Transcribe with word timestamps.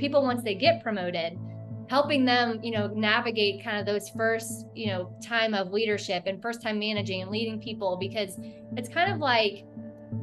people 0.00 0.22
once 0.22 0.42
they 0.42 0.54
get 0.54 0.82
promoted 0.82 1.38
helping 1.90 2.24
them 2.24 2.58
you 2.62 2.70
know 2.70 2.86
navigate 2.88 3.62
kind 3.62 3.78
of 3.78 3.84
those 3.84 4.08
first 4.10 4.66
you 4.74 4.86
know 4.86 5.12
time 5.22 5.54
of 5.54 5.72
leadership 5.72 6.22
and 6.26 6.40
first 6.40 6.62
time 6.62 6.78
managing 6.78 7.20
and 7.20 7.30
leading 7.30 7.60
people 7.60 7.96
because 8.00 8.38
it's 8.76 8.88
kind 8.88 9.12
of 9.12 9.18
like 9.18 9.64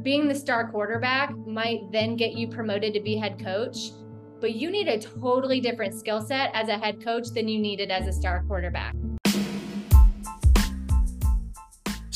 being 0.02 0.28
the 0.28 0.36
star 0.36 0.70
quarterback 0.72 1.36
might 1.46 1.80
then 1.92 2.16
get 2.16 2.34
you 2.34 2.48
promoted 2.48 2.94
to 2.94 3.02
be 3.02 3.16
head 3.16 3.38
coach 3.44 3.92
but 4.40 4.56
you 4.56 4.72
need 4.72 4.88
a 4.88 5.00
totally 5.00 5.60
different 5.60 5.94
skill 5.94 6.22
set 6.22 6.52
as 6.54 6.70
a 6.70 6.78
head 6.78 7.04
coach 7.04 7.28
than 7.30 7.48
you 7.48 7.60
needed 7.60 7.92
as 7.92 8.08
a 8.08 8.14
star 8.14 8.44
quarterback 8.48 8.96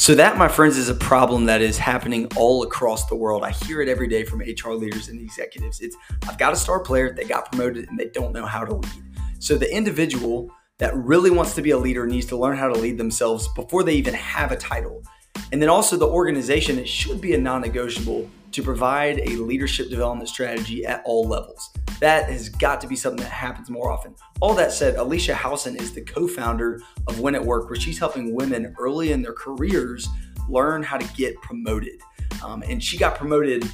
so 0.02 0.16
that 0.16 0.36
my 0.36 0.48
friends 0.48 0.78
is 0.78 0.90
a 0.90 0.96
problem 0.96 1.46
that 1.46 1.62
is 1.62 1.78
happening 1.78 2.28
all 2.36 2.64
across 2.64 3.06
the 3.06 3.16
world 3.16 3.44
i 3.44 3.52
hear 3.52 3.82
it 3.82 3.88
every 3.88 4.08
day 4.08 4.24
from 4.24 4.40
hr 4.40 4.72
leaders 4.72 5.10
and 5.10 5.22
executives 5.22 5.80
it's 5.80 5.96
i've 6.28 6.38
got 6.38 6.52
a 6.52 6.56
star 6.56 6.80
player 6.80 7.14
they 7.14 7.24
got 7.24 7.52
promoted 7.52 7.88
and 7.88 8.00
they 8.00 8.10
don't 8.10 8.34
know 8.34 8.46
how 8.46 8.66
to 8.66 8.76
lead 8.76 9.04
so 9.38 9.58
the 9.58 9.72
individual 9.72 10.52
that 10.82 10.96
really 10.96 11.30
wants 11.30 11.54
to 11.54 11.62
be 11.62 11.70
a 11.72 11.78
leader 11.78 12.08
needs 12.08 12.26
to 12.26 12.36
learn 12.36 12.58
how 12.58 12.68
to 12.68 12.80
lead 12.80 12.98
themselves 12.98 13.48
before 13.56 13.84
they 13.84 13.94
even 13.94 14.16
have 14.16 14.52
a 14.52 14.56
title. 14.56 15.04
And 15.52 15.62
then 15.62 15.70
also 15.70 15.96
the 15.96 16.08
organization, 16.08 16.80
it 16.80 16.88
should 16.88 17.22
be 17.22 17.36
a 17.36 17.38
non 17.38 17.62
negotiable 17.62 18.28
to 18.52 18.64
provide 18.64 19.20
a 19.20 19.36
leadership 19.38 19.92
development 19.92 20.28
strategy 20.28 20.84
at 20.84 21.04
all 21.06 21.28
levels. 21.28 21.70
That 22.02 22.32
has 22.32 22.50
got 22.50 22.82
to 22.82 22.88
be 22.88 22.96
something 22.96 23.22
that 23.22 23.30
happens 23.30 23.70
more 23.70 23.92
often. 23.92 24.16
All 24.42 24.56
that 24.56 24.72
said, 24.72 24.96
Alicia 24.96 25.36
Howson 25.36 25.76
is 25.76 25.94
the 25.94 26.02
co 26.02 26.28
founder 26.28 26.82
of 27.08 27.20
Win 27.20 27.36
at 27.36 27.46
Work, 27.46 27.70
where 27.70 27.80
she's 27.80 28.00
helping 28.00 28.36
women 28.36 28.76
early 28.80 29.12
in 29.12 29.22
their 29.22 29.34
careers 29.34 30.10
learn 30.50 30.82
how 30.82 30.98
to 30.98 31.14
get 31.14 31.40
promoted. 31.42 32.02
Um, 32.44 32.64
and 32.68 32.84
she 32.84 32.98
got 32.98 33.16
promoted 33.16 33.72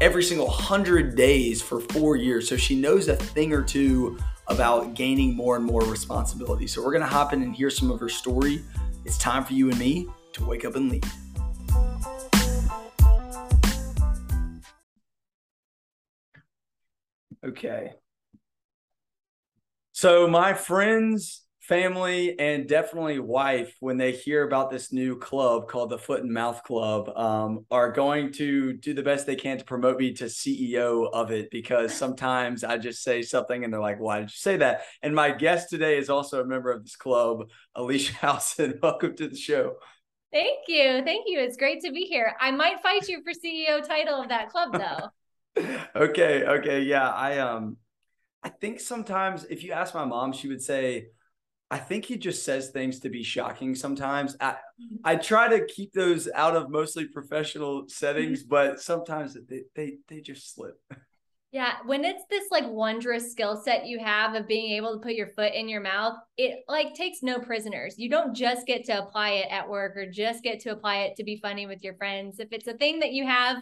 every 0.00 0.22
single 0.22 0.46
100 0.46 1.14
days 1.14 1.60
for 1.60 1.80
four 1.80 2.16
years. 2.16 2.48
So 2.48 2.56
she 2.56 2.74
knows 2.74 3.08
a 3.08 3.16
thing 3.16 3.52
or 3.52 3.62
two 3.62 4.18
about 4.46 4.94
gaining 4.94 5.36
more 5.36 5.56
and 5.56 5.64
more 5.64 5.82
responsibility. 5.82 6.66
So 6.66 6.82
we're 6.82 6.92
going 6.92 7.02
to 7.02 7.06
hop 7.06 7.34
in 7.34 7.42
and 7.42 7.54
hear 7.54 7.68
some 7.68 7.90
of 7.90 8.00
her 8.00 8.08
story. 8.08 8.62
It's 9.04 9.18
time 9.18 9.44
for 9.44 9.52
you 9.52 9.68
and 9.68 9.78
me 9.78 10.08
to 10.32 10.44
wake 10.44 10.64
up 10.64 10.74
and 10.74 10.90
lead. 10.90 11.04
Okay. 17.48 17.92
So, 19.92 20.28
my 20.28 20.54
friends 20.54 21.44
family 21.60 22.38
and 22.38 22.66
definitely 22.66 23.18
wife 23.18 23.76
when 23.80 23.98
they 23.98 24.12
hear 24.12 24.42
about 24.46 24.70
this 24.70 24.90
new 24.90 25.18
club 25.18 25.68
called 25.68 25.90
the 25.90 25.98
foot 25.98 26.22
and 26.22 26.32
mouth 26.32 26.62
club 26.62 27.10
um, 27.14 27.66
are 27.70 27.92
going 27.92 28.32
to 28.32 28.72
do 28.72 28.94
the 28.94 29.02
best 29.02 29.26
they 29.26 29.36
can 29.36 29.58
to 29.58 29.64
promote 29.66 29.98
me 29.98 30.10
to 30.14 30.24
ceo 30.24 31.10
of 31.12 31.30
it 31.30 31.50
because 31.50 31.92
sometimes 31.92 32.64
i 32.64 32.78
just 32.78 33.02
say 33.02 33.20
something 33.20 33.64
and 33.64 33.72
they're 33.72 33.82
like 33.82 34.00
why 34.00 34.18
did 34.18 34.30
you 34.30 34.36
say 34.36 34.56
that? 34.56 34.82
And 35.02 35.14
my 35.14 35.30
guest 35.30 35.68
today 35.68 35.98
is 35.98 36.08
also 36.08 36.40
a 36.40 36.46
member 36.46 36.70
of 36.70 36.84
this 36.84 36.96
club 36.96 37.50
alicia 37.74 38.14
howson. 38.20 38.78
Welcome 38.82 39.14
to 39.16 39.28
the 39.28 39.36
show. 39.36 39.74
Thank 40.32 40.68
you. 40.68 41.02
Thank 41.04 41.24
you. 41.26 41.40
It's 41.40 41.56
great 41.56 41.82
to 41.82 41.92
be 41.92 42.02
here. 42.02 42.34
I 42.40 42.50
might 42.50 42.80
fight 42.80 43.08
you 43.08 43.22
for 43.22 43.32
ceo 43.32 43.86
title 43.86 44.22
of 44.22 44.30
that 44.30 44.48
club 44.48 44.72
though 44.72 45.10
okay 45.96 46.44
okay 46.44 46.82
yeah 46.82 47.10
i 47.10 47.38
um 47.38 47.76
i 48.42 48.48
think 48.48 48.80
sometimes 48.80 49.44
if 49.44 49.62
you 49.62 49.72
ask 49.72 49.94
my 49.94 50.04
mom 50.04 50.32
she 50.32 50.48
would 50.48 50.62
say 50.62 51.08
I 51.70 51.78
think 51.78 52.06
he 52.06 52.16
just 52.16 52.44
says 52.44 52.70
things 52.70 53.00
to 53.00 53.10
be 53.10 53.22
shocking 53.22 53.74
sometimes. 53.74 54.36
I, 54.40 54.52
mm-hmm. 54.52 54.96
I 55.04 55.16
try 55.16 55.48
to 55.48 55.66
keep 55.66 55.92
those 55.92 56.28
out 56.34 56.56
of 56.56 56.70
mostly 56.70 57.06
professional 57.06 57.84
settings, 57.88 58.40
mm-hmm. 58.40 58.48
but 58.48 58.80
sometimes 58.80 59.36
they, 59.48 59.64
they, 59.74 59.98
they 60.08 60.20
just 60.20 60.54
slip. 60.54 60.80
Yeah, 61.50 61.76
when 61.86 62.04
it's 62.04 62.24
this 62.28 62.44
like 62.50 62.64
wondrous 62.68 63.30
skill 63.32 63.60
set 63.62 63.86
you 63.86 63.98
have 63.98 64.34
of 64.34 64.46
being 64.46 64.76
able 64.76 64.92
to 64.92 65.00
put 65.00 65.14
your 65.14 65.28
foot 65.28 65.54
in 65.54 65.66
your 65.66 65.80
mouth, 65.80 66.14
it 66.36 66.60
like 66.68 66.92
takes 66.94 67.22
no 67.22 67.38
prisoners. 67.38 67.94
You 67.96 68.10
don't 68.10 68.34
just 68.34 68.66
get 68.66 68.84
to 68.84 69.02
apply 69.02 69.30
it 69.30 69.48
at 69.50 69.68
work 69.68 69.96
or 69.96 70.10
just 70.10 70.42
get 70.42 70.60
to 70.60 70.70
apply 70.70 71.02
it 71.02 71.16
to 71.16 71.24
be 71.24 71.40
funny 71.40 71.66
with 71.66 71.82
your 71.82 71.94
friends. 71.94 72.38
If 72.38 72.48
it's 72.52 72.68
a 72.68 72.74
thing 72.74 73.00
that 73.00 73.12
you 73.12 73.26
have 73.26 73.58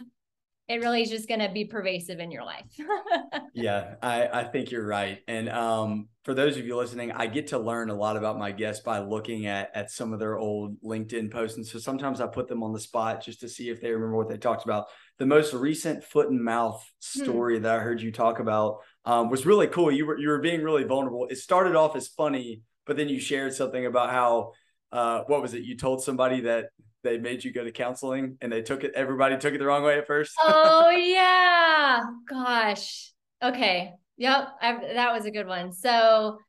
it 0.69 0.81
really 0.81 1.01
is 1.01 1.09
just 1.09 1.29
going 1.29 1.39
to 1.39 1.49
be 1.49 1.63
pervasive 1.63 2.19
in 2.19 2.29
your 2.29 2.43
life. 2.43 2.65
yeah, 3.53 3.95
I, 4.01 4.27
I 4.27 4.43
think 4.43 4.69
you're 4.69 4.85
right. 4.85 5.19
And 5.27 5.47
um, 5.47 6.09
for 6.25 6.33
those 6.33 6.57
of 6.57 6.65
you 6.65 6.75
listening, 6.75 7.13
I 7.13 7.27
get 7.27 7.47
to 7.47 7.59
learn 7.59 7.89
a 7.89 7.93
lot 7.93 8.17
about 8.17 8.37
my 8.37 8.51
guests 8.51 8.83
by 8.83 8.99
looking 8.99 9.45
at, 9.45 9.71
at 9.73 9.91
some 9.91 10.11
of 10.11 10.19
their 10.19 10.37
old 10.37 10.75
LinkedIn 10.83 11.31
posts. 11.31 11.55
And 11.55 11.65
so 11.65 11.79
sometimes 11.79 12.19
I 12.19 12.27
put 12.27 12.49
them 12.49 12.63
on 12.63 12.73
the 12.73 12.81
spot 12.81 13.23
just 13.23 13.39
to 13.41 13.49
see 13.49 13.69
if 13.69 13.79
they 13.79 13.91
remember 13.91 14.17
what 14.17 14.27
they 14.27 14.37
talked 14.37 14.65
about. 14.65 14.87
The 15.19 15.25
most 15.25 15.53
recent 15.53 16.03
foot 16.03 16.29
and 16.29 16.43
mouth 16.43 16.83
hmm. 17.13 17.23
story 17.23 17.57
hmm. 17.57 17.63
that 17.63 17.75
I 17.75 17.79
heard 17.79 18.01
you 18.01 18.11
talk 18.11 18.39
about 18.39 18.79
um, 19.05 19.29
was 19.29 19.45
really 19.45 19.67
cool. 19.67 19.89
You 19.89 20.05
were, 20.05 20.19
you 20.19 20.27
were 20.27 20.39
being 20.39 20.61
really 20.61 20.83
vulnerable. 20.83 21.27
It 21.29 21.37
started 21.37 21.77
off 21.77 21.95
as 21.95 22.09
funny, 22.09 22.61
but 22.85 22.97
then 22.97 23.07
you 23.07 23.21
shared 23.21 23.53
something 23.53 23.85
about 23.85 24.09
how, 24.09 24.51
uh, 24.91 25.21
what 25.27 25.41
was 25.41 25.53
it? 25.53 25.63
You 25.63 25.77
told 25.77 26.03
somebody 26.03 26.41
that 26.41 26.65
they 27.07 27.17
made 27.17 27.43
you 27.43 27.51
go 27.51 27.63
to 27.63 27.71
counseling 27.71 28.37
and 28.41 28.51
they 28.51 28.61
took 28.61 28.83
it 28.83 28.91
everybody 28.95 29.37
took 29.37 29.53
it 29.53 29.59
the 29.59 29.65
wrong 29.65 29.83
way 29.83 29.97
at 29.97 30.07
first? 30.07 30.33
Oh 30.39 30.89
yeah. 30.91 32.03
Gosh. 32.29 33.13
Okay. 33.43 33.93
Yep. 34.17 34.47
I've, 34.61 34.81
that 34.81 35.13
was 35.13 35.25
a 35.25 35.31
good 35.31 35.47
one. 35.47 35.71
So 35.71 36.39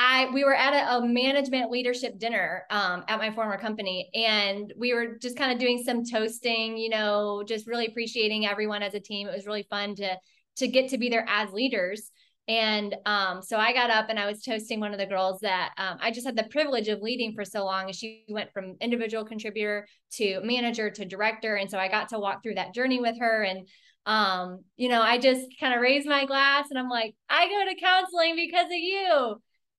I 0.00 0.30
we 0.32 0.44
were 0.44 0.54
at 0.54 0.74
a, 0.74 0.98
a 0.98 1.06
management 1.06 1.72
leadership 1.72 2.20
dinner 2.20 2.62
um, 2.70 3.02
at 3.08 3.18
my 3.18 3.32
former 3.32 3.58
company, 3.58 4.08
and 4.14 4.72
we 4.78 4.94
were 4.94 5.18
just 5.20 5.36
kind 5.36 5.50
of 5.50 5.58
doing 5.58 5.82
some 5.84 6.04
toasting, 6.04 6.78
you 6.78 6.88
know, 6.88 7.42
just 7.46 7.66
really 7.66 7.86
appreciating 7.86 8.46
everyone 8.46 8.84
as 8.84 8.94
a 8.94 9.00
team. 9.00 9.26
It 9.26 9.34
was 9.34 9.44
really 9.44 9.66
fun 9.68 9.96
to 9.96 10.16
to 10.58 10.68
get 10.68 10.90
to 10.90 10.98
be 10.98 11.08
there 11.08 11.24
as 11.28 11.52
leaders. 11.52 12.12
And 12.48 12.96
um, 13.04 13.42
so 13.42 13.58
I 13.58 13.74
got 13.74 13.90
up 13.90 14.06
and 14.08 14.18
I 14.18 14.26
was 14.26 14.42
toasting 14.42 14.80
one 14.80 14.92
of 14.92 14.98
the 14.98 15.06
girls 15.06 15.40
that 15.40 15.72
um, 15.76 15.98
I 16.00 16.10
just 16.10 16.26
had 16.26 16.36
the 16.36 16.48
privilege 16.50 16.88
of 16.88 17.02
leading 17.02 17.34
for 17.34 17.44
so 17.44 17.62
long. 17.62 17.84
And 17.86 17.94
she 17.94 18.24
went 18.28 18.52
from 18.54 18.76
individual 18.80 19.26
contributor 19.26 19.86
to 20.12 20.40
manager 20.42 20.90
to 20.90 21.04
director. 21.04 21.56
And 21.56 21.70
so 21.70 21.78
I 21.78 21.88
got 21.88 22.08
to 22.08 22.18
walk 22.18 22.42
through 22.42 22.54
that 22.54 22.74
journey 22.74 23.00
with 23.00 23.18
her. 23.20 23.42
And, 23.42 23.68
um, 24.06 24.60
you 24.76 24.88
know, 24.88 25.02
I 25.02 25.18
just 25.18 25.46
kind 25.60 25.74
of 25.74 25.82
raised 25.82 26.08
my 26.08 26.24
glass 26.24 26.68
and 26.70 26.78
I'm 26.78 26.88
like, 26.88 27.14
I 27.28 27.48
go 27.48 27.70
to 27.70 27.80
counseling 27.80 28.34
because 28.34 28.66
of 28.66 28.72
you. 28.72 29.36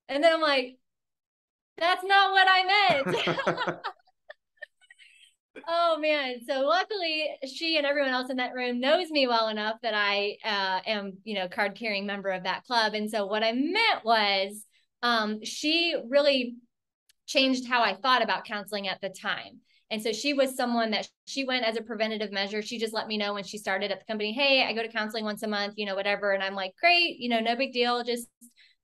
And 0.07 0.23
then 0.23 0.31
I'm 0.31 0.41
like, 0.41 0.75
that's 1.79 2.03
not 2.03 2.31
what 2.31 2.47
I 2.47 3.03
meant. 3.03 3.79
Oh 5.67 5.97
man. 5.99 6.37
So 6.47 6.61
luckily 6.61 7.29
she 7.45 7.77
and 7.77 7.85
everyone 7.85 8.11
else 8.11 8.29
in 8.29 8.37
that 8.37 8.53
room 8.53 8.79
knows 8.79 9.09
me 9.09 9.27
well 9.27 9.49
enough 9.49 9.77
that 9.81 9.93
I 9.93 10.37
uh, 10.43 10.79
am, 10.85 11.17
you 11.23 11.35
know, 11.35 11.47
card 11.47 11.75
carrying 11.75 12.05
member 12.05 12.29
of 12.29 12.43
that 12.43 12.63
club. 12.65 12.93
And 12.93 13.09
so 13.09 13.25
what 13.25 13.43
I 13.43 13.51
meant 13.51 14.03
was 14.03 14.65
um, 15.01 15.43
she 15.43 15.95
really 16.07 16.55
changed 17.27 17.67
how 17.67 17.83
I 17.83 17.95
thought 17.95 18.23
about 18.23 18.45
counseling 18.45 18.87
at 18.87 19.01
the 19.01 19.09
time. 19.09 19.59
And 19.91 20.01
so 20.01 20.11
she 20.11 20.33
was 20.33 20.55
someone 20.55 20.91
that 20.91 21.07
she 21.25 21.45
went 21.45 21.65
as 21.65 21.75
a 21.75 21.81
preventative 21.81 22.31
measure. 22.31 22.61
She 22.61 22.77
just 22.77 22.93
let 22.93 23.07
me 23.07 23.17
know 23.17 23.33
when 23.33 23.43
she 23.43 23.57
started 23.57 23.91
at 23.91 23.99
the 23.99 24.05
company, 24.05 24.33
hey, 24.33 24.63
I 24.63 24.73
go 24.73 24.83
to 24.83 24.87
counseling 24.87 25.25
once 25.25 25.41
a 25.41 25.47
month, 25.47 25.75
you 25.77 25.85
know, 25.85 25.95
whatever. 25.95 26.31
And 26.31 26.43
I'm 26.43 26.53
like, 26.53 26.73
great, 26.79 27.17
you 27.17 27.27
know, 27.27 27.39
no 27.39 27.55
big 27.55 27.73
deal. 27.73 28.03
Just 28.03 28.27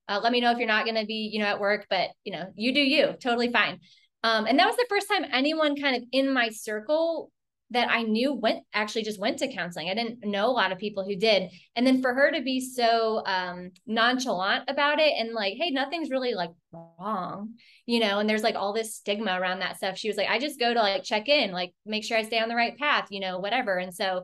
uh, 0.07 0.19
let 0.21 0.31
me 0.31 0.41
know 0.41 0.51
if 0.51 0.57
you're 0.57 0.67
not 0.67 0.85
going 0.85 0.99
to 0.99 1.05
be, 1.05 1.29
you 1.31 1.39
know, 1.39 1.45
at 1.45 1.59
work, 1.59 1.85
but 1.89 2.09
you 2.23 2.31
know, 2.33 2.51
you 2.55 2.73
do 2.73 2.79
you, 2.79 3.13
totally 3.21 3.51
fine. 3.51 3.79
Um, 4.25 4.47
and 4.47 4.57
that 4.57 4.65
was 4.65 4.75
the 4.75 4.87
first 4.89 5.07
time 5.07 5.23
anyone 5.31 5.79
kind 5.79 5.95
of 5.95 6.03
in 6.11 6.33
my 6.33 6.49
circle 6.49 7.31
that 7.69 7.91
I 7.91 8.01
knew 8.01 8.33
went 8.33 8.63
actually 8.73 9.03
just 9.03 9.19
went 9.19 9.37
to 9.39 9.53
counseling. 9.53 9.87
I 9.87 9.93
didn't 9.93 10.25
know 10.25 10.47
a 10.47 10.51
lot 10.51 10.71
of 10.71 10.79
people 10.79 11.05
who 11.05 11.15
did. 11.15 11.51
And 11.75 11.85
then 11.85 12.01
for 12.01 12.11
her 12.11 12.31
to 12.31 12.41
be 12.41 12.59
so 12.59 13.23
um, 13.27 13.69
nonchalant 13.85 14.63
about 14.67 14.99
it 14.99 15.13
and 15.15 15.31
like, 15.33 15.53
hey, 15.57 15.69
nothing's 15.69 16.09
really 16.09 16.33
like 16.33 16.49
wrong, 16.71 17.53
you 17.85 17.99
know, 17.99 18.17
and 18.17 18.27
there's 18.27 18.41
like 18.41 18.55
all 18.55 18.73
this 18.73 18.95
stigma 18.95 19.39
around 19.39 19.59
that 19.59 19.77
stuff. 19.77 19.95
She 19.95 20.07
was 20.07 20.17
like, 20.17 20.29
I 20.29 20.39
just 20.39 20.59
go 20.59 20.73
to 20.73 20.79
like 20.79 21.03
check 21.03 21.29
in, 21.29 21.51
like 21.51 21.75
make 21.85 22.03
sure 22.03 22.17
I 22.17 22.23
stay 22.23 22.39
on 22.39 22.49
the 22.49 22.55
right 22.55 22.75
path, 22.75 23.09
you 23.11 23.19
know, 23.19 23.37
whatever. 23.37 23.77
And 23.77 23.93
so 23.93 24.23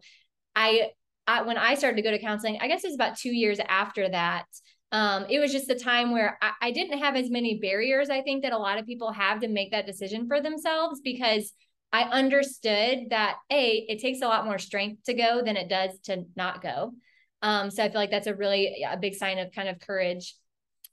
I, 0.56 0.90
I 1.28 1.44
when 1.44 1.58
I 1.58 1.76
started 1.76 1.98
to 1.98 2.02
go 2.02 2.10
to 2.10 2.18
counseling, 2.18 2.58
I 2.60 2.68
guess 2.68 2.84
it 2.84 2.88
was 2.88 2.96
about 2.96 3.18
two 3.20 3.30
years 3.36 3.60
after 3.70 4.10
that 4.10 4.46
um, 4.92 5.26
it 5.30 5.40
was 5.40 5.52
just 5.52 5.70
a 5.70 5.76
time 5.76 6.12
where 6.12 6.38
I, 6.42 6.52
I 6.62 6.72
didn't 6.72 7.00
have 7.00 7.16
as 7.16 7.30
many 7.30 7.60
barriers, 7.60 8.10
I 8.10 8.22
think, 8.22 8.44
that 8.44 8.52
a 8.52 8.58
lot 8.58 8.78
of 8.78 8.86
people 8.86 9.12
have 9.12 9.40
to 9.42 9.48
make 9.48 9.72
that 9.72 9.86
decision 9.86 10.28
for 10.28 10.42
themselves 10.42 11.00
because 11.02 11.54
I 11.94 12.04
understood 12.04 13.10
that 13.10 13.38
A, 13.52 13.86
it 13.88 14.00
takes 14.00 14.22
a 14.22 14.28
lot 14.28 14.46
more 14.46 14.58
strength 14.58 15.04
to 15.06 15.14
go 15.14 15.42
than 15.44 15.58
it 15.58 15.70
does 15.70 15.98
to 16.06 16.26
not 16.36 16.62
go. 16.62 16.94
Um, 17.42 17.72
so 17.72 17.84
I 17.84 17.90
feel 17.90 18.00
like 18.00 18.12
that's 18.12 18.28
a 18.28 18.36
really 18.36 18.86
a 18.90 18.98
big 18.98 19.16
sign 19.16 19.40
of 19.40 19.52
kind 19.52 19.70
of 19.70 19.80
courage. 19.80 20.36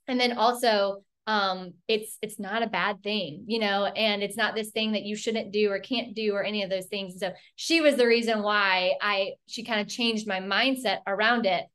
And 0.07 0.19
then 0.19 0.37
also, 0.37 1.03
um, 1.27 1.73
it's 1.87 2.17
it's 2.23 2.39
not 2.39 2.63
a 2.63 2.67
bad 2.67 3.03
thing, 3.03 3.43
you 3.47 3.59
know, 3.59 3.85
and 3.85 4.23
it's 4.23 4.35
not 4.35 4.55
this 4.55 4.71
thing 4.71 4.93
that 4.93 5.03
you 5.03 5.15
shouldn't 5.15 5.51
do 5.51 5.69
or 5.69 5.79
can't 5.79 6.15
do 6.15 6.33
or 6.33 6.43
any 6.43 6.63
of 6.63 6.71
those 6.71 6.87
things. 6.87 7.19
So 7.19 7.33
she 7.55 7.81
was 7.81 7.97
the 7.97 8.07
reason 8.07 8.41
why 8.41 8.93
I 8.99 9.33
she 9.45 9.63
kind 9.63 9.79
of 9.79 9.87
changed 9.87 10.27
my 10.27 10.39
mindset 10.39 10.99
around 11.05 11.45
it 11.45 11.65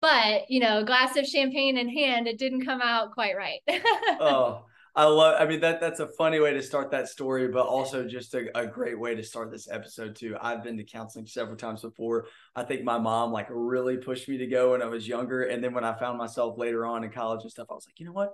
but 0.00 0.42
you 0.48 0.60
know 0.60 0.84
glass 0.84 1.16
of 1.16 1.26
champagne 1.26 1.76
in 1.76 1.88
hand 1.88 2.26
it 2.26 2.38
didn't 2.38 2.64
come 2.64 2.80
out 2.82 3.12
quite 3.12 3.36
right 3.36 3.60
oh 4.20 4.64
I 4.96 5.04
love. 5.04 5.36
I 5.38 5.44
mean 5.44 5.60
that 5.60 5.78
that's 5.78 6.00
a 6.00 6.08
funny 6.08 6.40
way 6.40 6.54
to 6.54 6.62
start 6.62 6.90
that 6.92 7.06
story, 7.08 7.48
but 7.48 7.66
also 7.66 8.08
just 8.08 8.32
a, 8.34 8.58
a 8.58 8.66
great 8.66 8.98
way 8.98 9.14
to 9.14 9.22
start 9.22 9.50
this 9.50 9.68
episode 9.70 10.16
too. 10.16 10.38
I've 10.40 10.64
been 10.64 10.78
to 10.78 10.84
counseling 10.84 11.26
several 11.26 11.56
times 11.56 11.82
before. 11.82 12.28
I 12.54 12.62
think 12.62 12.82
my 12.82 12.98
mom 12.98 13.30
like 13.30 13.48
really 13.50 13.98
pushed 13.98 14.26
me 14.26 14.38
to 14.38 14.46
go 14.46 14.70
when 14.70 14.80
I 14.80 14.86
was 14.86 15.06
younger, 15.06 15.42
and 15.42 15.62
then 15.62 15.74
when 15.74 15.84
I 15.84 15.92
found 15.98 16.16
myself 16.16 16.56
later 16.56 16.86
on 16.86 17.04
in 17.04 17.10
college 17.10 17.42
and 17.42 17.50
stuff, 17.50 17.66
I 17.70 17.74
was 17.74 17.86
like, 17.86 18.00
you 18.00 18.06
know 18.06 18.12
what, 18.12 18.32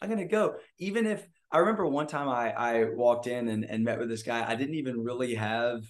I'm 0.00 0.08
gonna 0.08 0.24
go. 0.24 0.54
Even 0.78 1.04
if 1.04 1.26
I 1.50 1.58
remember 1.58 1.84
one 1.84 2.06
time 2.06 2.28
I 2.28 2.52
I 2.52 2.84
walked 2.94 3.26
in 3.26 3.48
and, 3.48 3.64
and 3.64 3.82
met 3.82 3.98
with 3.98 4.08
this 4.08 4.22
guy, 4.22 4.48
I 4.48 4.54
didn't 4.54 4.76
even 4.76 5.02
really 5.02 5.34
have 5.34 5.82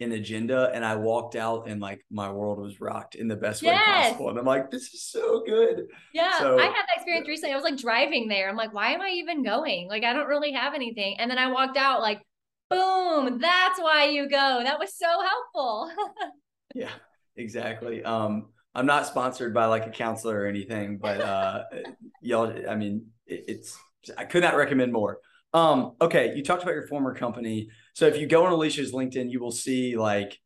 an 0.00 0.12
agenda 0.12 0.70
and 0.72 0.84
I 0.84 0.96
walked 0.96 1.36
out 1.36 1.68
and 1.68 1.80
like 1.80 2.04
my 2.10 2.30
world 2.30 2.58
was 2.58 2.80
rocked 2.80 3.14
in 3.14 3.28
the 3.28 3.36
best 3.36 3.62
yes. 3.62 3.74
way 3.74 4.02
possible. 4.02 4.30
And 4.30 4.38
I'm 4.38 4.46
like, 4.46 4.70
this 4.70 4.94
is 4.94 5.02
so 5.04 5.42
good. 5.46 5.86
Yeah. 6.14 6.38
So, 6.38 6.58
I 6.58 6.64
had 6.64 6.72
that 6.72 6.96
experience 6.96 7.26
yeah. 7.26 7.30
recently. 7.30 7.52
I 7.52 7.56
was 7.56 7.64
like 7.64 7.78
driving 7.78 8.28
there. 8.28 8.48
I'm 8.48 8.56
like, 8.56 8.72
why 8.72 8.92
am 8.92 9.00
I 9.00 9.10
even 9.10 9.42
going? 9.42 9.88
Like, 9.88 10.04
I 10.04 10.12
don't 10.12 10.26
really 10.26 10.52
have 10.52 10.74
anything. 10.74 11.16
And 11.18 11.30
then 11.30 11.38
I 11.38 11.50
walked 11.50 11.76
out 11.76 12.00
like, 12.00 12.22
boom, 12.70 13.38
that's 13.38 13.80
why 13.80 14.06
you 14.06 14.28
go. 14.28 14.60
That 14.62 14.78
was 14.78 14.94
so 14.96 15.06
helpful. 15.06 15.92
yeah, 16.74 16.90
exactly. 17.36 18.02
Um, 18.02 18.48
I'm 18.74 18.86
not 18.86 19.06
sponsored 19.06 19.52
by 19.52 19.66
like 19.66 19.86
a 19.86 19.90
counselor 19.90 20.42
or 20.42 20.46
anything, 20.46 20.98
but 20.98 21.20
uh 21.20 21.64
y'all, 22.22 22.54
I 22.68 22.76
mean, 22.76 23.06
it, 23.26 23.44
it's 23.48 23.78
I 24.16 24.24
could 24.24 24.42
not 24.42 24.56
recommend 24.56 24.92
more. 24.92 25.18
Um, 25.52 25.92
okay, 26.00 26.34
you 26.36 26.44
talked 26.44 26.62
about 26.62 26.74
your 26.74 26.86
former 26.86 27.14
company. 27.14 27.68
So 27.94 28.06
if 28.06 28.16
you 28.16 28.26
go 28.26 28.46
on 28.46 28.52
Alicia's 28.52 28.92
LinkedIn, 28.92 29.30
you 29.30 29.40
will 29.40 29.50
see 29.50 29.96
like 29.96 30.38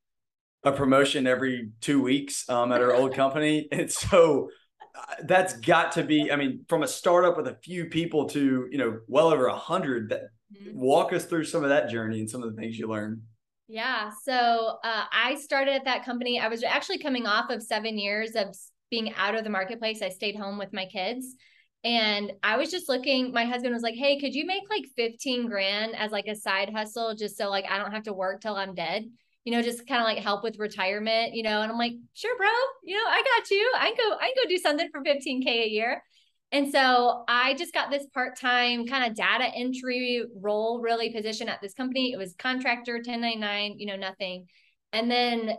a 0.65 0.73
promotion 0.73 1.27
every 1.27 1.71
two 1.81 2.03
weeks 2.03 2.49
um, 2.49 2.73
at 2.73 2.81
her 2.81 2.95
old 2.95 3.15
company. 3.17 3.69
And 3.71 3.91
so 3.91 4.49
uh, 4.97 5.15
that's 5.25 5.59
got 5.59 5.93
to 5.93 6.03
be, 6.03 6.31
I 6.33 6.37
mean, 6.37 6.65
from 6.69 6.83
a 6.83 6.89
startup 6.89 7.37
with 7.37 7.49
a 7.49 7.59
few 7.62 7.87
people 7.87 8.29
to, 8.31 8.67
you 8.71 8.79
know, 8.79 9.01
well 9.06 9.29
over 9.29 9.47
a 9.47 9.56
hundred 9.56 10.09
that 10.11 10.23
mm-hmm. 10.55 10.79
walk 10.79 11.12
us 11.12 11.27
through 11.27 11.45
some 11.45 11.62
of 11.62 11.69
that 11.69 11.91
journey 11.91 12.21
and 12.21 12.31
some 12.31 12.43
of 12.43 12.55
the 12.55 12.61
things 12.61 12.79
you 12.79 12.89
learned. 12.89 13.21
Yeah. 13.69 14.11
So 14.23 14.79
uh, 14.85 15.05
I 15.11 15.37
started 15.37 15.75
at 15.75 15.85
that 15.85 16.05
company. 16.05 16.39
I 16.39 16.49
was 16.49 16.62
actually 16.62 16.99
coming 16.99 17.27
off 17.27 17.51
of 17.51 17.62
seven 17.62 17.99
years 17.99 18.33
of 18.37 18.55
being 18.91 19.12
out 19.15 19.35
of 19.35 19.45
the 19.45 19.51
marketplace. 19.51 20.03
I 20.03 20.11
stayed 20.11 20.37
home 20.37 20.59
with 20.59 20.73
my 20.73 20.87
kids. 20.87 21.35
And 21.84 22.32
I 22.42 22.56
was 22.56 22.70
just 22.70 22.88
looking, 22.88 23.32
my 23.32 23.44
husband 23.44 23.75
was 23.75 23.82
like, 23.82 23.94
Hey, 23.94 24.19
could 24.19 24.34
you 24.34 24.46
make 24.46 24.62
like 24.70 24.86
15 24.96 25.46
grand 25.48 25.94
as 25.94 26.10
like 26.10 26.26
a 26.26 26.34
side 26.34 26.70
hustle 26.75 27.14
just 27.14 27.36
so 27.36 27.50
like 27.50 27.66
I 27.69 27.78
don't 27.78 27.92
have 27.92 28.04
to 28.04 28.12
work 28.12 28.40
till 28.40 28.56
I'm 28.56 28.75
dead? 28.75 29.04
You 29.44 29.52
know, 29.52 29.60
just 29.60 29.86
kind 29.86 30.00
of 30.00 30.06
like 30.06 30.19
help 30.19 30.42
with 30.42 30.58
retirement, 30.58 31.34
you 31.34 31.42
know. 31.42 31.60
And 31.60 31.70
I'm 31.70 31.76
like, 31.76 31.92
sure, 32.14 32.34
bro, 32.38 32.48
you 32.82 32.96
know, 32.96 33.04
I 33.06 33.22
got 33.22 33.50
you. 33.50 33.72
I 33.76 33.94
go, 33.94 34.16
I 34.19 34.32
go 34.34 34.48
do 34.48 34.56
something 34.56 34.88
for 34.90 35.02
15K 35.02 35.46
a 35.46 35.69
year. 35.69 36.02
And 36.50 36.70
so 36.70 37.25
I 37.28 37.54
just 37.54 37.75
got 37.75 37.90
this 37.90 38.06
part-time 38.14 38.86
kind 38.86 39.10
of 39.10 39.16
data 39.16 39.44
entry 39.54 40.22
role 40.40 40.81
really 40.81 41.12
position 41.12 41.48
at 41.48 41.60
this 41.60 41.75
company. 41.75 42.12
It 42.12 42.16
was 42.16 42.34
contractor 42.38 42.94
1099, 42.94 43.78
you 43.78 43.86
know, 43.86 43.96
nothing. 43.96 44.46
And 44.92 45.10
then 45.10 45.56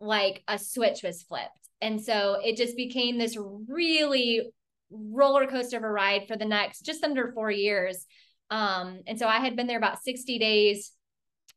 like 0.00 0.42
a 0.46 0.58
switch 0.58 1.02
was 1.02 1.22
flipped. 1.22 1.48
And 1.80 2.00
so 2.00 2.38
it 2.44 2.56
just 2.56 2.76
became 2.76 3.18
this 3.18 3.36
really 3.38 4.42
roller 4.94 5.46
coaster 5.46 5.76
of 5.76 5.84
a 5.84 5.90
ride 5.90 6.22
for 6.28 6.36
the 6.36 6.44
next 6.44 6.80
just 6.80 7.04
under 7.04 7.32
four 7.32 7.50
years. 7.50 8.06
Um, 8.50 9.00
and 9.06 9.18
so 9.18 9.26
I 9.26 9.38
had 9.38 9.56
been 9.56 9.66
there 9.66 9.78
about 9.78 10.02
60 10.02 10.38
days. 10.38 10.92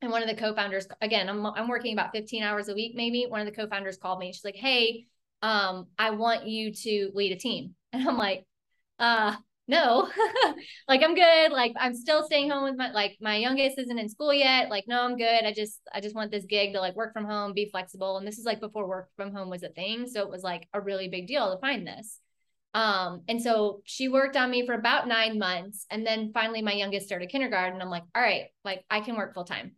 And 0.01 0.11
one 0.11 0.21
of 0.21 0.29
the 0.29 0.35
co-founders, 0.35 0.87
again, 1.01 1.27
I'm, 1.27 1.43
I'm 1.45 1.67
working 1.67 1.93
about 1.93 2.11
15 2.13 2.43
hours 2.43 2.69
a 2.69 2.75
week, 2.75 2.93
maybe. 2.95 3.25
One 3.27 3.39
of 3.39 3.47
the 3.47 3.51
co-founders 3.51 3.97
called 3.97 4.19
me. 4.19 4.31
She's 4.31 4.45
like, 4.45 4.55
Hey, 4.55 5.07
um, 5.41 5.87
I 5.97 6.11
want 6.11 6.47
you 6.47 6.73
to 6.73 7.11
lead 7.13 7.31
a 7.31 7.37
team. 7.37 7.75
And 7.93 8.05
I'm 8.05 8.17
like, 8.17 8.45
uh, 8.99 9.33
no, 9.67 10.09
like 10.87 11.03
I'm 11.03 11.15
good. 11.15 11.51
Like 11.51 11.73
I'm 11.77 11.93
still 11.93 12.25
staying 12.25 12.49
home 12.49 12.63
with 12.63 12.77
my 12.77 12.91
like 12.91 13.17
my 13.19 13.35
youngest 13.35 13.77
isn't 13.77 13.99
in 13.99 14.09
school 14.09 14.33
yet. 14.33 14.69
Like, 14.69 14.85
no, 14.87 15.01
I'm 15.01 15.17
good. 15.17 15.45
I 15.45 15.51
just 15.53 15.79
I 15.93 15.99
just 15.99 16.15
want 16.15 16.31
this 16.31 16.45
gig 16.45 16.73
to 16.73 16.79
like 16.79 16.95
work 16.95 17.13
from 17.13 17.25
home, 17.25 17.53
be 17.53 17.69
flexible. 17.69 18.17
And 18.17 18.25
this 18.25 18.39
is 18.39 18.45
like 18.45 18.61
before 18.61 18.87
work 18.87 19.09
from 19.15 19.33
home 19.33 19.49
was 19.49 19.63
a 19.63 19.69
thing. 19.69 20.07
So 20.07 20.21
it 20.21 20.29
was 20.29 20.43
like 20.43 20.67
a 20.73 20.81
really 20.81 21.09
big 21.09 21.27
deal 21.27 21.53
to 21.53 21.59
find 21.59 21.85
this. 21.85 22.19
Um, 22.77 23.23
and 23.27 23.41
so 23.41 23.81
she 23.85 24.07
worked 24.07 24.37
on 24.37 24.51
me 24.51 24.63
for 24.63 24.75
about 24.75 25.07
nine 25.07 25.39
months. 25.39 25.87
And 25.89 26.05
then 26.05 26.29
finally 26.31 26.61
my 26.61 26.73
youngest 26.73 27.07
started 27.07 27.29
kindergarten. 27.29 27.81
I'm 27.81 27.89
like, 27.89 28.03
all 28.15 28.21
right, 28.21 28.45
like 28.63 28.85
I 28.87 28.99
can 28.99 29.17
work 29.17 29.33
full 29.33 29.45
time. 29.45 29.71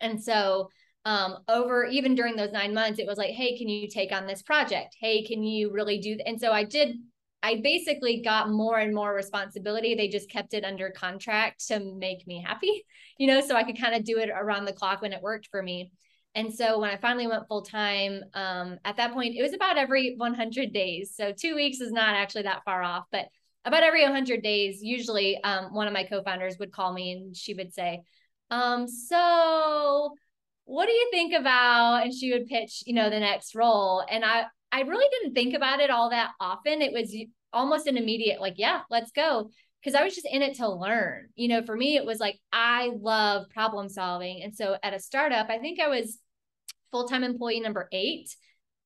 And 0.00 0.22
so 0.22 0.68
um, 1.04 1.38
over 1.48 1.86
even 1.86 2.14
during 2.14 2.36
those 2.36 2.52
nine 2.52 2.72
months, 2.72 3.00
it 3.00 3.06
was 3.08 3.18
like, 3.18 3.30
hey, 3.30 3.58
can 3.58 3.68
you 3.68 3.88
take 3.88 4.12
on 4.12 4.28
this 4.28 4.42
project? 4.42 4.94
Hey, 5.00 5.24
can 5.24 5.42
you 5.42 5.72
really 5.72 5.98
do? 5.98 6.14
Th-? 6.14 6.22
And 6.24 6.40
so 6.40 6.52
I 6.52 6.62
did, 6.62 6.98
I 7.42 7.62
basically 7.64 8.22
got 8.22 8.48
more 8.48 8.78
and 8.78 8.94
more 8.94 9.12
responsibility. 9.12 9.96
They 9.96 10.06
just 10.06 10.30
kept 10.30 10.54
it 10.54 10.64
under 10.64 10.90
contract 10.90 11.66
to 11.66 11.80
make 11.80 12.28
me 12.28 12.44
happy, 12.46 12.86
you 13.18 13.26
know, 13.26 13.40
so 13.40 13.56
I 13.56 13.64
could 13.64 13.80
kind 13.80 13.96
of 13.96 14.04
do 14.04 14.18
it 14.18 14.30
around 14.30 14.66
the 14.66 14.72
clock 14.72 15.02
when 15.02 15.12
it 15.12 15.20
worked 15.20 15.48
for 15.50 15.60
me. 15.60 15.90
And 16.34 16.54
so 16.54 16.78
when 16.78 16.90
I 16.90 16.96
finally 16.96 17.26
went 17.26 17.48
full 17.48 17.62
time, 17.62 18.22
um, 18.34 18.78
at 18.84 18.96
that 18.96 19.12
point, 19.12 19.36
it 19.36 19.42
was 19.42 19.52
about 19.52 19.78
every 19.78 20.14
100 20.16 20.72
days. 20.72 21.12
So 21.16 21.32
two 21.32 21.54
weeks 21.54 21.80
is 21.80 21.90
not 21.90 22.14
actually 22.14 22.42
that 22.42 22.62
far 22.64 22.82
off, 22.82 23.04
but 23.10 23.26
about 23.64 23.82
every 23.82 24.02
100 24.02 24.42
days, 24.42 24.82
usually 24.82 25.42
um, 25.42 25.74
one 25.74 25.86
of 25.86 25.92
my 25.92 26.04
co 26.04 26.22
founders 26.22 26.56
would 26.58 26.72
call 26.72 26.92
me 26.92 27.12
and 27.12 27.36
she 27.36 27.54
would 27.54 27.74
say, 27.74 28.02
um, 28.50 28.86
So 28.86 30.14
what 30.64 30.86
do 30.86 30.92
you 30.92 31.08
think 31.10 31.34
about? 31.34 32.02
And 32.04 32.14
she 32.14 32.32
would 32.32 32.46
pitch, 32.46 32.84
you 32.86 32.94
know, 32.94 33.10
the 33.10 33.20
next 33.20 33.54
role. 33.54 34.04
And 34.08 34.24
I, 34.24 34.44
I 34.70 34.82
really 34.82 35.08
didn't 35.10 35.34
think 35.34 35.54
about 35.54 35.80
it 35.80 35.90
all 35.90 36.10
that 36.10 36.30
often. 36.40 36.80
It 36.80 36.92
was 36.92 37.14
almost 37.52 37.88
an 37.88 37.96
immediate, 37.96 38.40
like, 38.40 38.54
yeah, 38.56 38.82
let's 38.88 39.10
go 39.10 39.50
because 39.80 39.94
I 39.94 40.04
was 40.04 40.14
just 40.14 40.26
in 40.30 40.42
it 40.42 40.56
to 40.56 40.68
learn. 40.68 41.28
You 41.34 41.48
know, 41.48 41.62
for 41.62 41.76
me, 41.76 41.96
it 41.96 42.04
was 42.04 42.18
like 42.18 42.38
I 42.52 42.90
love 43.00 43.46
problem 43.50 43.88
solving. 43.88 44.42
And 44.42 44.54
so 44.54 44.76
at 44.82 44.94
a 44.94 45.00
startup, 45.00 45.48
I 45.48 45.58
think 45.58 45.80
I 45.80 45.88
was 45.88 46.18
full 46.90 47.08
time 47.08 47.24
employee 47.24 47.60
number 47.60 47.88
eight, 47.92 48.34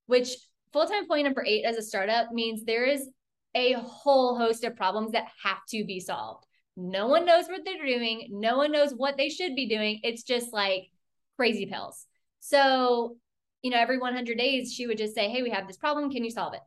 which 0.05 0.29
full 0.71 0.85
time 0.85 0.99
employee 0.99 1.23
number 1.23 1.43
eight 1.45 1.65
as 1.65 1.77
a 1.77 1.83
startup 1.83 2.31
means 2.31 2.63
there 2.63 2.85
is 2.85 3.09
a 3.55 3.73
whole 3.73 4.37
host 4.37 4.63
of 4.63 4.75
problems 4.75 5.11
that 5.11 5.27
have 5.43 5.59
to 5.69 5.85
be 5.85 5.99
solved. 5.99 6.45
No 6.77 7.07
one 7.07 7.25
knows 7.25 7.47
what 7.47 7.61
they're 7.63 7.85
doing, 7.85 8.27
no 8.31 8.57
one 8.57 8.71
knows 8.71 8.91
what 8.91 9.17
they 9.17 9.29
should 9.29 9.55
be 9.55 9.67
doing. 9.67 10.01
It's 10.03 10.23
just 10.23 10.51
like 10.51 10.89
crazy 11.37 11.65
pills. 11.65 12.05
So, 12.41 13.15
you 13.61 13.71
know, 13.71 13.77
every 13.77 13.97
100 13.97 14.37
days, 14.37 14.73
she 14.73 14.85
would 14.85 14.97
just 14.97 15.15
say, 15.15 15.29
Hey, 15.29 15.41
we 15.41 15.49
have 15.51 15.67
this 15.67 15.77
problem. 15.77 16.11
Can 16.11 16.23
you 16.23 16.31
solve 16.31 16.53
it? 16.53 16.59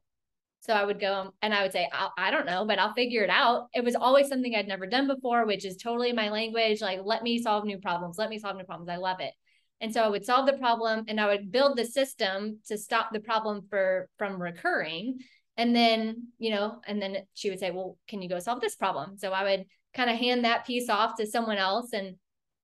So 0.60 0.72
I 0.72 0.84
would 0.84 1.00
go 1.00 1.32
and 1.40 1.54
I 1.54 1.62
would 1.62 1.72
say, 1.72 1.88
I, 1.92 2.08
I 2.18 2.30
don't 2.30 2.46
know, 2.46 2.64
but 2.66 2.78
I'll 2.78 2.94
figure 2.94 3.22
it 3.22 3.30
out. 3.30 3.68
It 3.74 3.84
was 3.84 3.94
always 3.94 4.28
something 4.28 4.54
I'd 4.54 4.68
never 4.68 4.86
done 4.86 5.06
before, 5.06 5.46
which 5.46 5.64
is 5.64 5.76
totally 5.76 6.12
my 6.12 6.30
language. 6.30 6.80
Like, 6.80 7.00
let 7.04 7.22
me 7.22 7.40
solve 7.40 7.64
new 7.64 7.78
problems. 7.78 8.18
Let 8.18 8.28
me 8.28 8.38
solve 8.38 8.56
new 8.56 8.64
problems. 8.64 8.90
I 8.90 8.96
love 8.96 9.20
it. 9.20 9.32
And 9.80 9.94
so 9.94 10.02
I 10.02 10.08
would 10.08 10.24
solve 10.24 10.46
the 10.46 10.54
problem 10.54 11.04
and 11.06 11.20
I 11.20 11.26
would 11.26 11.52
build 11.52 11.76
the 11.76 11.84
system 11.84 12.58
to 12.66 12.76
stop 12.76 13.12
the 13.12 13.20
problem 13.20 13.62
for 13.70 14.08
from 14.18 14.42
recurring. 14.42 15.18
And 15.56 15.74
then, 15.74 16.28
you 16.38 16.50
know, 16.50 16.80
and 16.86 17.00
then 17.00 17.18
she 17.34 17.50
would 17.50 17.60
say, 17.60 17.70
Well, 17.70 17.96
can 18.08 18.20
you 18.20 18.28
go 18.28 18.38
solve 18.40 18.60
this 18.60 18.76
problem? 18.76 19.18
So 19.18 19.30
I 19.30 19.44
would 19.44 19.66
kind 19.94 20.10
of 20.10 20.16
hand 20.16 20.44
that 20.44 20.66
piece 20.66 20.88
off 20.88 21.16
to 21.16 21.26
someone 21.26 21.58
else. 21.58 21.92
And 21.92 22.16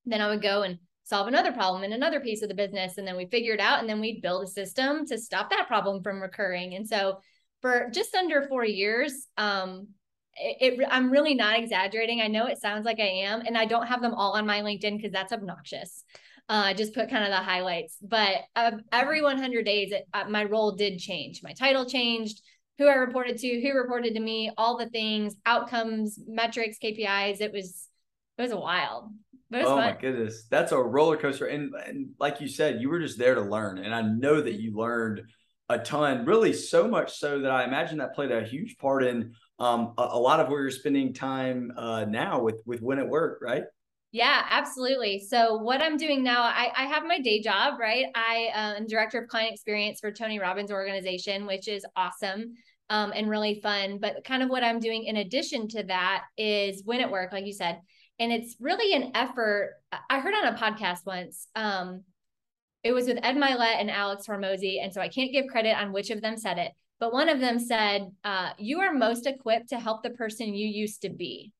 then 0.04 0.20
I 0.20 0.28
would 0.28 0.42
go 0.42 0.62
and 0.62 0.78
solve 1.04 1.28
another 1.28 1.52
problem 1.52 1.84
in 1.84 1.92
another 1.92 2.20
piece 2.20 2.42
of 2.42 2.48
the 2.48 2.54
business. 2.54 2.98
And 2.98 3.06
then 3.06 3.16
we 3.16 3.26
figure 3.26 3.54
it 3.54 3.60
out 3.60 3.80
and 3.80 3.88
then 3.88 4.00
we'd 4.00 4.22
build 4.22 4.44
a 4.44 4.50
system 4.50 5.06
to 5.06 5.18
stop 5.18 5.50
that 5.50 5.68
problem 5.68 6.02
from 6.02 6.20
recurring. 6.20 6.74
And 6.74 6.88
so 6.88 7.18
for 7.64 7.88
just 7.94 8.14
under 8.14 8.42
four 8.42 8.62
years. 8.62 9.26
Um, 9.38 9.88
it, 10.36 10.74
it, 10.74 10.88
I'm 10.90 11.10
really 11.10 11.34
not 11.34 11.58
exaggerating. 11.58 12.20
I 12.20 12.26
know 12.26 12.44
it 12.44 12.60
sounds 12.60 12.84
like 12.84 13.00
I 13.00 13.08
am, 13.24 13.40
and 13.40 13.56
I 13.56 13.64
don't 13.64 13.86
have 13.86 14.02
them 14.02 14.12
all 14.12 14.32
on 14.32 14.44
my 14.44 14.60
LinkedIn 14.60 14.98
because 14.98 15.12
that's 15.12 15.32
obnoxious. 15.32 16.04
Uh, 16.46 16.64
I 16.66 16.74
just 16.74 16.92
put 16.92 17.08
kind 17.08 17.24
of 17.24 17.30
the 17.30 17.36
highlights, 17.38 17.96
but 18.02 18.42
uh, 18.54 18.72
every 18.92 19.22
100 19.22 19.64
days, 19.64 19.92
it, 19.92 20.06
uh, 20.12 20.24
my 20.28 20.44
role 20.44 20.72
did 20.72 20.98
change. 20.98 21.40
My 21.42 21.54
title 21.54 21.86
changed, 21.86 22.42
who 22.76 22.86
I 22.86 22.96
reported 22.96 23.38
to, 23.38 23.60
who 23.62 23.72
reported 23.72 24.12
to 24.12 24.20
me, 24.20 24.50
all 24.58 24.76
the 24.76 24.90
things, 24.90 25.34
outcomes, 25.46 26.18
metrics, 26.26 26.76
KPIs. 26.84 27.40
It 27.40 27.50
was, 27.50 27.88
it 28.36 28.42
was 28.42 28.52
a 28.52 28.58
wild. 28.58 29.04
Was 29.50 29.62
oh 29.64 29.76
fun. 29.76 29.78
my 29.78 29.96
goodness, 29.98 30.44
that's 30.50 30.72
a 30.72 30.78
roller 30.78 31.16
coaster. 31.16 31.46
And, 31.46 31.72
and 31.86 32.10
like 32.20 32.42
you 32.42 32.48
said, 32.48 32.82
you 32.82 32.90
were 32.90 33.00
just 33.00 33.18
there 33.18 33.36
to 33.36 33.40
learn, 33.40 33.78
and 33.78 33.94
I 33.94 34.02
know 34.02 34.42
that 34.42 34.60
you 34.60 34.76
learned 34.76 35.22
a 35.68 35.78
ton, 35.78 36.24
really 36.26 36.52
so 36.52 36.86
much 36.86 37.18
so 37.18 37.40
that 37.40 37.50
I 37.50 37.64
imagine 37.64 37.98
that 37.98 38.14
played 38.14 38.30
a 38.30 38.42
huge 38.42 38.76
part 38.78 39.04
in 39.04 39.32
um, 39.58 39.94
a, 39.96 40.08
a, 40.12 40.18
lot 40.18 40.40
of 40.40 40.48
where 40.48 40.62
you're 40.62 40.70
spending 40.70 41.14
time 41.14 41.72
uh, 41.76 42.04
now 42.04 42.40
with 42.40 42.60
with 42.66 42.82
Win 42.82 42.98
at 42.98 43.08
Work, 43.08 43.38
right? 43.40 43.64
Yeah, 44.12 44.44
absolutely. 44.48 45.18
So 45.28 45.56
what 45.56 45.82
I'm 45.82 45.96
doing 45.96 46.22
now, 46.22 46.42
I, 46.42 46.70
I 46.76 46.84
have 46.84 47.04
my 47.04 47.18
day 47.18 47.42
job, 47.42 47.80
right? 47.80 48.06
I 48.14 48.48
uh, 48.54 48.76
am 48.76 48.86
director 48.86 49.18
of 49.18 49.28
client 49.28 49.52
experience 49.52 49.98
for 49.98 50.12
Tony 50.12 50.38
Robbins 50.38 50.70
organization, 50.70 51.46
which 51.46 51.66
is 51.66 51.84
awesome 51.96 52.54
um, 52.90 53.12
and 53.12 53.28
really 53.28 53.60
fun. 53.60 53.98
But 53.98 54.22
kind 54.24 54.44
of 54.44 54.50
what 54.50 54.62
I'm 54.62 54.78
doing 54.78 55.04
in 55.04 55.16
addition 55.16 55.66
to 55.70 55.82
that 55.84 56.26
is 56.36 56.84
Win 56.84 57.00
at 57.00 57.10
Work, 57.10 57.32
like 57.32 57.44
you 57.44 57.52
said. 57.52 57.80
And 58.20 58.32
it's 58.32 58.54
really 58.60 58.94
an 58.94 59.10
effort. 59.14 59.74
I 60.08 60.20
heard 60.20 60.34
on 60.34 60.54
a 60.54 60.56
podcast 60.56 61.04
once, 61.04 61.48
um, 61.56 62.04
it 62.84 62.92
was 62.92 63.06
with 63.06 63.18
Ed 63.22 63.36
Mylett 63.36 63.80
and 63.80 63.90
Alex 63.90 64.26
Hormozi. 64.26 64.80
And 64.80 64.92
so 64.92 65.00
I 65.00 65.08
can't 65.08 65.32
give 65.32 65.46
credit 65.46 65.76
on 65.76 65.92
which 65.92 66.10
of 66.10 66.20
them 66.20 66.36
said 66.36 66.58
it, 66.58 66.70
but 67.00 67.12
one 67.12 67.30
of 67.30 67.40
them 67.40 67.58
said, 67.58 68.10
uh, 68.22 68.50
You 68.58 68.80
are 68.80 68.92
most 68.92 69.26
equipped 69.26 69.70
to 69.70 69.80
help 69.80 70.02
the 70.02 70.10
person 70.10 70.54
you 70.54 70.68
used 70.68 71.02
to 71.02 71.10
be. 71.10 71.52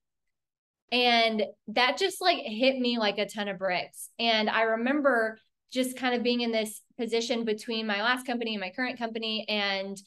And 0.93 1.43
that 1.69 1.97
just 1.97 2.21
like 2.21 2.39
hit 2.39 2.79
me 2.79 2.99
like 2.99 3.19
a 3.19 3.27
ton 3.27 3.49
of 3.49 3.59
bricks. 3.59 4.11
And 4.19 4.49
I 4.51 4.63
remember 4.63 5.39
just 5.73 5.97
kind 5.97 6.15
of 6.15 6.23
being 6.23 6.43
in 6.43 6.53
this 6.53 6.83
position 6.99 7.45
between 7.45 7.87
my 7.87 8.03
last 8.03 8.27
company 8.27 8.55
and 8.55 8.61
my 8.61 8.71
current 8.71 8.99
company. 8.99 9.45
And 9.49 10.01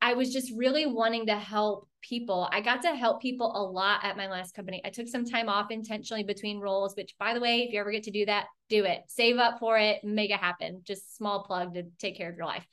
I 0.00 0.14
was 0.14 0.32
just 0.32 0.52
really 0.56 0.86
wanting 0.86 1.26
to 1.26 1.36
help 1.36 1.86
people. 2.02 2.48
I 2.52 2.60
got 2.60 2.82
to 2.82 2.94
help 2.94 3.22
people 3.22 3.52
a 3.54 3.62
lot 3.62 4.04
at 4.04 4.16
my 4.16 4.28
last 4.28 4.54
company. 4.54 4.82
I 4.84 4.90
took 4.90 5.08
some 5.08 5.24
time 5.24 5.48
off 5.48 5.70
intentionally 5.70 6.24
between 6.24 6.60
roles, 6.60 6.94
which 6.96 7.14
by 7.18 7.34
the 7.34 7.40
way, 7.40 7.62
if 7.62 7.72
you 7.72 7.80
ever 7.80 7.92
get 7.92 8.04
to 8.04 8.10
do 8.10 8.26
that, 8.26 8.46
do 8.68 8.84
it. 8.84 9.00
Save 9.08 9.38
up 9.38 9.58
for 9.58 9.78
it, 9.78 10.02
make 10.04 10.30
it 10.30 10.38
happen. 10.38 10.82
Just 10.84 11.16
small 11.16 11.44
plug 11.44 11.74
to 11.74 11.84
take 11.98 12.16
care 12.16 12.30
of 12.30 12.36
your 12.36 12.46
life. 12.46 12.66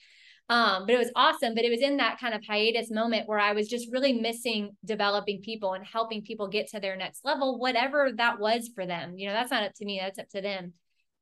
Um, 0.50 0.88
but 0.88 0.96
it 0.96 0.98
was 0.98 1.12
awesome. 1.16 1.54
But 1.54 1.64
it 1.64 1.70
was 1.70 1.82
in 1.82 1.98
that 1.98 2.20
kind 2.20 2.34
of 2.34 2.44
hiatus 2.44 2.90
moment 2.90 3.28
where 3.28 3.40
I 3.40 3.54
was 3.54 3.68
just 3.68 3.92
really 3.92 4.14
missing 4.14 4.76
developing 4.84 5.42
people 5.42 5.74
and 5.74 5.86
helping 5.86 6.24
people 6.24 6.48
get 6.48 6.70
to 6.70 6.80
their 6.80 6.96
next 6.96 7.24
level, 7.24 7.60
whatever 7.60 8.12
that 8.18 8.40
was 8.40 8.70
for 8.74 8.86
them. 8.86 9.18
You 9.18 9.28
know, 9.28 9.34
that's 9.34 9.52
not 9.52 9.64
up 9.64 9.74
to 9.76 9.86
me, 9.86 10.00
that's 10.02 10.20
up 10.20 10.30
to 10.30 10.42
them. 10.42 10.74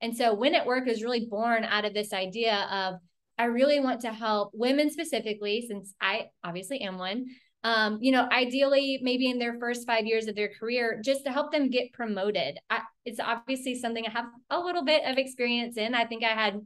And 0.02 0.16
so 0.16 0.34
Win 0.34 0.56
at 0.56 0.66
Work 0.66 0.88
is 0.88 1.04
really 1.04 1.28
born 1.30 1.66
out 1.66 1.84
of 1.84 1.94
this 1.94 2.14
idea 2.14 2.68
of 2.72 2.96
I 3.38 3.46
really 3.46 3.80
want 3.80 4.02
to 4.02 4.12
help 4.12 4.52
women 4.54 4.90
specifically, 4.90 5.66
since 5.68 5.94
I 6.02 6.28
obviously 6.44 6.82
am 6.82 6.98
one. 6.98 7.26
Um, 7.64 7.98
you 8.02 8.12
know, 8.12 8.28
ideally, 8.32 9.00
maybe 9.02 9.30
in 9.30 9.40
their 9.40 9.60
first 9.60 9.86
five 9.86 10.06
years 10.06 10.28
of 10.28 10.36
their 10.36 10.50
career, 10.60 11.02
just 11.04 11.26
to 11.26 11.32
help 11.32 11.52
them 11.52 11.70
get 11.70 11.92
promoted. 11.92 12.60
I, 12.70 12.82
it's 13.04 13.20
obviously 13.20 13.76
something 13.76 14.06
I 14.06 14.12
have 14.12 14.28
a 14.50 14.60
little 14.60 14.86
bit 14.86 15.04
of 15.06 15.18
experience 15.18 15.76
in. 15.76 15.94
I 15.94 16.06
think 16.06 16.24
I 16.24 16.30
had 16.30 16.62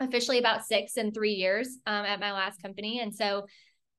officially 0.00 0.38
about 0.38 0.64
six 0.64 0.96
and 0.96 1.12
three 1.12 1.32
years 1.32 1.78
um, 1.86 2.04
at 2.04 2.20
my 2.20 2.32
last 2.32 2.62
company. 2.62 3.00
And 3.00 3.14
so 3.14 3.46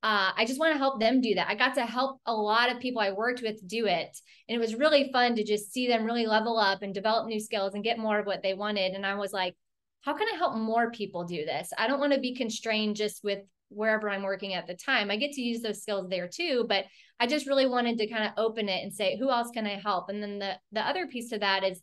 uh, 0.01 0.31
I 0.35 0.45
just 0.45 0.59
want 0.59 0.73
to 0.73 0.77
help 0.77 0.99
them 0.99 1.19
do 1.19 1.35
that. 1.35 1.49
I 1.49 1.55
got 1.55 1.75
to 1.75 1.85
help 1.85 2.21
a 2.25 2.33
lot 2.33 2.71
of 2.71 2.79
people 2.79 3.01
I 3.01 3.11
worked 3.11 3.41
with 3.41 3.67
do 3.67 3.85
it. 3.85 4.17
And 4.47 4.55
it 4.55 4.59
was 4.59 4.75
really 4.75 5.11
fun 5.11 5.35
to 5.35 5.43
just 5.43 5.73
see 5.73 5.87
them 5.87 6.05
really 6.05 6.25
level 6.25 6.57
up 6.57 6.81
and 6.81 6.93
develop 6.93 7.27
new 7.27 7.39
skills 7.39 7.73
and 7.73 7.83
get 7.83 7.99
more 7.99 8.17
of 8.17 8.25
what 8.25 8.41
they 8.41 8.53
wanted. 8.53 8.93
And 8.93 9.05
I 9.05 9.15
was 9.15 9.33
like, 9.33 9.55
how 10.01 10.13
can 10.13 10.27
I 10.33 10.37
help 10.37 10.55
more 10.55 10.91
people 10.91 11.25
do 11.25 11.45
this? 11.45 11.73
I 11.77 11.87
don't 11.87 11.99
want 11.99 12.13
to 12.13 12.19
be 12.19 12.33
constrained 12.33 12.95
just 12.95 13.23
with 13.25 13.39
wherever 13.69 14.09
I'm 14.09 14.23
working 14.23 14.53
at 14.53 14.67
the 14.67 14.75
time. 14.75 15.09
I 15.09 15.15
get 15.15 15.31
to 15.33 15.41
use 15.41 15.61
those 15.61 15.81
skills 15.81 16.09
there 16.09 16.27
too, 16.27 16.65
but 16.67 16.85
I 17.19 17.27
just 17.27 17.47
really 17.47 17.67
wanted 17.67 17.97
to 17.99 18.07
kind 18.07 18.25
of 18.25 18.31
open 18.37 18.69
it 18.69 18.83
and 18.83 18.93
say, 18.93 19.17
who 19.17 19.29
else 19.29 19.49
can 19.51 19.65
I 19.65 19.79
help? 19.79 20.09
And 20.09 20.21
then 20.21 20.39
the 20.39 20.53
the 20.71 20.81
other 20.81 21.07
piece 21.07 21.29
to 21.29 21.39
that 21.39 21.63
is 21.63 21.81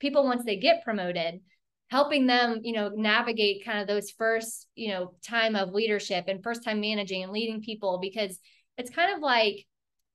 people 0.00 0.24
once 0.24 0.44
they 0.44 0.56
get 0.56 0.84
promoted, 0.84 1.40
helping 1.90 2.26
them 2.26 2.60
you 2.62 2.72
know 2.72 2.90
navigate 2.94 3.64
kind 3.64 3.78
of 3.80 3.86
those 3.86 4.10
first 4.10 4.66
you 4.74 4.88
know 4.88 5.14
time 5.26 5.54
of 5.54 5.72
leadership 5.72 6.24
and 6.28 6.42
first 6.42 6.64
time 6.64 6.80
managing 6.80 7.22
and 7.22 7.32
leading 7.32 7.60
people 7.60 7.98
because 8.00 8.38
it's 8.76 8.90
kind 8.90 9.14
of 9.14 9.20
like 9.20 9.64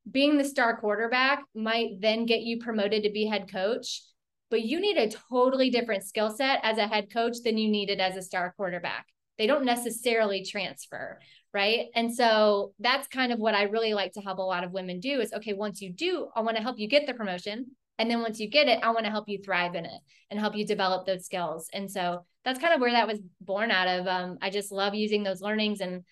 being 0.10 0.38
the 0.38 0.44
star 0.44 0.78
quarterback 0.78 1.44
might 1.56 1.92
then 2.00 2.26
get 2.26 2.42
you 2.42 2.60
promoted 2.60 3.04
to 3.04 3.12
be 3.12 3.26
head 3.26 3.50
coach 3.52 4.02
but 4.50 4.64
you 4.64 4.82
need 4.82 4.98
a 4.98 5.10
totally 5.30 5.70
different 5.70 6.04
skill 6.04 6.30
set 6.30 6.60
as 6.64 6.78
a 6.78 6.88
head 6.88 7.08
coach 7.14 7.38
than 7.44 7.58
you 7.58 7.70
needed 7.70 8.02
as 8.02 8.18
a 8.18 8.22
star 8.22 8.54
quarterback 8.58 9.06
they 9.42 9.48
don't 9.48 9.66
necessarily 9.66 10.46
transfer 10.46 11.20
right 11.52 11.88
and 11.96 12.14
so 12.14 12.74
that's 12.80 13.08
kind 13.08 13.32
of 13.32 13.40
what 13.40 13.56
i 13.56 13.64
really 13.64 13.96
like 13.96 14.14
to 14.14 14.22
help 14.22 14.38
a 14.38 14.42
lot 14.42 14.64
of 14.64 14.72
women 14.72 15.00
do 15.00 15.20
is 15.20 15.34
okay 15.34 15.54
once 15.54 15.82
you 15.82 15.92
do 15.92 16.28
i 16.36 16.42
want 16.42 16.56
to 16.56 16.64
help 16.64 16.78
you 16.78 16.88
get 16.88 17.08
the 17.08 17.14
promotion 17.14 17.66
and 18.02 18.10
then 18.10 18.22
once 18.24 18.40
you 18.40 18.50
get 18.50 18.68
it, 18.68 18.80
I 18.82 18.90
want 18.90 19.06
to 19.06 19.12
help 19.12 19.30
you 19.30 19.38
thrive 19.38 19.76
in 19.76 19.86
it 19.86 20.02
and 20.32 20.40
help 20.40 20.56
you 20.56 20.66
develop 20.66 21.06
those 21.06 21.24
skills. 21.24 21.70
And 21.72 21.90
so 21.90 22.26
that's 22.44 22.60
kind 22.60 22.74
of 22.74 22.82
where 22.82 22.94
that 22.94 23.08
was 23.08 23.20
born 23.40 23.70
out 23.70 23.88
of. 23.88 24.08
Um, 24.08 24.40
I 24.42 24.50
just 24.50 24.72
love 24.72 24.96
using 24.96 25.22
those 25.22 25.40
learnings 25.40 25.82
and 25.82 26.04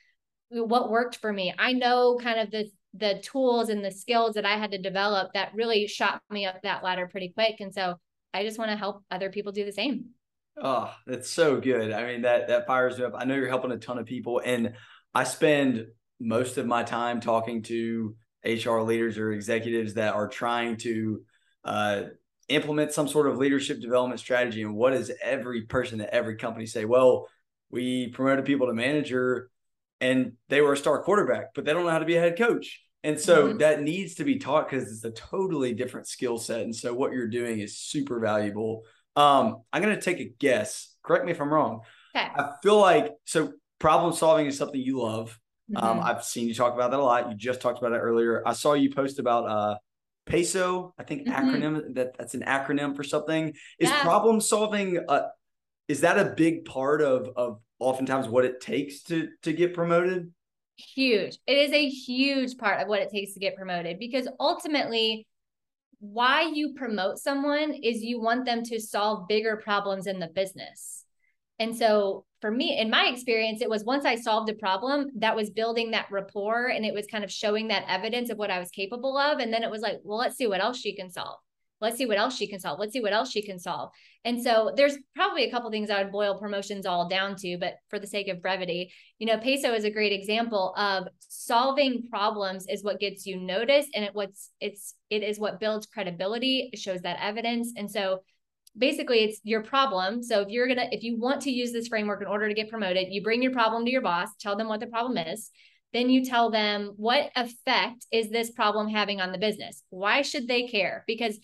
what 0.50 0.91
worked 0.91 1.15
for 1.15 1.33
me. 1.33 1.51
I 1.57 1.74
know 1.74 2.19
kind 2.21 2.39
of 2.39 2.51
the 2.51 2.69
the 2.93 3.19
tools 3.24 3.69
and 3.69 3.83
the 3.83 3.91
skills 3.91 4.36
that 4.36 4.45
I 4.45 4.57
had 4.57 4.69
to 4.71 4.77
develop 4.77 5.33
that 5.33 5.53
really 5.55 5.88
shot 5.88 6.21
me 6.29 6.45
up 6.45 6.62
that 6.62 6.83
ladder 6.83 7.07
pretty 7.07 7.29
quick. 7.29 7.55
And 7.59 7.74
so 7.74 7.95
I 8.36 8.43
just 8.43 8.59
want 8.59 8.69
to 8.69 8.77
help 8.77 9.03
other 9.09 9.31
people 9.31 9.51
do 9.51 9.65
the 9.65 9.71
same. 9.71 10.09
Oh, 10.61 10.93
that's 11.07 11.29
so 11.29 11.59
good. 11.59 11.91
I 11.91 12.05
mean, 12.05 12.23
that 12.23 12.49
that 12.49 12.67
fires 12.67 12.97
me 12.97 13.05
up. 13.05 13.13
I 13.15 13.25
know 13.25 13.35
you're 13.35 13.47
helping 13.47 13.71
a 13.71 13.77
ton 13.77 13.97
of 13.97 14.05
people, 14.05 14.41
and 14.43 14.73
I 15.13 15.23
spend 15.23 15.87
most 16.19 16.57
of 16.57 16.65
my 16.65 16.83
time 16.83 17.21
talking 17.21 17.63
to 17.63 18.15
HR 18.43 18.79
leaders 18.81 19.17
or 19.17 19.31
executives 19.31 19.95
that 19.95 20.13
are 20.13 20.27
trying 20.27 20.77
to 20.77 21.21
uh, 21.63 22.03
implement 22.49 22.91
some 22.91 23.07
sort 23.07 23.27
of 23.27 23.37
leadership 23.37 23.81
development 23.81 24.19
strategy. 24.19 24.61
And 24.63 24.75
what 24.75 24.91
does 24.91 25.11
every 25.21 25.63
person 25.63 26.01
at 26.01 26.09
every 26.09 26.35
company 26.35 26.65
say? 26.65 26.85
Well, 26.85 27.27
we 27.69 28.09
promoted 28.09 28.45
people 28.45 28.67
to 28.67 28.73
manager 28.73 29.49
and 30.01 30.33
they 30.47 30.61
were 30.61 30.73
a 30.73 30.77
star 30.77 31.03
quarterback, 31.03 31.53
but 31.53 31.65
they 31.65 31.73
don't 31.73 31.83
know 31.83 31.91
how 31.91 31.99
to 31.99 32.05
be 32.05 32.15
a 32.15 32.21
head 32.21 32.37
coach. 32.37 32.81
And 33.03 33.19
so 33.19 33.47
mm-hmm. 33.47 33.57
that 33.59 33.81
needs 33.81 34.15
to 34.15 34.23
be 34.23 34.39
taught 34.39 34.69
because 34.69 34.91
it's 34.91 35.03
a 35.05 35.11
totally 35.11 35.73
different 35.73 36.07
skill 36.07 36.37
set. 36.37 36.61
And 36.61 36.75
so 36.75 36.93
what 36.93 37.13
you're 37.13 37.27
doing 37.27 37.59
is 37.59 37.77
super 37.77 38.19
valuable. 38.19 38.83
Um, 39.19 39.63
I'm 39.73 39.81
going 39.81 39.95
to 39.95 40.01
take 40.01 40.19
a 40.19 40.31
guess. 40.39 40.95
Correct 41.03 41.25
me 41.25 41.31
if 41.31 41.41
I'm 41.41 41.51
wrong. 41.51 41.81
Okay. 42.15 42.25
I 42.25 42.53
feel 42.63 42.79
like 42.79 43.11
so 43.25 43.51
problem 43.79 44.13
solving 44.13 44.45
is 44.45 44.57
something 44.57 44.79
you 44.79 45.01
love. 45.01 45.38
Um, 45.75 45.83
mm-hmm. 45.83 45.99
Um, 45.99 46.05
I've 46.05 46.23
seen 46.23 46.47
you 46.47 46.53
talk 46.53 46.73
about 46.73 46.91
that 46.91 46.99
a 46.99 47.03
lot. 47.03 47.29
You 47.29 47.35
just 47.35 47.61
talked 47.61 47.79
about 47.79 47.91
it 47.91 47.99
earlier. 47.99 48.41
I 48.45 48.53
saw 48.53 48.73
you 48.73 48.89
post 48.89 49.19
about 49.19 49.49
uh, 49.49 49.77
PESO, 50.29 50.93
I 50.97 51.03
think 51.03 51.27
mm-hmm. 51.27 51.49
acronym 51.49 51.95
that 51.95 52.17
that's 52.17 52.33
an 52.33 52.43
acronym 52.43 52.95
for 52.95 53.03
something. 53.03 53.49
Is 53.79 53.89
yeah. 53.89 54.01
problem 54.03 54.39
solving 54.39 55.03
uh, 55.07 55.27
is 55.88 56.01
that 56.01 56.17
a 56.17 56.33
big 56.35 56.65
part 56.65 57.01
of 57.01 57.29
of 57.35 57.59
oftentimes 57.79 58.27
what 58.27 58.45
it 58.45 58.61
takes 58.61 59.03
to 59.03 59.29
to 59.43 59.51
get 59.51 59.73
promoted? 59.73 60.31
Huge. 60.75 61.38
It 61.45 61.57
is 61.57 61.71
a 61.73 61.89
huge 61.89 62.57
part 62.57 62.81
of 62.81 62.88
what 62.88 63.01
it 63.01 63.09
takes 63.09 63.33
to 63.33 63.39
get 63.39 63.55
promoted 63.55 63.99
because 63.99 64.29
ultimately 64.39 65.27
why 66.00 66.50
you 66.53 66.74
promote 66.75 67.20
someone 67.20 67.74
is 67.74 68.01
you 68.01 68.22
want 68.22 68.46
them 68.46 68.63
to 68.63 68.79
solve 68.79 69.27
bigger 69.27 69.58
problems 69.58 70.08
in 70.08 70.20
the 70.20 70.27
business. 70.27 71.06
And 71.60 71.75
so 71.75 72.25
for 72.39 72.50
me, 72.50 72.79
in 72.79 72.89
my 72.89 73.08
experience, 73.08 73.62
it 73.62 73.70
was 73.70 73.84
once 73.84 74.06
I 74.06 74.15
solved 74.15 74.50
a 74.50 74.53
problem 74.53 75.08
that 75.18 75.36
was 75.36 75.50
building 75.50 75.91
that 75.91 76.10
rapport 76.10 76.68
and 76.68 76.86
it 76.86 76.94
was 76.94 77.06
kind 77.06 77.25
of 77.25 77.32
showing 77.32 77.68
that 77.68 77.84
evidence 77.89 78.29
of 78.29 78.38
what 78.38 78.50
I 78.50 78.60
was 78.60 78.70
capable 78.70 79.18
of. 79.18 79.39
And 79.39 79.53
then 79.53 79.63
it 79.63 79.70
was 79.70 79.82
like, 79.82 80.00
well, 80.03 80.20
let's 80.20 80.38
see 80.38 80.48
what 80.48 80.62
else 80.62 80.79
she 80.79 80.96
can 80.96 81.10
solve. 81.10 81.39
Let's 81.81 81.98
see 81.98 82.05
what 82.05 82.17
else 82.17 82.36
she 82.36 82.48
can 82.48 82.59
solve. 82.59 82.79
Let's 82.79 82.93
see 82.93 83.01
what 83.01 83.13
else 83.13 83.31
she 83.31 83.41
can 83.41 83.59
solve. 83.59 83.91
And 84.25 84.41
so 84.41 84.74
there's 84.75 84.98
probably 85.15 85.45
a 85.45 85.51
couple 85.51 85.71
things 85.71 85.89
I 85.89 86.03
would 86.03 86.12
boil 86.12 86.38
promotions 86.38 86.86
all 86.86 87.07
down 87.07 87.36
to, 87.38 87.57
but 87.57 87.75
for 87.89 88.00
the 88.00 88.07
sake 88.07 88.27
of 88.27 88.41
brevity, 88.41 88.91
you 89.17 89.27
know, 89.27 89.38
PESO 89.38 89.74
is 89.75 89.86
a 89.86 89.91
great 89.91 90.12
example 90.12 90.74
of 90.75 91.07
solving 91.19 92.07
problems 92.09 92.65
is 92.67 92.83
what 92.83 93.00
gets 93.00 93.25
you 93.25 93.39
noticed 93.39 93.89
and 93.95 94.03
it 94.03 94.13
what's 94.13 94.51
it's 94.59 94.95
it 95.09 95.24
is 95.24 95.39
what 95.39 95.59
builds 95.59 95.86
credibility, 95.86 96.69
it 96.74 96.79
shows 96.79 97.01
that 97.01 97.19
evidence. 97.21 97.74
And 97.77 97.89
so 97.89 98.19
basically 98.77 99.24
it's 99.24 99.39
your 99.43 99.63
problem. 99.63 100.21
So 100.21 100.41
if 100.41 100.50
you're 100.50 100.67
to, 100.67 100.93
if 100.93 101.03
you 101.03 101.17
want 101.17 101.41
to 101.43 101.51
use 101.51 101.71
this 101.71 101.88
framework 101.88 102.21
in 102.21 102.27
order 102.27 102.48
to 102.48 102.53
get 102.53 102.69
promoted, 102.69 103.07
you 103.09 103.24
bring 103.24 103.41
your 103.41 103.53
problem 103.53 103.86
to 103.86 103.91
your 103.91 104.01
boss, 104.01 104.29
tell 104.39 104.55
them 104.55 104.67
what 104.67 104.79
the 104.79 104.88
problem 104.88 105.17
is. 105.17 105.51
Then 105.91 106.09
you 106.09 106.24
tell 106.24 106.51
them 106.51 106.93
what 106.98 107.31
effect 107.36 108.05
is 108.12 108.29
this 108.29 108.51
problem 108.51 108.88
having 108.88 109.21
on 109.21 109.31
the 109.31 109.39
business? 109.39 109.83
Why 109.89 110.21
should 110.21 110.48
they 110.48 110.67
care? 110.67 111.03
Because 111.07 111.39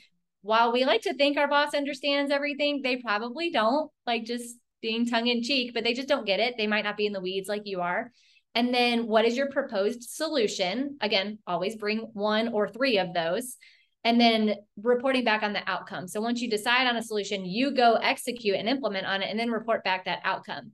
while 0.46 0.72
we 0.72 0.86
like 0.86 1.02
to 1.02 1.14
think 1.16 1.40
our 1.40 1.48
boss 1.48 1.74
understands 1.74 2.32
everything, 2.32 2.82
they 2.84 2.98
probably 2.98 3.50
don't, 3.50 3.90
like 4.06 4.26
just 4.26 4.58
being 4.80 5.08
tongue 5.08 5.26
in 5.26 5.42
cheek, 5.42 5.74
but 5.74 5.84
they 5.84 5.96
just 5.96 6.08
don't 6.08 6.28
get 6.28 6.40
it. 6.40 6.54
They 6.56 6.68
might 6.68 6.84
not 6.84 6.98
be 6.98 7.08
in 7.08 7.14
the 7.14 7.20
weeds 7.20 7.50
like 7.50 7.64
you 7.66 7.82
are. 7.82 8.12
And 8.54 8.72
then 8.72 9.08
what 9.08 9.26
is 9.26 9.36
your 9.36 9.50
proposed 9.50 10.04
solution? 10.04 10.98
Again, 11.02 11.40
always 11.48 11.76
bring 11.76 12.12
one 12.14 12.50
or 12.50 12.70
three 12.70 13.00
of 13.00 13.12
those 13.12 13.58
and 14.04 14.22
then 14.22 14.54
reporting 14.84 15.24
back 15.24 15.42
on 15.42 15.54
the 15.54 15.68
outcome. 15.68 16.08
So 16.08 16.22
once 16.22 16.40
you 16.40 16.48
decide 16.48 16.86
on 16.86 16.96
a 16.96 17.02
solution, 17.02 17.44
you 17.44 17.72
go 17.72 17.96
execute 17.96 18.56
and 18.56 18.70
implement 18.70 19.08
on 19.08 19.24
it 19.24 19.32
and 19.32 19.40
then 19.40 19.50
report 19.50 19.84
back 19.84 20.06
that 20.06 20.20
outcome. 20.24 20.74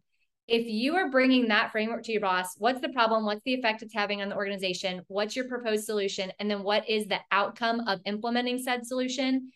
If 0.50 0.68
you 0.68 0.98
are 0.98 1.10
bringing 1.10 1.48
that 1.48 1.72
framework 1.72 2.04
to 2.04 2.12
your 2.12 2.20
boss, 2.20 2.56
what's 2.58 2.82
the 2.82 2.90
problem? 2.90 3.24
What's 3.24 3.44
the 3.46 3.54
effect 3.54 3.84
it's 3.84 3.94
having 3.94 4.22
on 4.22 4.28
the 4.28 4.36
organization? 4.36 5.02
What's 5.08 5.34
your 5.34 5.48
proposed 5.48 5.86
solution? 5.86 6.30
And 6.40 6.52
then 6.52 6.62
what 6.62 6.90
is 6.90 7.08
the 7.08 7.20
outcome 7.32 7.88
of 7.88 8.02
implementing 8.04 8.60
said 8.60 8.86
solution? 8.86 9.50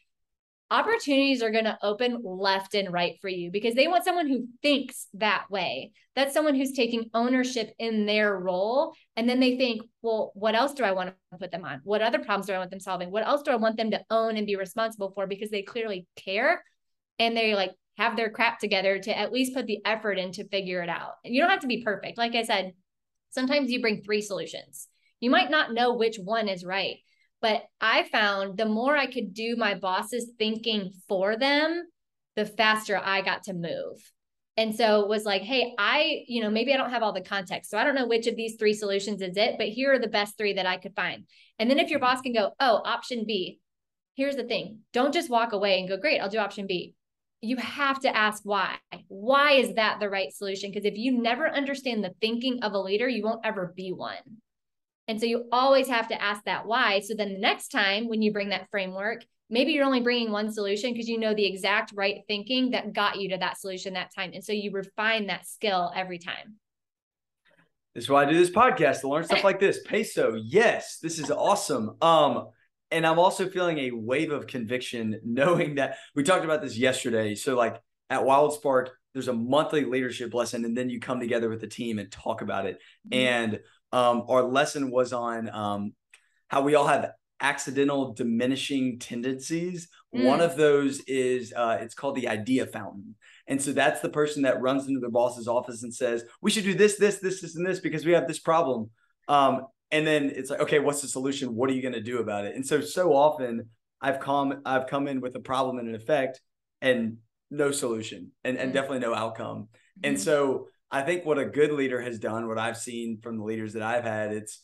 Opportunities 0.71 1.43
are 1.43 1.51
going 1.51 1.65
to 1.65 1.77
open 1.83 2.21
left 2.23 2.73
and 2.73 2.91
right 2.91 3.17
for 3.21 3.29
you 3.29 3.51
because 3.51 3.75
they 3.75 3.87
want 3.87 4.03
someone 4.03 4.27
who 4.27 4.47
thinks 4.61 5.07
that 5.13 5.45
way. 5.49 5.91
That's 6.15 6.33
someone 6.33 6.55
who's 6.55 6.71
taking 6.71 7.09
ownership 7.13 7.71
in 7.77 8.05
their 8.05 8.37
role. 8.37 8.93
And 9.15 9.29
then 9.29 9.39
they 9.39 9.57
think, 9.57 9.83
well, 10.01 10.31
what 10.33 10.55
else 10.55 10.73
do 10.73 10.83
I 10.83 10.93
want 10.93 11.13
to 11.31 11.37
put 11.37 11.51
them 11.51 11.65
on? 11.65 11.81
What 11.83 12.01
other 12.01 12.19
problems 12.19 12.47
do 12.47 12.53
I 12.53 12.57
want 12.57 12.71
them 12.71 12.79
solving? 12.79 13.11
What 13.11 13.27
else 13.27 13.43
do 13.43 13.51
I 13.51 13.57
want 13.57 13.77
them 13.77 13.91
to 13.91 14.03
own 14.09 14.37
and 14.37 14.47
be 14.47 14.55
responsible 14.55 15.11
for? 15.13 15.27
Because 15.27 15.51
they 15.51 15.61
clearly 15.61 16.07
care 16.15 16.63
and 17.19 17.37
they 17.37 17.53
like 17.53 17.71
have 17.97 18.15
their 18.15 18.29
crap 18.29 18.59
together 18.59 18.97
to 18.99 19.17
at 19.17 19.31
least 19.31 19.53
put 19.53 19.67
the 19.67 19.79
effort 19.85 20.17
in 20.17 20.31
to 20.33 20.47
figure 20.47 20.81
it 20.81 20.89
out. 20.89 21.13
And 21.23 21.33
you 21.33 21.41
don't 21.41 21.51
have 21.51 21.61
to 21.61 21.67
be 21.67 21.83
perfect. 21.83 22.17
Like 22.17 22.35
I 22.35 22.43
said, 22.43 22.73
sometimes 23.29 23.71
you 23.71 23.81
bring 23.81 24.01
three 24.01 24.21
solutions. 24.21 24.87
You 25.19 25.29
might 25.29 25.51
not 25.51 25.73
know 25.73 25.93
which 25.93 26.17
one 26.17 26.49
is 26.49 26.65
right 26.65 26.97
but 27.45 27.61
I 27.79 28.09
found 28.09 28.57
the 28.57 28.65
more 28.65 28.97
I 28.97 29.05
could 29.05 29.35
do 29.35 29.55
my 29.55 29.75
boss's 29.75 30.31
thinking 30.39 30.91
for 31.07 31.37
them, 31.37 31.83
the 32.35 32.43
faster 32.43 32.97
I 32.97 33.21
got 33.21 33.43
to 33.43 33.53
move. 33.53 34.11
And 34.57 34.73
so 34.73 35.05
was 35.05 35.25
like, 35.25 35.43
hey, 35.43 35.75
I, 35.77 36.23
you 36.27 36.41
know, 36.41 36.49
maybe 36.49 36.73
I 36.73 36.77
don't 36.77 36.89
have 36.89 37.03
all 37.03 37.13
the 37.13 37.21
context. 37.21 37.69
So 37.69 37.77
I 37.77 37.83
don't 37.83 37.93
know 37.93 38.07
which 38.07 38.25
of 38.25 38.35
these 38.35 38.55
three 38.55 38.73
solutions 38.73 39.21
is 39.21 39.37
it, 39.37 39.59
but 39.59 39.67
here 39.67 39.93
are 39.93 39.99
the 39.99 40.07
best 40.07 40.39
three 40.39 40.53
that 40.53 40.65
I 40.65 40.77
could 40.77 40.95
find. 40.95 41.25
And 41.59 41.69
then 41.69 41.77
if 41.77 41.91
your 41.91 41.99
boss 41.99 42.19
can 42.21 42.33
go, 42.33 42.53
oh, 42.59 42.81
option 42.83 43.25
B, 43.27 43.59
here's 44.15 44.37
the 44.37 44.45
thing 44.45 44.79
don't 44.91 45.13
just 45.13 45.29
walk 45.29 45.53
away 45.53 45.77
and 45.77 45.87
go, 45.87 45.97
great, 45.97 46.21
I'll 46.21 46.29
do 46.29 46.39
option 46.39 46.65
B. 46.65 46.95
You 47.41 47.57
have 47.57 47.99
to 47.99 48.17
ask 48.17 48.41
why. 48.43 48.77
Why 49.07 49.51
is 49.51 49.75
that 49.75 49.99
the 49.99 50.09
right 50.09 50.33
solution? 50.33 50.71
Because 50.71 50.85
if 50.85 50.97
you 50.97 51.21
never 51.21 51.47
understand 51.47 52.03
the 52.03 52.15
thinking 52.21 52.63
of 52.63 52.73
a 52.73 52.79
leader, 52.79 53.07
you 53.07 53.21
won't 53.21 53.45
ever 53.45 53.71
be 53.75 53.91
one. 53.91 54.41
And 55.07 55.19
so 55.19 55.25
you 55.25 55.45
always 55.51 55.87
have 55.87 56.07
to 56.07 56.21
ask 56.21 56.43
that 56.45 56.65
why. 56.65 56.99
So 57.01 57.13
then 57.13 57.33
the 57.33 57.39
next 57.39 57.69
time 57.69 58.07
when 58.07 58.21
you 58.21 58.33
bring 58.33 58.49
that 58.49 58.69
framework, 58.71 59.23
maybe 59.49 59.71
you're 59.71 59.85
only 59.85 60.01
bringing 60.01 60.31
one 60.31 60.51
solution 60.51 60.91
because 60.91 61.07
you 61.07 61.19
know 61.19 61.33
the 61.33 61.45
exact 61.45 61.93
right 61.95 62.21
thinking 62.27 62.71
that 62.71 62.93
got 62.93 63.19
you 63.19 63.29
to 63.29 63.37
that 63.37 63.59
solution 63.59 63.93
that 63.93 64.13
time. 64.15 64.31
And 64.33 64.43
so 64.43 64.51
you 64.51 64.71
refine 64.71 65.27
that 65.27 65.47
skill 65.47 65.91
every 65.95 66.17
time. 66.17 66.55
This 67.93 68.05
is 68.05 68.09
why 68.09 68.23
I 68.23 68.29
do 68.29 68.37
this 68.37 68.49
podcast 68.49 69.01
to 69.01 69.09
learn 69.09 69.23
stuff 69.23 69.43
like 69.43 69.59
this. 69.59 69.79
Peso, 69.85 70.33
yes, 70.35 70.99
this 71.01 71.19
is 71.19 71.31
awesome. 71.31 71.95
Um, 72.01 72.49
and 72.91 73.05
I'm 73.05 73.19
also 73.19 73.47
feeling 73.47 73.77
a 73.79 73.91
wave 73.91 74.31
of 74.31 74.47
conviction 74.47 75.19
knowing 75.25 75.75
that 75.75 75.97
we 76.15 76.23
talked 76.23 76.45
about 76.45 76.61
this 76.61 76.77
yesterday. 76.77 77.35
So, 77.35 77.55
like 77.55 77.81
at 78.09 78.25
Wild 78.25 78.53
Spark, 78.53 78.91
there's 79.13 79.27
a 79.29 79.33
monthly 79.33 79.85
leadership 79.85 80.33
lesson, 80.33 80.65
and 80.65 80.77
then 80.77 80.89
you 80.89 80.99
come 80.99 81.19
together 81.19 81.49
with 81.49 81.61
the 81.61 81.67
team 81.67 81.99
and 81.99 82.11
talk 82.11 82.41
about 82.41 82.65
it. 82.65 82.79
Mm-hmm. 83.09 83.13
And 83.13 83.59
um, 83.95 84.25
our 84.27 84.43
lesson 84.43 84.91
was 84.91 85.13
on 85.13 85.49
um, 85.49 85.93
how 86.49 86.61
we 86.61 86.75
all 86.75 86.85
have 86.85 87.11
accidental 87.39 88.13
diminishing 88.13 88.99
tendencies. 88.99 89.87
Mm. 90.13 90.25
One 90.25 90.41
of 90.41 90.57
those 90.57 90.99
is 91.07 91.53
uh, 91.55 91.77
it's 91.79 91.95
called 91.95 92.15
the 92.15 92.27
idea 92.27 92.65
fountain. 92.65 93.15
And 93.47 93.61
so 93.61 93.71
that's 93.71 94.01
the 94.01 94.09
person 94.09 94.43
that 94.43 94.61
runs 94.61 94.87
into 94.87 94.99
the 94.99 95.09
boss's 95.09 95.47
office 95.47 95.83
and 95.83 95.95
says, 95.95 96.25
"We 96.41 96.51
should 96.51 96.65
do 96.65 96.73
this, 96.73 96.97
this, 96.97 97.19
this, 97.19 97.39
this, 97.39 97.55
and 97.55 97.65
this 97.65 97.79
because 97.79 98.05
we 98.05 98.11
have 98.11 98.27
this 98.27 98.39
problem." 98.39 98.89
Um, 99.29 99.67
and 99.91 100.05
then 100.05 100.29
it's 100.29 100.49
like, 100.49 100.59
"Okay, 100.59 100.79
what's 100.79 101.01
the 101.01 101.07
solution? 101.07 101.55
What 101.55 101.69
are 101.69 101.73
you 101.73 101.81
going 101.81 101.93
to 101.93 102.01
do 102.01 102.19
about 102.19 102.43
it?" 102.43 102.55
And 102.55 102.67
so 102.67 102.81
so 102.81 103.13
often 103.13 103.69
I've 104.01 104.19
come 104.19 104.61
I've 104.65 104.87
come 104.87 105.07
in 105.07 105.21
with 105.21 105.35
a 105.35 105.39
problem 105.39 105.79
and 105.79 105.87
an 105.87 105.95
effect 105.95 106.41
and 106.81 107.17
no 107.49 107.71
solution 107.71 108.31
and, 108.43 108.57
and 108.57 108.71
mm. 108.71 108.73
definitely 108.73 108.99
no 108.99 109.13
outcome. 109.13 109.69
Mm-hmm. 109.99 110.09
And 110.09 110.19
so 110.19 110.67
I 110.91 111.01
think 111.01 111.25
what 111.25 111.39
a 111.39 111.45
good 111.45 111.71
leader 111.71 112.01
has 112.01 112.19
done, 112.19 112.47
what 112.47 112.57
I've 112.57 112.77
seen 112.77 113.19
from 113.21 113.37
the 113.37 113.43
leaders 113.43 113.73
that 113.73 113.81
I've 113.81 114.03
had, 114.03 114.31
it's 114.31 114.61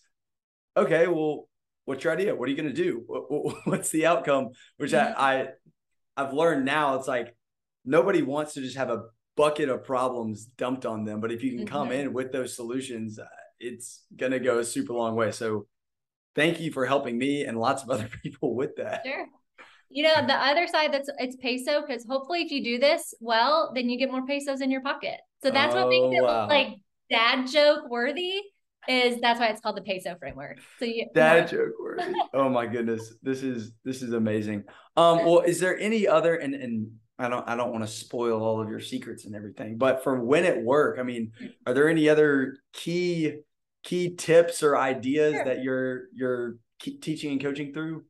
okay, 0.77 1.07
well, 1.07 1.49
what's 1.85 2.03
your 2.03 2.13
idea? 2.13 2.35
What 2.35 2.47
are 2.47 2.51
you 2.51 2.57
going 2.57 2.73
to 2.73 2.83
do? 2.83 3.03
What's 3.65 3.89
the 3.89 4.05
outcome? 4.05 4.49
Which 4.77 4.93
I, 4.93 5.11
I, 5.11 5.47
I've 6.15 6.33
learned 6.33 6.65
now. 6.65 6.95
It's 6.95 7.07
like 7.07 7.35
nobody 7.83 8.21
wants 8.21 8.53
to 8.53 8.61
just 8.61 8.77
have 8.77 8.89
a 8.89 9.03
bucket 9.35 9.69
of 9.69 9.83
problems 9.83 10.45
dumped 10.57 10.85
on 10.85 11.05
them, 11.05 11.19
but 11.19 11.31
if 11.31 11.43
you 11.43 11.57
can 11.57 11.65
come 11.65 11.89
mm-hmm. 11.89 11.99
in 11.99 12.13
with 12.13 12.31
those 12.31 12.55
solutions, 12.55 13.17
uh, 13.17 13.25
it's 13.59 14.03
going 14.15 14.31
to 14.31 14.39
go 14.39 14.59
a 14.59 14.63
super 14.63 14.93
long 14.93 15.15
way. 15.15 15.31
So, 15.31 15.67
thank 16.35 16.59
you 16.59 16.71
for 16.71 16.85
helping 16.85 17.17
me 17.17 17.43
and 17.43 17.59
lots 17.59 17.83
of 17.83 17.89
other 17.89 18.09
people 18.23 18.55
with 18.55 18.75
that. 18.77 19.01
Sure. 19.05 19.27
You 19.89 20.03
know, 20.03 20.25
the 20.25 20.33
other 20.33 20.67
side 20.67 20.93
that's 20.93 21.09
it's 21.17 21.35
peso 21.35 21.81
because 21.81 22.05
hopefully 22.07 22.43
if 22.43 22.51
you 22.51 22.63
do 22.63 22.79
this 22.79 23.13
well, 23.19 23.73
then 23.75 23.89
you 23.89 23.99
get 23.99 24.09
more 24.09 24.25
pesos 24.25 24.61
in 24.61 24.71
your 24.71 24.81
pocket. 24.81 25.19
So 25.43 25.51
that's 25.51 25.75
oh, 25.75 25.81
what 25.81 25.89
makes 25.89 26.17
it 26.17 26.24
wow. 26.24 26.48
like 26.48 26.75
dad 27.10 27.48
joke 27.48 27.89
worthy 27.89 28.41
is 28.88 29.19
that's 29.21 29.39
why 29.39 29.48
it's 29.48 29.62
called 29.62 29.77
the 29.77 29.81
peso 29.81 30.15
framework. 30.19 30.60
So 30.79 30.86
you 30.86 31.07
dad 31.13 31.50
joke 31.50 31.74
worthy. 31.79 32.13
oh 32.33 32.50
my 32.50 32.65
goodness. 32.65 33.13
This 33.21 33.43
is 33.43 33.74
this 33.83 34.01
is 34.01 34.13
amazing. 34.13 34.63
Um 34.98 35.25
well 35.25 35.39
is 35.39 35.60
there 35.60 35.77
any 35.77 36.07
other 36.07 36.36
and 36.36 36.53
and 36.55 36.91
I 37.19 37.29
don't 37.29 37.48
I 37.48 37.55
don't 37.55 37.71
want 37.71 37.83
to 37.83 37.91
spoil 37.91 38.41
all 38.43 38.60
of 38.62 38.69
your 38.69 38.79
secrets 38.79 39.25
and 39.25 39.36
everything, 39.36 39.77
but 39.77 40.03
for 40.03 40.19
Win 40.19 40.45
at 40.45 40.62
Work, 40.62 40.98
I 41.00 41.03
mean, 41.03 41.31
are 41.67 41.74
there 41.74 41.88
any 41.88 42.10
other 42.10 42.57
key 42.74 43.41
key 43.83 44.15
tips 44.15 44.63
or 44.63 44.77
ideas 44.77 45.36
sure. 45.36 45.45
that 45.45 45.63
you're 45.63 46.05
you're 46.13 46.55
teaching 46.79 47.33
and 47.33 47.41
coaching 47.41 47.74
through? 47.74 48.05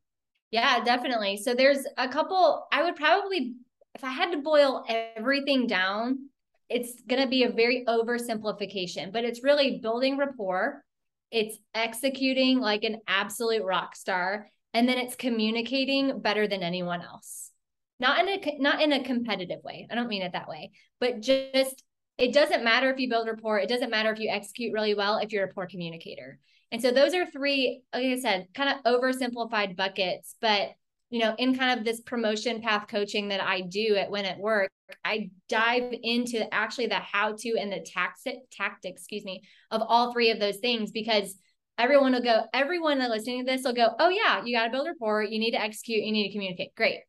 Yeah, 0.51 0.83
definitely. 0.83 1.37
So 1.37 1.53
there's 1.53 1.85
a 1.97 2.07
couple 2.07 2.67
I 2.71 2.83
would 2.83 2.95
probably 2.95 3.55
if 3.95 4.03
I 4.05 4.11
had 4.11 4.31
to 4.31 4.37
boil 4.37 4.85
everything 4.87 5.67
down, 5.67 6.29
it's 6.71 7.01
going 7.07 7.21
to 7.21 7.27
be 7.27 7.43
a 7.43 7.51
very 7.51 7.83
oversimplification, 7.87 9.11
but 9.11 9.25
it's 9.25 9.43
really 9.43 9.79
building 9.79 10.17
rapport. 10.17 10.81
It's 11.29 11.57
executing 11.75 12.59
like 12.59 12.83
an 12.83 12.97
absolute 13.07 13.63
rock 13.63 13.95
star, 13.95 14.47
and 14.73 14.87
then 14.87 14.97
it's 14.97 15.15
communicating 15.15 16.19
better 16.21 16.47
than 16.47 16.63
anyone 16.63 17.01
else. 17.01 17.51
Not 17.99 18.19
in 18.19 18.29
a 18.29 18.57
not 18.59 18.81
in 18.81 18.93
a 18.93 19.03
competitive 19.03 19.63
way. 19.63 19.87
I 19.91 19.95
don't 19.95 20.07
mean 20.07 20.23
it 20.23 20.31
that 20.31 20.47
way, 20.47 20.71
but 20.99 21.21
just 21.21 21.83
it 22.17 22.33
doesn't 22.33 22.63
matter 22.63 22.89
if 22.89 22.99
you 22.99 23.09
build 23.09 23.27
rapport. 23.27 23.59
It 23.59 23.69
doesn't 23.69 23.91
matter 23.91 24.11
if 24.11 24.19
you 24.19 24.29
execute 24.29 24.73
really 24.73 24.95
well 24.95 25.17
if 25.17 25.31
you're 25.31 25.45
a 25.45 25.53
poor 25.53 25.67
communicator. 25.67 26.39
And 26.71 26.81
so 26.81 26.91
those 26.91 27.13
are 27.13 27.25
three, 27.25 27.81
like 27.93 28.05
I 28.05 28.19
said, 28.19 28.47
kind 28.53 28.69
of 28.69 28.99
oversimplified 28.99 29.75
buckets, 29.75 30.35
but 30.39 30.69
you 31.11 31.19
know, 31.19 31.35
in 31.37 31.57
kind 31.57 31.77
of 31.77 31.85
this 31.85 31.99
promotion 31.99 32.61
path 32.61 32.87
coaching 32.87 33.27
that 33.27 33.43
I 33.43 33.61
do 33.61 33.95
at 33.97 34.09
Win 34.09 34.25
at 34.25 34.39
Work, 34.39 34.71
I 35.03 35.29
dive 35.49 35.93
into 36.03 36.51
actually 36.53 36.87
the 36.87 36.95
how 36.95 37.35
to 37.37 37.57
and 37.59 37.71
the 37.71 37.85
tactic, 37.85 38.37
tactic, 38.49 38.93
excuse 38.93 39.25
me, 39.25 39.43
of 39.69 39.81
all 39.85 40.11
three 40.11 40.31
of 40.31 40.39
those 40.39 40.57
things 40.57 40.91
because 40.91 41.35
everyone 41.77 42.13
will 42.13 42.23
go, 42.23 42.45
everyone 42.53 42.99
that 42.99 43.09
listening 43.09 43.45
to 43.45 43.51
this 43.51 43.63
will 43.63 43.73
go, 43.73 43.89
oh 43.99 44.07
yeah, 44.07 44.43
you 44.45 44.55
got 44.55 44.65
to 44.65 44.71
build 44.71 44.87
rapport, 44.87 45.23
you 45.23 45.37
need 45.37 45.51
to 45.51 45.61
execute, 45.61 46.03
you 46.03 46.13
need 46.13 46.27
to 46.27 46.33
communicate. 46.33 46.73
Great. 46.75 46.99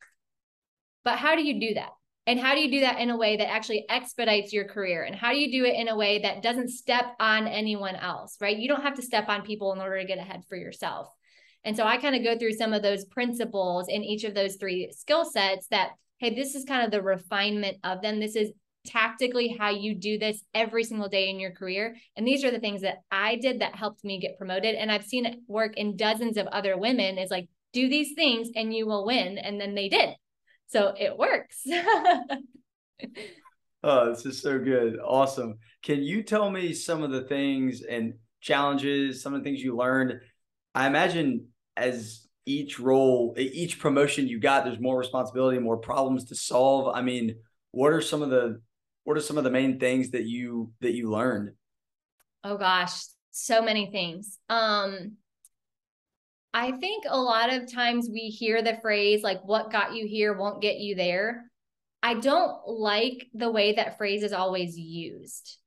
But 1.04 1.18
how 1.18 1.36
do 1.36 1.44
you 1.44 1.60
do 1.60 1.74
that? 1.74 1.90
And 2.26 2.40
how 2.40 2.54
do 2.54 2.60
you 2.60 2.70
do 2.70 2.80
that 2.80 2.98
in 2.98 3.10
a 3.10 3.16
way 3.16 3.36
that 3.36 3.50
actually 3.50 3.84
expedites 3.88 4.52
your 4.52 4.64
career? 4.64 5.04
And 5.04 5.14
how 5.14 5.32
do 5.32 5.38
you 5.38 5.50
do 5.50 5.64
it 5.64 5.76
in 5.76 5.88
a 5.88 5.96
way 5.96 6.22
that 6.22 6.42
doesn't 6.42 6.70
step 6.70 7.14
on 7.20 7.46
anyone 7.46 7.96
else, 7.96 8.36
right? 8.40 8.56
You 8.56 8.68
don't 8.68 8.82
have 8.82 8.96
to 8.96 9.02
step 9.02 9.28
on 9.28 9.42
people 9.42 9.72
in 9.72 9.80
order 9.80 10.00
to 10.00 10.06
get 10.06 10.18
ahead 10.18 10.42
for 10.48 10.56
yourself. 10.56 11.08
And 11.64 11.77
so 11.77 11.85
I 11.85 11.96
kind 11.96 12.14
of 12.14 12.25
go 12.25 12.38
through 12.38 12.55
some 12.55 12.72
of 12.72 12.83
those 12.83 13.05
principles 13.05 13.88
in 13.88 14.03
each 14.03 14.25
of 14.25 14.35
those 14.35 14.57
three 14.57 14.90
skill 14.92 15.25
sets 15.25 15.66
that, 15.68 15.90
hey, 16.18 16.35
this 16.35 16.55
is 16.55 16.64
kind 16.64 16.85
of 16.85 16.90
the 16.90 17.03
refinement 17.03 17.79
of 17.85 18.03
them. 18.03 18.18
This 18.18 18.37
is 18.37 18.51
tactically 18.85 19.57
how 19.59 19.70
you 19.70 19.94
do 19.94 20.18
this 20.18 20.42
every 20.55 20.85
single 20.85 21.09
day 21.09 21.31
in 21.31 21.38
your 21.38 21.53
career. 21.53 21.96
And 22.16 22.27
these 22.27 22.44
are 22.44 22.51
the 22.51 22.59
things 22.59 22.83
that 22.83 22.98
I 23.11 23.37
did 23.37 23.61
that 23.61 23.77
helped 23.77 24.05
me 24.05 24.18
get 24.18 24.38
promoted. 24.38 24.75
And 24.75 24.90
I've 24.90 25.05
seen 25.05 25.25
it 25.25 25.38
work 25.46 25.77
in 25.77 25.96
dozens 25.96 26.37
of 26.37 26.46
other 26.48 26.77
women 26.77 27.18
is 27.18 27.31
like, 27.31 27.48
do 27.72 27.88
these 27.88 28.14
things 28.14 28.48
and 28.55 28.75
you 28.75 28.87
will 28.87 29.07
win. 29.07 29.38
And 29.38 29.61
then 29.61 29.75
they 29.75 29.88
did. 29.88 30.11
So 30.68 30.94
it 30.98 31.16
works. 31.16 31.62
oh, 33.83 34.11
this 34.11 34.27
is 34.27 34.42
so 34.42 34.59
good. 34.59 34.98
Awesome. 35.05 35.59
Can 35.83 36.03
you 36.03 36.22
tell 36.22 36.51
me 36.51 36.75
some 36.75 37.03
of 37.03 37.11
the 37.11 37.22
things 37.22 37.83
and 37.83 38.14
challenges, 38.40 39.22
some 39.22 39.35
of 39.35 39.40
the 39.40 39.44
things 39.44 39.62
you 39.62 39.77
learned? 39.77 40.20
I 40.75 40.87
imagine 40.87 41.46
as 41.76 42.26
each 42.44 42.78
role, 42.78 43.35
each 43.37 43.78
promotion 43.78 44.26
you 44.26 44.40
got, 44.40 44.64
there's 44.64 44.80
more 44.80 44.98
responsibility, 44.98 45.58
more 45.58 45.76
problems 45.76 46.24
to 46.26 46.35
solve. 46.35 46.94
I 46.94 47.02
mean, 47.02 47.37
what 47.70 47.92
are 47.92 48.00
some 48.00 48.22
of 48.22 48.30
the 48.30 48.61
what 49.04 49.16
are 49.16 49.20
some 49.20 49.38
of 49.38 49.44
the 49.44 49.50
main 49.50 49.80
things 49.80 50.11
that 50.11 50.24
you 50.24 50.72
that 50.80 50.92
you 50.92 51.11
learned? 51.11 51.52
Oh 52.44 52.56
gosh, 52.56 53.02
so 53.30 53.62
many 53.62 53.90
things. 53.90 54.38
Um 54.48 55.16
I 56.54 56.72
think 56.72 57.04
a 57.08 57.18
lot 57.18 57.52
of 57.52 57.72
times 57.72 58.11
we 58.12 58.28
hear 58.28 58.62
the 58.62 58.78
phrase 58.82 59.22
like 59.22 59.42
what 59.44 59.72
got 59.72 59.94
you 59.94 60.06
here 60.06 60.37
won't 60.37 60.61
get 60.61 60.76
you 60.76 60.94
there. 60.94 61.44
I 62.02 62.14
don't 62.14 62.56
like 62.66 63.28
the 63.32 63.50
way 63.50 63.74
that 63.74 63.96
phrase 63.96 64.22
is 64.22 64.32
always 64.32 64.76
used. 64.76 65.58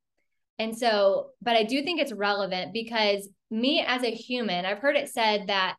And 0.59 0.77
so, 0.77 1.31
but 1.41 1.55
I 1.55 1.63
do 1.63 1.81
think 1.81 1.99
it's 1.99 2.13
relevant 2.13 2.71
because 2.71 3.27
me 3.49 3.83
as 3.85 4.03
a 4.03 4.11
human, 4.11 4.65
I've 4.65 4.79
heard 4.79 4.95
it 4.95 5.09
said 5.09 5.47
that 5.47 5.75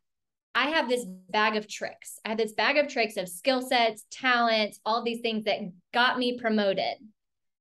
I 0.56 0.70
have 0.70 0.88
this 0.88 1.04
bag 1.04 1.56
of 1.56 1.68
tricks. 1.68 2.18
I 2.24 2.30
have 2.30 2.38
this 2.38 2.54
bag 2.54 2.78
of 2.78 2.88
tricks 2.88 3.18
of 3.18 3.28
skill 3.28 3.60
sets, 3.60 4.06
talents, 4.10 4.80
all 4.86 5.04
these 5.04 5.20
things 5.20 5.44
that 5.44 5.58
got 5.92 6.18
me 6.18 6.38
promoted. 6.38 6.94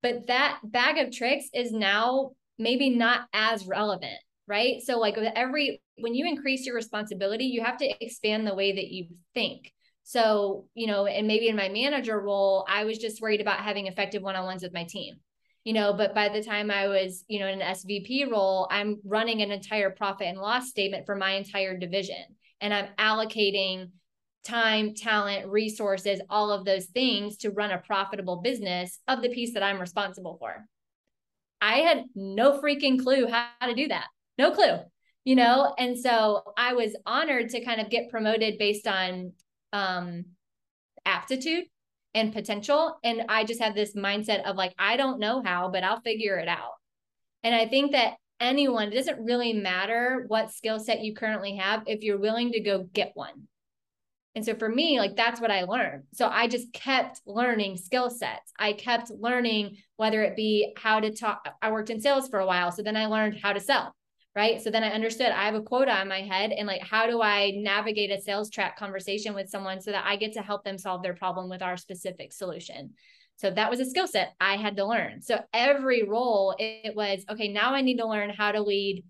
But 0.02 0.28
that 0.28 0.60
bag 0.64 0.98
of 0.98 1.14
tricks 1.14 1.48
is 1.54 1.74
now 1.74 2.32
maybe 2.58 2.90
not 2.90 3.28
as 3.34 3.68
relevant, 3.68 4.18
right? 4.48 4.82
So, 4.82 4.98
like 4.98 5.18
with 5.18 5.34
every, 5.36 5.82
when 5.98 6.16
you 6.16 6.26
increase 6.26 6.66
your 6.66 6.74
responsibility, 6.76 7.46
you 7.46 7.62
have 7.66 7.78
to 7.80 8.04
expand 8.04 8.48
the 8.48 8.56
way 8.56 8.72
that 8.72 8.88
you 8.88 9.08
think. 9.34 9.74
So, 10.04 10.68
you 10.74 10.88
know, 10.88 11.06
and 11.06 11.28
maybe 11.28 11.50
in 11.50 11.58
my 11.58 11.68
manager 11.68 12.18
role, 12.18 12.66
I 12.70 12.86
was 12.86 12.98
just 12.98 13.22
worried 13.22 13.42
about 13.42 13.60
having 13.60 13.88
effective 13.88 14.24
one 14.24 14.38
on 14.38 14.46
ones 14.46 14.64
with 14.64 14.74
my 14.74 14.86
team 14.86 15.16
you 15.66 15.74
know 15.74 15.94
but 15.94 16.14
by 16.14 16.30
the 16.30 16.44
time 16.44 16.70
i 16.70 16.88
was 16.88 17.26
you 17.28 17.40
know 17.40 17.48
in 17.48 17.60
an 17.60 17.74
svp 17.74 18.32
role 18.32 18.68
i'm 18.70 19.00
running 19.04 19.42
an 19.42 19.50
entire 19.50 19.90
profit 19.90 20.28
and 20.28 20.38
loss 20.38 20.70
statement 20.70 21.08
for 21.08 21.16
my 21.16 21.32
entire 21.32 21.76
division 21.76 22.24
and 22.62 22.74
I'm 22.74 22.88
allocating 22.98 23.90
time, 24.46 24.94
talent, 24.94 25.48
resources, 25.48 26.22
all 26.30 26.52
of 26.52 26.66
those 26.66 26.86
things 26.86 27.38
to 27.38 27.50
run 27.50 27.72
a 27.72 27.80
profitable 27.80 28.38
business 28.38 29.00
of 29.08 29.22
the 29.22 29.30
piece 29.30 29.54
that 29.54 29.64
I'm 29.64 29.80
responsible 29.80 30.38
for. 30.40 30.66
I 31.62 31.78
had 31.78 32.04
no 32.14 32.62
freaking 32.62 33.02
clue 33.02 33.28
how 33.28 33.48
to 33.66 33.74
do 33.74 33.88
that. 33.88 34.08
No 34.38 34.52
clue, 34.52 34.80
you 35.24 35.36
know? 35.36 35.74
And 35.78 35.98
so 35.98 36.44
I 36.58 36.74
was 36.74 36.96
honored 37.06 37.50
to 37.50 37.64
kind 37.64 37.82
of 37.82 37.90
get 37.90 38.10
promoted 38.10 38.60
based 38.60 38.88
on 38.88 39.34
um, 39.74 40.26
aptitude 41.06 41.66
and 42.14 42.34
potential. 42.34 42.98
And 43.04 43.24
I 43.30 43.46
just 43.46 43.62
have 43.62 43.74
this 43.74 43.96
mindset 43.96 44.44
of 44.44 44.56
like, 44.56 44.74
I 44.78 44.96
don't 44.96 45.20
know 45.20 45.42
how, 45.44 45.70
but 45.70 45.84
I'll 45.84 46.02
figure 46.02 46.38
it 46.38 46.48
out. 46.48 46.74
And 47.44 47.56
I 47.56 47.68
think 47.68 47.94
that 47.94 48.16
anyone, 48.40 48.92
it 48.92 48.96
doesn't 48.96 49.24
really 49.24 49.54
matter 49.54 50.26
what 50.28 50.52
skill 50.52 50.80
set 50.80 51.02
you 51.02 51.14
currently 51.14 51.56
have 51.58 51.84
if 51.88 52.04
you're 52.04 52.20
willing 52.20 52.52
to 52.52 52.60
go 52.60 52.84
get 52.94 53.12
one. 53.14 53.48
And 54.36 54.44
so 54.44 54.54
for 54.54 54.68
me, 54.68 55.00
like 55.00 55.16
that's 55.16 55.40
what 55.40 55.52
I 55.52 55.64
learned. 55.64 56.04
So 56.14 56.28
I 56.28 56.48
just 56.48 56.74
kept 56.74 57.22
learning 57.26 57.78
skill 57.78 58.10
sets. 58.10 58.52
I 58.60 58.74
kept 58.74 59.10
learning 59.10 59.78
whether 59.96 60.24
it 60.24 60.36
be 60.36 60.74
how 60.78 61.00
to 61.00 61.14
talk. 61.14 61.48
I 61.62 61.72
worked 61.72 61.90
in 61.90 62.02
sales 62.02 62.28
for 62.28 62.40
a 62.40 62.46
while. 62.46 62.72
So 62.72 62.84
then 62.84 62.98
I 62.98 63.06
learned 63.06 63.40
how 63.42 63.54
to 63.54 63.62
sell. 63.62 63.96
Right. 64.36 64.62
So 64.62 64.70
then 64.70 64.84
I 64.84 64.90
understood 64.90 65.28
I 65.28 65.46
have 65.46 65.56
a 65.56 65.62
quota 65.62 65.94
on 65.94 66.10
my 66.10 66.20
head 66.20 66.52
and 66.52 66.68
like, 66.68 66.82
how 66.82 67.08
do 67.08 67.22
I 67.22 67.52
navigate 67.56 68.12
a 68.12 68.20
sales 68.20 68.50
track 68.50 68.78
conversation 68.78 69.34
with 69.34 69.50
someone 69.50 69.80
so 69.80 69.92
that 69.92 70.04
I 70.06 70.18
get 70.18 70.34
to 70.34 70.42
help 70.42 70.66
them 70.66 70.78
solve 70.78 71.04
their 71.04 71.14
problem 71.14 71.50
with 71.50 71.62
our 71.62 71.78
specific 71.78 72.34
solution? 72.34 72.96
So 73.38 73.52
that 73.52 73.70
was 73.70 73.80
a 73.80 73.86
skill 73.86 74.08
set 74.08 74.34
I 74.40 74.56
had 74.56 74.78
to 74.78 74.86
learn. 74.86 75.22
So 75.22 75.40
every 75.54 76.04
role, 76.04 76.56
it 76.58 76.96
was 76.96 77.26
okay, 77.30 77.50
now 77.50 77.74
I 77.74 77.82
need 77.82 77.98
to 77.98 78.08
learn 78.08 78.30
how 78.30 78.52
to 78.52 78.62
lead 78.62 79.04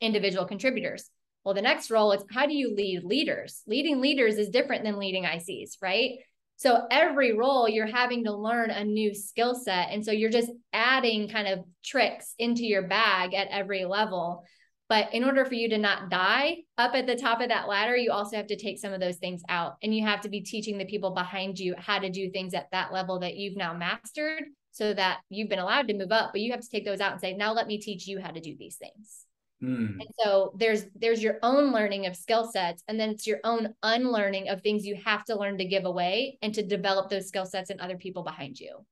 individual 0.00 0.46
contributors. 0.46 1.10
Well, 1.44 1.54
the 1.54 1.62
next 1.62 1.90
role 1.90 2.12
is 2.12 2.24
how 2.30 2.46
do 2.46 2.54
you 2.54 2.74
lead 2.74 3.04
leaders? 3.04 3.62
Leading 3.66 4.00
leaders 4.00 4.36
is 4.36 4.48
different 4.48 4.84
than 4.84 4.98
leading 4.98 5.24
ICs, 5.24 5.76
right? 5.80 6.18
So 6.56 6.86
every 6.90 7.36
role 7.36 7.68
you're 7.68 7.86
having 7.86 8.24
to 8.24 8.34
learn 8.34 8.70
a 8.70 8.82
new 8.82 9.14
skill 9.14 9.54
set. 9.54 9.88
And 9.90 10.04
so 10.04 10.10
you're 10.10 10.30
just 10.30 10.50
adding 10.72 11.28
kind 11.28 11.46
of 11.46 11.60
tricks 11.84 12.34
into 12.38 12.64
your 12.64 12.82
bag 12.88 13.34
at 13.34 13.48
every 13.48 13.84
level. 13.84 14.42
But 14.88 15.12
in 15.12 15.24
order 15.24 15.44
for 15.44 15.54
you 15.54 15.68
to 15.70 15.78
not 15.78 16.10
die 16.10 16.58
up 16.78 16.94
at 16.94 17.06
the 17.06 17.16
top 17.16 17.40
of 17.40 17.48
that 17.48 17.66
ladder, 17.66 17.96
you 17.96 18.12
also 18.12 18.36
have 18.36 18.46
to 18.46 18.56
take 18.56 18.78
some 18.78 18.92
of 18.92 19.00
those 19.00 19.16
things 19.16 19.42
out. 19.48 19.76
And 19.82 19.94
you 19.94 20.06
have 20.06 20.20
to 20.20 20.28
be 20.28 20.40
teaching 20.40 20.78
the 20.78 20.84
people 20.84 21.10
behind 21.10 21.58
you 21.58 21.74
how 21.76 21.98
to 21.98 22.08
do 22.08 22.30
things 22.30 22.54
at 22.54 22.70
that 22.70 22.92
level 22.92 23.18
that 23.20 23.36
you've 23.36 23.56
now 23.56 23.74
mastered 23.74 24.44
so 24.70 24.94
that 24.94 25.20
you've 25.28 25.48
been 25.48 25.58
allowed 25.58 25.88
to 25.88 25.94
move 25.94 26.12
up. 26.12 26.30
But 26.32 26.40
you 26.40 26.52
have 26.52 26.60
to 26.60 26.68
take 26.68 26.84
those 26.84 27.00
out 27.00 27.12
and 27.12 27.20
say, 27.20 27.32
now 27.32 27.52
let 27.52 27.66
me 27.66 27.78
teach 27.78 28.06
you 28.06 28.20
how 28.20 28.30
to 28.30 28.40
do 28.40 28.54
these 28.56 28.76
things. 28.76 29.24
Mm. 29.62 30.00
And 30.00 30.08
so 30.22 30.52
there's 30.58 30.84
there's 30.94 31.22
your 31.22 31.38
own 31.42 31.72
learning 31.72 32.06
of 32.06 32.14
skill 32.14 32.46
sets 32.52 32.82
and 32.88 33.00
then 33.00 33.08
it's 33.08 33.26
your 33.26 33.38
own 33.42 33.74
unlearning 33.82 34.50
of 34.50 34.60
things 34.60 34.84
you 34.84 35.00
have 35.02 35.24
to 35.24 35.38
learn 35.38 35.56
to 35.58 35.64
give 35.64 35.86
away 35.86 36.38
and 36.42 36.54
to 36.54 36.62
develop 36.62 37.08
those 37.08 37.28
skill 37.28 37.46
sets 37.46 37.70
in 37.70 37.80
other 37.80 37.96
people 37.96 38.22
behind 38.22 38.60
you. 38.60 38.84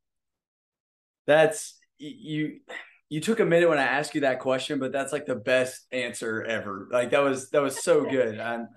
That's 1.27 1.79
you 1.99 2.61
you 3.09 3.21
took 3.21 3.41
a 3.41 3.45
minute 3.45 3.69
when 3.69 3.79
I 3.79 3.85
asked 3.85 4.15
you 4.15 4.23
that 4.23 4.41
question, 4.41 4.79
but 4.79 4.93
that's 4.93 5.13
like 5.13 5.27
the 5.27 5.35
best 5.35 5.87
answer 5.93 6.43
ever. 6.43 6.89
Like 6.91 7.11
that 7.11 7.23
was 7.23 7.51
that 7.51 7.63
was 7.63 7.83
so 7.83 8.05
good. 8.05 8.39
I'm, 8.41 8.69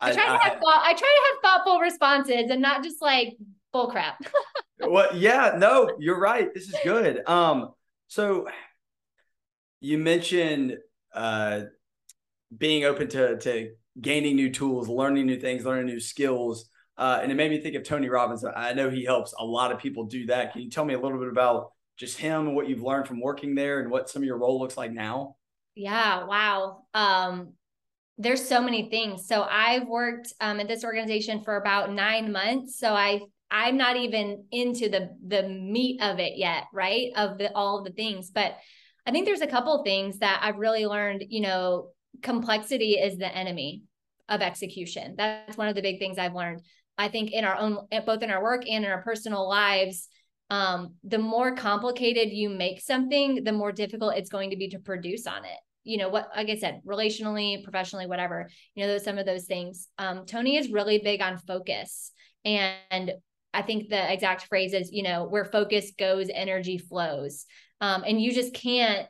I, 0.00 0.10
I 0.10 0.12
try 0.12 0.26
to 0.26 0.30
I, 0.30 0.38
have 0.38 0.52
thought, 0.58 0.82
I 0.84 0.92
try 0.92 0.98
to 1.00 1.32
have 1.32 1.42
thoughtful 1.42 1.80
responses 1.80 2.50
and 2.50 2.62
not 2.62 2.82
just 2.82 3.02
like 3.02 3.36
bull 3.72 3.90
crap. 3.90 4.18
well, 4.80 5.08
yeah, 5.14 5.54
no, 5.56 5.90
you're 5.98 6.20
right. 6.20 6.52
This 6.54 6.68
is 6.68 6.76
good. 6.84 7.26
Um, 7.28 7.70
so 8.06 8.48
you 9.80 9.98
mentioned 9.98 10.78
uh, 11.12 11.62
being 12.56 12.84
open 12.84 13.08
to 13.08 13.38
to 13.38 13.70
gaining 14.00 14.36
new 14.36 14.50
tools, 14.50 14.88
learning 14.88 15.26
new 15.26 15.38
things, 15.38 15.64
learning 15.64 15.86
new 15.86 16.00
skills. 16.00 16.68
Uh, 16.96 17.20
and 17.22 17.30
it 17.30 17.36
made 17.36 17.50
me 17.50 17.60
think 17.60 17.76
of 17.76 17.84
Tony 17.84 18.08
Robbins. 18.08 18.44
I 18.44 18.72
know 18.72 18.90
he 18.90 19.04
helps 19.04 19.32
a 19.38 19.44
lot 19.44 19.70
of 19.70 19.78
people 19.78 20.04
do 20.04 20.26
that. 20.26 20.52
Can 20.52 20.62
you 20.62 20.70
tell 20.70 20.84
me 20.84 20.94
a 20.94 21.00
little 21.00 21.18
bit 21.18 21.28
about 21.28 21.70
just 21.98 22.16
him 22.16 22.46
and 22.46 22.56
what 22.56 22.68
you've 22.68 22.82
learned 22.82 23.06
from 23.06 23.20
working 23.20 23.54
there 23.54 23.80
and 23.80 23.90
what 23.90 24.08
some 24.08 24.22
of 24.22 24.26
your 24.26 24.38
role 24.38 24.58
looks 24.58 24.76
like 24.76 24.92
now? 24.92 25.36
Yeah, 25.74 26.24
wow. 26.24 26.84
Um, 26.94 27.54
there's 28.16 28.46
so 28.46 28.62
many 28.62 28.88
things. 28.88 29.26
So 29.26 29.42
I've 29.42 29.86
worked 29.86 30.32
um, 30.40 30.60
at 30.60 30.68
this 30.68 30.84
organization 30.84 31.42
for 31.44 31.56
about 31.56 31.92
nine 31.92 32.32
months. 32.32 32.78
So 32.78 32.94
I 32.94 33.20
I'm 33.50 33.76
not 33.76 33.96
even 33.96 34.44
into 34.50 34.88
the 34.88 35.10
the 35.26 35.48
meat 35.48 36.00
of 36.02 36.18
it 36.18 36.32
yet, 36.36 36.64
right? 36.72 37.10
Of 37.16 37.38
the 37.38 37.52
all 37.54 37.78
of 37.78 37.84
the 37.84 37.92
things, 37.92 38.30
but 38.30 38.56
I 39.06 39.10
think 39.10 39.24
there's 39.24 39.40
a 39.40 39.46
couple 39.46 39.82
things 39.82 40.18
that 40.18 40.40
I've 40.42 40.58
really 40.58 40.84
learned, 40.84 41.24
you 41.28 41.40
know, 41.40 41.88
complexity 42.22 42.92
is 42.92 43.16
the 43.16 43.34
enemy 43.34 43.84
of 44.28 44.42
execution. 44.42 45.14
That's 45.16 45.56
one 45.56 45.68
of 45.68 45.74
the 45.74 45.82
big 45.82 45.98
things 45.98 46.18
I've 46.18 46.34
learned. 46.34 46.60
I 46.98 47.08
think 47.08 47.32
in 47.32 47.44
our 47.44 47.56
own 47.56 47.86
both 48.04 48.22
in 48.22 48.30
our 48.30 48.42
work 48.42 48.68
and 48.68 48.84
in 48.84 48.90
our 48.90 49.02
personal 49.02 49.48
lives, 49.48 50.08
um, 50.50 50.94
the 51.04 51.18
more 51.18 51.54
complicated 51.54 52.30
you 52.32 52.48
make 52.48 52.80
something, 52.80 53.44
the 53.44 53.52
more 53.52 53.72
difficult 53.72 54.16
it's 54.16 54.30
going 54.30 54.50
to 54.50 54.56
be 54.56 54.68
to 54.68 54.78
produce 54.78 55.26
on 55.26 55.44
it. 55.44 55.58
You 55.84 55.98
know 55.98 56.08
what, 56.08 56.28
like 56.36 56.50
I 56.50 56.56
said, 56.56 56.80
relationally, 56.86 57.62
professionally, 57.62 58.06
whatever. 58.06 58.48
You 58.74 58.84
know, 58.84 58.92
those 58.92 59.04
some 59.04 59.18
of 59.18 59.26
those 59.26 59.44
things. 59.44 59.88
Um, 59.98 60.26
Tony 60.26 60.56
is 60.56 60.70
really 60.70 60.98
big 60.98 61.22
on 61.22 61.38
focus, 61.38 62.12
and 62.44 63.12
I 63.54 63.62
think 63.62 63.88
the 63.88 64.12
exact 64.12 64.46
phrase 64.46 64.72
is, 64.72 64.92
you 64.92 65.02
know, 65.02 65.24
where 65.24 65.44
focus 65.44 65.92
goes, 65.98 66.28
energy 66.32 66.78
flows. 66.78 67.46
Um, 67.80 68.04
and 68.06 68.20
you 68.20 68.32
just 68.32 68.54
can't, 68.54 69.08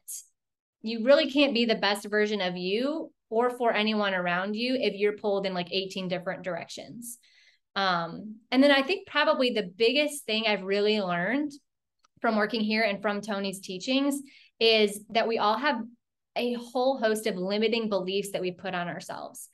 you 0.82 1.04
really 1.04 1.30
can't 1.30 1.54
be 1.54 1.64
the 1.64 1.74
best 1.74 2.06
version 2.06 2.40
of 2.40 2.56
you 2.56 3.12
or 3.30 3.50
for 3.50 3.72
anyone 3.72 4.14
around 4.14 4.54
you 4.54 4.74
if 4.74 4.94
you're 4.94 5.16
pulled 5.16 5.46
in 5.46 5.54
like 5.54 5.68
18 5.72 6.08
different 6.08 6.44
directions. 6.44 7.18
Um, 7.78 8.40
and 8.50 8.62
then 8.62 8.72
I 8.72 8.82
think 8.82 9.06
probably 9.06 9.50
the 9.50 9.70
biggest 9.76 10.24
thing 10.24 10.46
I've 10.46 10.64
really 10.64 11.00
learned 11.00 11.52
from 12.20 12.34
working 12.34 12.60
here 12.60 12.82
and 12.82 13.00
from 13.00 13.20
Tony's 13.20 13.60
teachings 13.60 14.20
is 14.58 15.04
that 15.10 15.28
we 15.28 15.38
all 15.38 15.56
have 15.56 15.76
a 16.34 16.54
whole 16.54 16.98
host 16.98 17.28
of 17.28 17.36
limiting 17.36 17.88
beliefs 17.88 18.32
that 18.32 18.42
we 18.42 18.50
put 18.50 18.74
on 18.74 18.88
ourselves. 18.88 19.48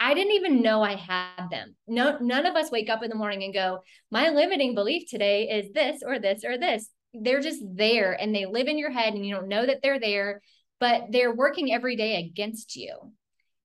I 0.00 0.14
didn't 0.14 0.32
even 0.32 0.62
know 0.62 0.82
I 0.82 0.94
had 0.94 1.50
them. 1.50 1.74
No, 1.86 2.16
none 2.18 2.46
of 2.46 2.56
us 2.56 2.70
wake 2.70 2.88
up 2.88 3.02
in 3.02 3.10
the 3.10 3.16
morning 3.16 3.44
and 3.44 3.52
go, 3.52 3.82
my 4.10 4.30
limiting 4.30 4.74
belief 4.74 5.08
today 5.10 5.48
is 5.48 5.72
this 5.74 6.02
or 6.02 6.18
this 6.18 6.44
or 6.44 6.56
this 6.56 6.90
they're 7.22 7.40
just 7.40 7.62
there 7.74 8.12
and 8.12 8.34
they 8.34 8.46
live 8.46 8.68
in 8.68 8.78
your 8.78 8.90
head 8.90 9.14
and 9.14 9.24
you 9.24 9.34
don't 9.34 9.48
know 9.48 9.64
that 9.64 9.80
they're 9.82 10.00
there, 10.00 10.40
but 10.80 11.04
they're 11.10 11.34
working 11.34 11.72
every 11.72 11.96
day 11.96 12.16
against 12.16 12.76
you. 12.76 13.12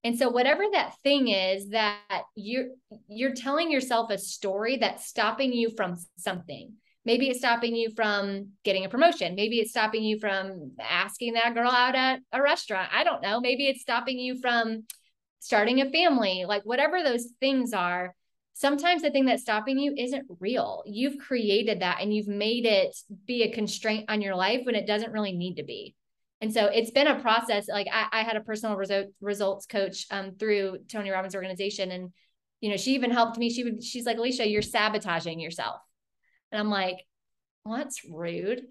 And 0.03 0.17
so 0.17 0.29
whatever 0.29 0.63
that 0.71 0.95
thing 1.03 1.27
is 1.27 1.69
that 1.69 2.23
you're 2.35 2.69
you're 3.07 3.35
telling 3.35 3.71
yourself 3.71 4.09
a 4.09 4.17
story 4.17 4.77
that's 4.77 5.07
stopping 5.07 5.53
you 5.53 5.69
from 5.75 5.95
something. 6.17 6.73
Maybe 7.05 7.29
it's 7.29 7.39
stopping 7.39 7.75
you 7.75 7.91
from 7.95 8.49
getting 8.63 8.85
a 8.85 8.89
promotion. 8.89 9.35
Maybe 9.35 9.59
it's 9.59 9.71
stopping 9.71 10.03
you 10.03 10.19
from 10.19 10.73
asking 10.79 11.33
that 11.33 11.53
girl 11.53 11.71
out 11.71 11.95
at 11.95 12.19
a 12.31 12.41
restaurant. 12.41 12.89
I 12.93 13.03
don't 13.03 13.23
know. 13.23 13.39
Maybe 13.39 13.67
it's 13.67 13.81
stopping 13.81 14.19
you 14.19 14.39
from 14.39 14.83
starting 15.39 15.81
a 15.81 15.89
family. 15.89 16.45
Like 16.47 16.63
whatever 16.63 17.01
those 17.03 17.27
things 17.39 17.73
are, 17.73 18.15
sometimes 18.53 19.01
the 19.01 19.09
thing 19.09 19.25
that's 19.25 19.41
stopping 19.41 19.79
you 19.79 19.93
isn't 19.97 20.27
real. 20.39 20.83
You've 20.85 21.17
created 21.17 21.81
that 21.81 21.99
and 22.01 22.13
you've 22.13 22.27
made 22.27 22.65
it 22.65 22.95
be 23.25 23.43
a 23.43 23.51
constraint 23.51 24.05
on 24.09 24.21
your 24.21 24.35
life 24.35 24.61
when 24.63 24.75
it 24.75 24.85
doesn't 24.85 25.11
really 25.11 25.33
need 25.33 25.55
to 25.55 25.63
be. 25.63 25.95
And 26.41 26.51
so 26.51 26.65
it's 26.65 26.91
been 26.91 27.07
a 27.07 27.19
process. 27.19 27.67
Like 27.69 27.87
I, 27.91 28.07
I 28.11 28.23
had 28.23 28.35
a 28.35 28.41
personal 28.41 28.75
result, 28.75 29.07
results 29.21 29.67
coach 29.67 30.07
um, 30.09 30.31
through 30.39 30.79
Tony 30.91 31.11
Robbins 31.11 31.35
organization. 31.35 31.91
And, 31.91 32.11
you 32.61 32.71
know, 32.71 32.77
she 32.77 32.95
even 32.95 33.11
helped 33.11 33.37
me. 33.37 33.49
She 33.51 33.63
would, 33.63 33.83
she's 33.83 34.05
like, 34.05 34.17
Alicia, 34.17 34.47
you're 34.47 34.63
sabotaging 34.63 35.39
yourself. 35.39 35.79
And 36.51 36.59
I'm 36.59 36.69
like, 36.69 36.97
well, 37.63 37.77
that's 37.77 38.03
rude. 38.09 38.63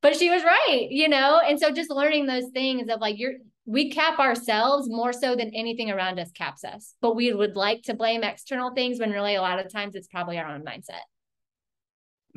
But 0.00 0.14
she 0.14 0.30
was 0.30 0.44
right, 0.44 0.86
you 0.90 1.08
know? 1.08 1.40
And 1.44 1.58
so 1.58 1.72
just 1.72 1.90
learning 1.90 2.26
those 2.26 2.50
things 2.54 2.88
of 2.88 3.00
like, 3.00 3.18
you're, 3.18 3.34
we 3.66 3.90
cap 3.90 4.20
ourselves 4.20 4.88
more 4.88 5.12
so 5.12 5.34
than 5.34 5.50
anything 5.54 5.90
around 5.90 6.20
us 6.20 6.30
caps 6.30 6.62
us. 6.62 6.94
But 7.00 7.16
we 7.16 7.34
would 7.34 7.56
like 7.56 7.82
to 7.82 7.94
blame 7.94 8.22
external 8.22 8.72
things 8.74 9.00
when 9.00 9.10
really 9.10 9.34
a 9.34 9.42
lot 9.42 9.58
of 9.58 9.72
times 9.72 9.96
it's 9.96 10.06
probably 10.06 10.38
our 10.38 10.48
own 10.48 10.64
mindset. 10.64 11.02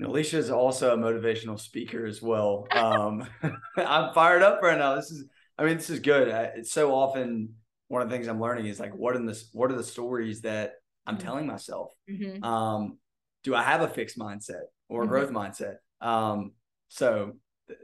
Alicia 0.06 0.38
is 0.38 0.50
also 0.50 0.94
a 0.94 0.98
motivational 0.98 1.60
speaker 1.60 2.06
as 2.06 2.22
well. 2.22 2.68
Um, 2.76 3.28
I'm 3.78 4.14
fired 4.14 4.42
up 4.42 4.62
right 4.62 4.78
now. 4.78 4.96
This 4.96 5.12
is, 5.12 5.26
I 5.58 5.66
mean, 5.66 5.78
this 5.78 5.90
is 5.90 6.00
good. 6.00 6.30
I, 6.30 6.44
it's 6.56 6.72
so 6.72 6.94
often 6.94 7.54
one 7.88 8.02
of 8.02 8.10
the 8.10 8.16
things 8.16 8.28
I'm 8.28 8.42
learning 8.42 8.66
is 8.66 8.80
like, 8.80 8.96
what 8.96 9.16
in 9.16 9.26
this, 9.26 9.50
what 9.54 9.72
are 9.72 9.76
the 9.76 9.84
stories 9.84 10.42
that 10.42 10.74
I'm 11.06 11.16
mm-hmm. 11.16 11.26
telling 11.26 11.48
myself? 11.48 11.92
Mm-hmm. 12.10 12.44
Um, 12.44 12.98
do 13.44 13.54
I 13.54 13.64
have 13.64 13.82
a 13.82 13.88
fixed 13.88 14.18
mindset 14.18 14.64
or 14.90 15.02
a 15.02 15.06
mm-hmm. 15.06 15.14
growth 15.14 15.30
mindset? 15.32 15.76
Um, 16.00 16.54
so 16.90 17.34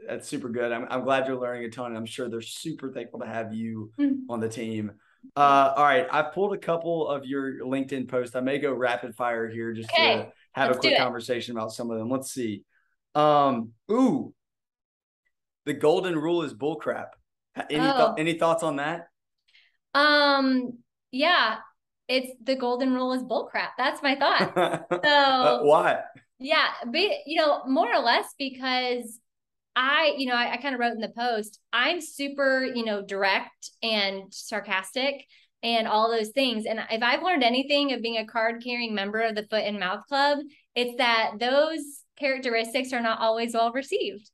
that's 0.06 0.28
super 0.28 0.48
good. 0.48 0.72
I'm, 0.72 0.86
I'm 0.90 1.04
glad 1.04 1.26
you're 1.26 1.40
learning 1.40 1.64
a 1.64 1.70
ton. 1.70 1.96
I'm 1.96 2.06
sure 2.06 2.28
they're 2.28 2.40
super 2.40 2.92
thankful 2.92 3.20
to 3.20 3.26
have 3.26 3.54
you 3.54 3.92
mm-hmm. 3.98 4.30
on 4.30 4.40
the 4.40 4.48
team. 4.48 4.92
Uh, 5.36 5.72
all 5.76 5.84
right, 5.84 6.06
I've 6.10 6.32
pulled 6.32 6.54
a 6.54 6.58
couple 6.58 7.08
of 7.08 7.24
your 7.24 7.60
LinkedIn 7.64 8.08
posts. 8.08 8.34
I 8.34 8.40
may 8.40 8.58
go 8.58 8.72
rapid 8.72 9.14
fire 9.14 9.48
here 9.48 9.72
just 9.72 9.90
okay. 9.90 10.16
to 10.16 10.32
have 10.52 10.68
Let's 10.68 10.78
a 10.78 10.80
quick 10.80 10.98
conversation 10.98 11.56
about 11.56 11.72
some 11.72 11.90
of 11.90 11.98
them. 11.98 12.10
Let's 12.10 12.32
see. 12.32 12.64
Um, 13.14 13.72
ooh, 13.90 14.34
the 15.66 15.74
golden 15.74 16.16
rule 16.16 16.42
is 16.42 16.54
bullcrap. 16.54 17.08
Any 17.70 17.80
oh. 17.80 18.14
th- 18.14 18.26
any 18.26 18.38
thoughts 18.38 18.62
on 18.62 18.76
that? 18.76 19.08
Um, 19.94 20.78
yeah, 21.10 21.56
it's 22.08 22.32
the 22.42 22.56
golden 22.56 22.94
rule 22.94 23.12
is 23.12 23.22
bullcrap. 23.22 23.70
That's 23.76 24.02
my 24.02 24.16
thought. 24.16 24.86
So 25.04 25.10
uh, 25.10 25.60
why? 25.62 26.00
Yeah, 26.38 26.68
but 26.86 27.00
you 27.26 27.36
know, 27.36 27.64
more 27.66 27.92
or 27.92 28.00
less 28.00 28.26
because 28.38 29.20
I, 29.80 30.14
you 30.16 30.26
know, 30.26 30.34
I, 30.34 30.54
I 30.54 30.56
kind 30.56 30.74
of 30.74 30.80
wrote 30.80 30.94
in 30.94 31.00
the 31.00 31.12
post, 31.16 31.60
I'm 31.72 32.00
super, 32.00 32.64
you 32.64 32.84
know, 32.84 33.00
direct 33.00 33.70
and 33.80 34.24
sarcastic 34.30 35.24
and 35.62 35.86
all 35.86 36.10
those 36.10 36.30
things. 36.30 36.66
And 36.66 36.80
if 36.90 37.00
I've 37.00 37.22
learned 37.22 37.44
anything 37.44 37.92
of 37.92 38.02
being 38.02 38.16
a 38.16 38.26
card 38.26 38.60
carrying 38.62 38.92
member 38.92 39.20
of 39.20 39.36
the 39.36 39.46
Foot 39.48 39.62
and 39.62 39.78
Mouth 39.78 40.04
Club, 40.08 40.38
it's 40.74 40.96
that 40.98 41.34
those 41.38 42.02
characteristics 42.18 42.92
are 42.92 43.00
not 43.00 43.20
always 43.20 43.54
well 43.54 43.70
received. 43.70 44.28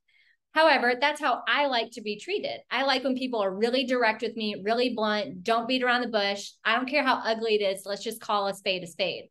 However, 0.53 0.95
that's 0.99 1.21
how 1.21 1.43
I 1.47 1.67
like 1.67 1.91
to 1.93 2.01
be 2.01 2.19
treated. 2.19 2.61
I 2.71 2.85
like 2.85 3.05
when 3.05 3.15
people 3.15 3.43
are 3.43 3.55
really 3.55 3.85
direct 3.85 4.23
with 4.23 4.37
me, 4.37 4.63
really 4.65 4.95
blunt, 4.95 5.45
don't 5.45 5.69
beat 5.69 5.83
around 5.83 6.01
the 6.01 6.09
bush. 6.09 6.53
I 6.65 6.75
don't 6.75 6.89
care 6.89 7.05
how 7.05 7.21
ugly 7.23 7.57
it 7.57 7.63
is. 7.63 7.83
Let's 7.85 8.03
just 8.03 8.23
call 8.23 8.47
a 8.47 8.55
spade 8.55 8.83
a 8.83 8.87
spade. 8.87 9.25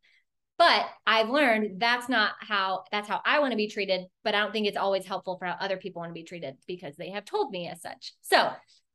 But 0.56 0.86
I've 1.06 1.30
learned 1.30 1.80
that's 1.80 2.08
not 2.08 2.32
how 2.38 2.84
that's 2.92 3.08
how 3.08 3.20
I 3.24 3.40
want 3.40 3.50
to 3.50 3.56
be 3.56 3.68
treated, 3.68 4.02
but 4.22 4.34
I 4.34 4.40
don't 4.40 4.52
think 4.52 4.66
it's 4.66 4.76
always 4.76 5.04
helpful 5.04 5.36
for 5.36 5.46
how 5.46 5.56
other 5.60 5.76
people 5.76 6.00
want 6.00 6.10
to 6.10 6.14
be 6.14 6.22
treated 6.22 6.56
because 6.66 6.96
they 6.96 7.10
have 7.10 7.24
told 7.24 7.50
me 7.50 7.68
as 7.68 7.82
such. 7.82 8.12
So, 8.22 8.50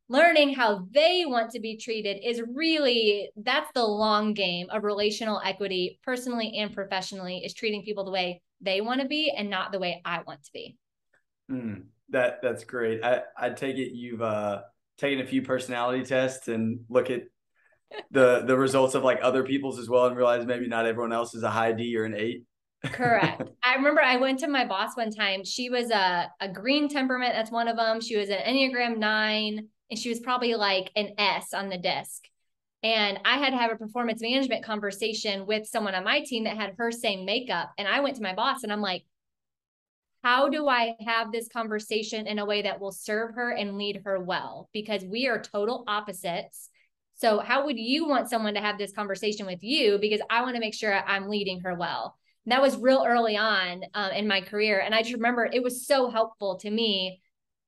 learning 0.07 0.53
how 0.53 0.87
they 0.91 1.25
want 1.25 1.51
to 1.51 1.59
be 1.59 1.77
treated 1.77 2.17
is 2.23 2.41
really 2.53 3.29
that's 3.35 3.69
the 3.73 3.83
long 3.83 4.33
game 4.33 4.67
of 4.69 4.83
relational 4.83 5.41
equity 5.43 5.99
personally 6.03 6.57
and 6.57 6.73
professionally 6.73 7.39
is 7.39 7.53
treating 7.53 7.83
people 7.83 8.05
the 8.05 8.11
way 8.11 8.41
they 8.61 8.79
want 8.79 9.01
to 9.01 9.07
be 9.07 9.31
and 9.31 9.49
not 9.49 9.73
the 9.73 9.79
way 9.79 10.01
I 10.05 10.21
want 10.25 10.43
to 10.43 10.51
be. 10.53 10.77
Mm. 11.51 11.83
That 12.09 12.41
that's 12.41 12.63
great. 12.63 13.03
I 13.03 13.21
I 13.37 13.49
take 13.49 13.77
it 13.77 13.91
you've 13.91 14.21
uh 14.21 14.61
taken 14.97 15.23
a 15.23 15.27
few 15.27 15.41
personality 15.41 16.03
tests 16.03 16.47
and 16.47 16.81
look 16.89 17.09
at 17.09 17.23
the 18.11 18.43
the 18.45 18.57
results 18.57 18.95
of 18.95 19.03
like 19.03 19.19
other 19.21 19.43
people's 19.43 19.79
as 19.79 19.89
well 19.89 20.05
and 20.05 20.15
realize 20.15 20.45
maybe 20.45 20.67
not 20.67 20.85
everyone 20.85 21.13
else 21.13 21.33
is 21.33 21.43
a 21.43 21.49
high 21.49 21.71
D 21.71 21.95
or 21.97 22.05
an 22.05 22.15
eight. 22.15 22.43
Correct. 22.83 23.43
I 23.63 23.75
remember 23.75 24.01
I 24.01 24.17
went 24.17 24.39
to 24.39 24.47
my 24.47 24.65
boss 24.65 24.95
one 24.95 25.11
time. 25.11 25.43
She 25.43 25.69
was 25.69 25.91
a 25.91 26.31
a 26.39 26.47
green 26.47 26.89
temperament. 26.89 27.33
That's 27.33 27.51
one 27.51 27.67
of 27.67 27.77
them. 27.77 28.01
She 28.01 28.17
was 28.17 28.29
an 28.29 28.39
Enneagram 28.39 28.97
nine, 28.97 29.67
and 29.89 29.99
she 29.99 30.09
was 30.09 30.19
probably 30.19 30.55
like 30.55 30.91
an 30.95 31.13
S 31.17 31.53
on 31.53 31.69
the 31.69 31.77
disc. 31.77 32.23
And 32.81 33.19
I 33.25 33.37
had 33.37 33.49
to 33.49 33.57
have 33.57 33.71
a 33.71 33.75
performance 33.75 34.21
management 34.21 34.63
conversation 34.63 35.45
with 35.45 35.67
someone 35.67 35.95
on 35.95 36.05
my 36.05 36.21
team 36.21 36.45
that 36.45 36.55
had 36.55 36.75
her 36.77 36.91
same 36.91 37.25
makeup. 37.25 37.71
And 37.77 37.87
I 37.87 37.99
went 37.99 38.15
to 38.15 38.23
my 38.23 38.33
boss 38.33 38.63
and 38.63 38.71
I'm 38.71 38.81
like, 38.81 39.03
how 40.23 40.49
do 40.49 40.67
I 40.67 40.95
have 41.05 41.31
this 41.31 41.47
conversation 41.47 42.27
in 42.27 42.39
a 42.39 42.45
way 42.45 42.61
that 42.61 42.79
will 42.79 42.91
serve 42.91 43.35
her 43.35 43.51
and 43.51 43.77
lead 43.77 44.01
her 44.05 44.19
well? 44.19 44.69
Because 44.73 45.03
we 45.03 45.27
are 45.27 45.41
total 45.41 45.83
opposites. 45.87 46.69
So, 47.19 47.39
how 47.39 47.65
would 47.65 47.77
you 47.77 48.07
want 48.07 48.29
someone 48.29 48.53
to 48.53 48.61
have 48.61 48.77
this 48.77 48.93
conversation 48.93 49.45
with 49.45 49.61
you? 49.61 49.97
Because 49.99 50.21
I 50.29 50.41
want 50.41 50.55
to 50.55 50.61
make 50.61 50.73
sure 50.73 50.93
I'm 50.93 51.27
leading 51.27 51.59
her 51.61 51.75
well. 51.75 52.15
And 52.45 52.53
that 52.53 52.61
was 52.61 52.77
real 52.77 53.03
early 53.05 53.35
on 53.35 53.83
um, 53.93 54.11
in 54.11 54.25
my 54.25 54.39
career. 54.39 54.79
And 54.79 54.95
I 54.95 55.01
just 55.01 55.15
remember 55.15 55.43
it 55.51 55.61
was 55.61 55.85
so 55.85 56.09
helpful 56.09 56.59
to 56.59 56.71
me 56.71 57.19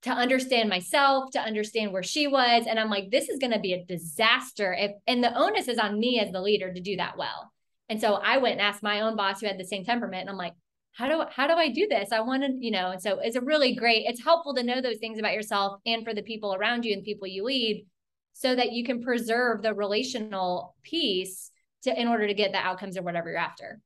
to 0.03 0.09
understand 0.09 0.69
myself, 0.69 1.31
to 1.31 1.41
understand 1.41 1.91
where 1.91 2.01
she 2.01 2.27
was. 2.27 2.65
And 2.65 2.79
I'm 2.79 2.89
like, 2.89 3.11
this 3.11 3.27
is 3.27 3.39
going 3.39 3.51
to 3.51 3.59
be 3.59 3.73
a 3.73 3.83
disaster. 3.83 4.73
If, 4.73 4.91
and 5.05 5.21
the 5.21 5.37
onus 5.37 5.67
is 5.67 5.77
on 5.77 5.99
me 5.99 6.21
as 6.21 6.31
the 6.31 6.41
leader 6.41 6.73
to 6.73 6.79
do 6.79 6.95
that 6.95 7.17
well. 7.17 7.51
And 7.89 7.99
so 7.99 8.13
I 8.13 8.37
went 8.37 8.53
and 8.53 8.61
asked 8.61 8.81
my 8.81 9.01
own 9.01 9.17
boss 9.17 9.41
who 9.41 9.47
had 9.47 9.59
the 9.59 9.65
same 9.65 9.83
temperament. 9.83 10.21
And 10.21 10.29
I'm 10.29 10.37
like, 10.37 10.53
how 10.93 11.09
do 11.09 11.25
how 11.29 11.47
do 11.47 11.53
I 11.55 11.67
do 11.69 11.87
this? 11.89 12.13
I 12.13 12.21
want 12.21 12.43
to, 12.43 12.53
you 12.57 12.71
know, 12.71 12.91
and 12.91 13.01
so 13.01 13.19
it's 13.19 13.35
a 13.35 13.41
really 13.41 13.75
great, 13.75 14.05
it's 14.07 14.23
helpful 14.23 14.55
to 14.55 14.63
know 14.63 14.79
those 14.79 14.97
things 14.99 15.19
about 15.19 15.33
yourself 15.33 15.81
and 15.85 16.05
for 16.05 16.13
the 16.13 16.23
people 16.23 16.55
around 16.55 16.85
you 16.85 16.93
and 16.93 17.03
people 17.03 17.27
you 17.27 17.43
lead 17.43 17.85
so 18.33 18.55
that 18.55 18.71
you 18.71 18.83
can 18.83 19.01
preserve 19.01 19.61
the 19.61 19.73
relational 19.73 20.75
piece 20.83 21.51
to 21.83 21.99
in 21.99 22.07
order 22.07 22.27
to 22.27 22.33
get 22.33 22.51
the 22.51 22.57
outcomes 22.57 22.97
or 22.97 23.01
whatever 23.01 23.29
you're 23.29 23.39
after. 23.39 23.79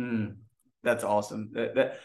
Mm, 0.00 0.36
that's 0.82 1.04
awesome. 1.04 1.50
That, 1.52 1.74
that, 1.74 2.00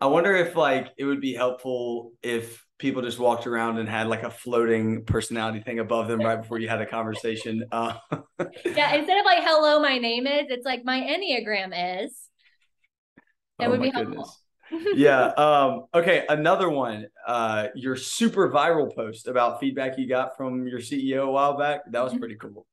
I 0.00 0.06
wonder 0.06 0.34
if 0.34 0.56
like 0.56 0.92
it 0.96 1.04
would 1.04 1.20
be 1.20 1.34
helpful 1.34 2.12
if 2.22 2.64
people 2.78 3.02
just 3.02 3.18
walked 3.18 3.46
around 3.46 3.78
and 3.78 3.88
had 3.88 4.08
like 4.08 4.22
a 4.22 4.30
floating 4.30 5.04
personality 5.04 5.60
thing 5.60 5.78
above 5.78 6.08
them 6.08 6.20
right 6.20 6.40
before 6.40 6.58
you 6.58 6.68
had 6.68 6.80
a 6.80 6.86
conversation. 6.86 7.64
Uh, 7.72 7.94
yeah, 8.64 8.94
instead 8.94 9.18
of 9.18 9.24
like 9.24 9.42
"Hello, 9.42 9.80
my 9.80 9.98
name 9.98 10.26
is," 10.26 10.46
it's 10.48 10.64
like 10.64 10.84
"My 10.84 11.00
enneagram 11.00 12.04
is." 12.04 12.28
That 13.58 13.68
oh 13.68 13.70
would 13.72 13.82
be 13.82 13.90
helpful. 13.90 14.32
Yeah. 14.94 15.32
Um, 15.36 15.86
okay. 15.94 16.24
Another 16.28 16.68
one. 16.68 17.06
Uh, 17.26 17.68
your 17.74 17.96
super 17.96 18.50
viral 18.50 18.94
post 18.94 19.28
about 19.28 19.60
feedback 19.60 19.98
you 19.98 20.08
got 20.08 20.36
from 20.36 20.66
your 20.66 20.80
CEO 20.80 21.26
a 21.26 21.30
while 21.30 21.56
back. 21.56 21.80
That 21.90 22.02
was 22.02 22.12
mm-hmm. 22.12 22.20
pretty 22.20 22.36
cool. 22.36 22.66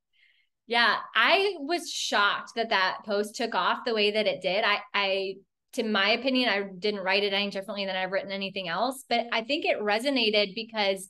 Yeah, 0.67 0.97
I 1.15 1.55
was 1.59 1.89
shocked 1.89 2.51
that 2.55 2.69
that 2.69 2.99
post 3.05 3.35
took 3.35 3.55
off 3.55 3.85
the 3.85 3.93
way 3.93 4.11
that 4.11 4.27
it 4.27 4.41
did. 4.41 4.65
I, 4.65 4.79
I, 4.93 5.35
to 5.73 5.83
my 5.83 6.09
opinion, 6.09 6.49
I 6.49 6.63
didn't 6.77 6.99
write 6.99 7.23
it 7.23 7.31
any 7.31 7.49
differently 7.49 7.85
than 7.85 7.95
I've 7.95 8.11
written 8.11 8.33
anything 8.33 8.67
else, 8.67 9.05
but 9.07 9.27
I 9.31 9.43
think 9.43 9.63
it 9.63 9.79
resonated 9.79 10.55
because 10.55 11.09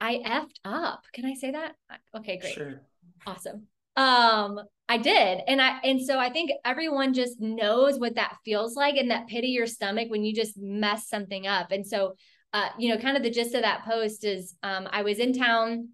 I 0.00 0.18
effed 0.24 0.58
up. 0.64 1.02
Can 1.12 1.24
I 1.24 1.34
say 1.34 1.50
that? 1.50 1.74
Okay, 2.16 2.38
great. 2.38 2.54
Sure. 2.54 2.80
Awesome. 3.26 3.66
Um, 3.96 4.60
I 4.92 4.98
did. 4.98 5.40
And 5.48 5.62
I 5.62 5.78
and 5.84 6.04
so 6.04 6.18
I 6.18 6.28
think 6.28 6.50
everyone 6.66 7.14
just 7.14 7.40
knows 7.40 7.98
what 7.98 8.16
that 8.16 8.36
feels 8.44 8.76
like 8.76 8.96
and 8.96 9.10
that 9.10 9.26
pit 9.26 9.42
of 9.42 9.48
your 9.48 9.66
stomach 9.66 10.10
when 10.10 10.22
you 10.22 10.34
just 10.34 10.58
mess 10.58 11.08
something 11.08 11.46
up. 11.46 11.72
And 11.72 11.86
so 11.86 12.14
uh, 12.52 12.68
you 12.78 12.90
know, 12.90 13.00
kind 13.00 13.16
of 13.16 13.22
the 13.22 13.30
gist 13.30 13.54
of 13.54 13.62
that 13.62 13.86
post 13.86 14.22
is 14.22 14.54
um, 14.62 14.86
I 14.92 15.00
was 15.00 15.18
in 15.18 15.32
town 15.32 15.88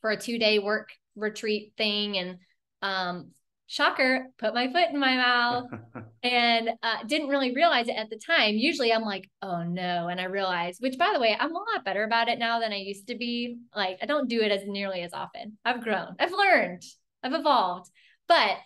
for 0.00 0.10
a 0.10 0.16
two-day 0.16 0.58
work 0.58 0.88
retreat 1.14 1.74
thing 1.76 2.18
and 2.18 2.38
um 2.82 3.30
shocker, 3.68 4.26
put 4.38 4.54
my 4.54 4.72
foot 4.72 4.90
in 4.92 4.98
my 4.98 5.16
mouth 5.16 5.70
and 6.24 6.70
uh, 6.82 7.04
didn't 7.06 7.28
really 7.28 7.54
realize 7.54 7.86
it 7.86 7.96
at 7.96 8.10
the 8.10 8.18
time. 8.18 8.56
Usually 8.56 8.92
I'm 8.92 9.02
like, 9.02 9.30
oh 9.40 9.62
no. 9.62 10.08
And 10.08 10.20
I 10.20 10.24
realized, 10.24 10.82
which 10.82 10.98
by 10.98 11.12
the 11.14 11.20
way, 11.20 11.36
I'm 11.38 11.54
a 11.54 11.58
lot 11.58 11.84
better 11.84 12.02
about 12.02 12.28
it 12.28 12.40
now 12.40 12.58
than 12.58 12.72
I 12.72 12.76
used 12.76 13.06
to 13.06 13.16
be. 13.16 13.58
Like, 13.74 13.98
I 14.02 14.06
don't 14.06 14.28
do 14.28 14.42
it 14.42 14.50
as 14.50 14.66
nearly 14.66 15.02
as 15.02 15.14
often. 15.14 15.58
I've 15.64 15.82
grown, 15.82 16.16
I've 16.18 16.32
learned, 16.32 16.82
I've 17.22 17.32
evolved 17.32 17.88
but 18.32 18.56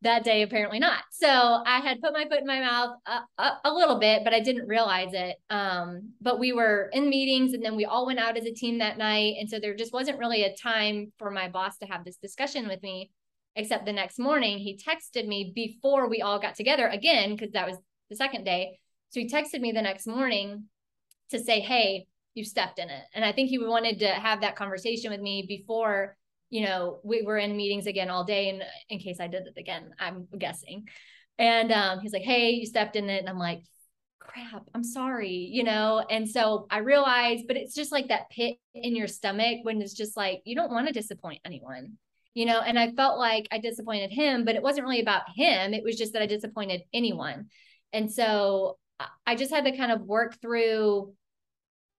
that 0.00 0.24
day 0.24 0.42
apparently 0.42 0.80
not. 0.80 1.04
So 1.12 1.28
i 1.28 1.78
had 1.78 2.00
put 2.00 2.12
my 2.12 2.24
foot 2.24 2.40
in 2.40 2.46
my 2.46 2.58
mouth 2.58 2.96
a, 3.06 3.20
a, 3.38 3.50
a, 3.66 3.72
little 3.72 4.00
bit 4.00 4.24
but 4.24 4.34
i 4.34 4.40
didn't 4.40 4.66
realize 4.66 5.12
it. 5.12 5.36
Um, 5.48 6.10
but 6.20 6.40
we 6.40 6.52
were 6.52 6.90
in 6.92 7.08
meetings 7.08 7.54
and 7.54 7.64
then 7.64 7.76
we 7.76 7.84
all 7.84 8.06
went 8.06 8.18
out 8.18 8.36
as 8.36 8.44
a 8.44 8.52
team 8.52 8.78
that 8.78 8.98
night. 8.98 9.36
And 9.38 9.48
so 9.48 9.60
there 9.60 9.76
just 9.76 9.92
wasn't 9.92 10.18
really 10.18 10.42
a 10.42 10.56
time 10.56 11.12
for 11.18 11.30
my 11.30 11.48
boss 11.48 11.78
to 11.78 11.86
have 11.86 12.04
this 12.04 12.16
discussion 12.16 12.66
with 12.66 12.82
me 12.82 13.12
except 13.54 13.84
the 13.84 13.92
next 13.92 14.18
morning 14.18 14.58
he 14.58 14.76
texted 14.76 15.26
me 15.28 15.52
before 15.54 16.08
we 16.08 16.22
all 16.22 16.40
got 16.40 16.54
together 16.56 16.88
again 16.88 17.36
because 17.36 17.52
that 17.52 17.68
was 17.68 17.78
the 18.10 18.16
second 18.16 18.44
day. 18.44 18.78
So 19.10 19.20
he 19.20 19.28
texted 19.28 19.60
me 19.60 19.70
the 19.70 19.82
next 19.82 20.06
morning 20.06 20.64
to 21.30 21.38
say 21.38 21.60
hey 21.60 22.06
you 22.34 22.44
stepped 22.44 22.80
in 22.80 22.90
it. 22.90 23.04
And 23.14 23.24
i 23.24 23.30
think 23.30 23.50
he 23.50 23.58
wanted 23.58 24.00
to 24.00 24.08
have 24.08 24.40
that 24.40 24.56
conversation 24.56 25.12
with 25.12 25.20
me 25.20 25.44
before 25.46 26.16
you 26.52 26.66
know, 26.66 27.00
we 27.02 27.22
were 27.22 27.38
in 27.38 27.56
meetings 27.56 27.86
again 27.86 28.10
all 28.10 28.24
day. 28.24 28.50
And 28.50 28.62
in 28.90 28.98
case 28.98 29.20
I 29.20 29.26
did 29.26 29.46
it 29.46 29.58
again, 29.58 29.94
I'm 29.98 30.28
guessing. 30.38 30.86
And 31.38 31.72
um, 31.72 32.00
he's 32.00 32.12
like, 32.12 32.22
Hey, 32.22 32.50
you 32.50 32.66
stepped 32.66 32.94
in 32.94 33.08
it. 33.08 33.20
And 33.20 33.28
I'm 33.28 33.38
like, 33.38 33.64
crap, 34.20 34.62
I'm 34.74 34.84
sorry, 34.84 35.48
you 35.50 35.64
know? 35.64 36.04
And 36.10 36.28
so 36.28 36.66
I 36.70 36.78
realized, 36.78 37.46
but 37.48 37.56
it's 37.56 37.74
just 37.74 37.90
like 37.90 38.08
that 38.08 38.28
pit 38.30 38.58
in 38.74 38.94
your 38.94 39.08
stomach 39.08 39.60
when 39.62 39.80
it's 39.80 39.94
just 39.94 40.14
like, 40.14 40.42
you 40.44 40.54
don't 40.54 40.70
want 40.70 40.88
to 40.88 40.92
disappoint 40.92 41.40
anyone, 41.46 41.94
you 42.34 42.44
know? 42.44 42.60
And 42.60 42.78
I 42.78 42.92
felt 42.92 43.18
like 43.18 43.48
I 43.50 43.56
disappointed 43.56 44.12
him, 44.12 44.44
but 44.44 44.54
it 44.54 44.62
wasn't 44.62 44.86
really 44.86 45.00
about 45.00 45.22
him. 45.34 45.72
It 45.72 45.82
was 45.82 45.96
just 45.96 46.12
that 46.12 46.22
I 46.22 46.26
disappointed 46.26 46.82
anyone. 46.92 47.46
And 47.94 48.12
so 48.12 48.76
I 49.26 49.36
just 49.36 49.50
had 49.50 49.64
to 49.64 49.76
kind 49.76 49.90
of 49.90 50.02
work 50.02 50.38
through 50.42 51.14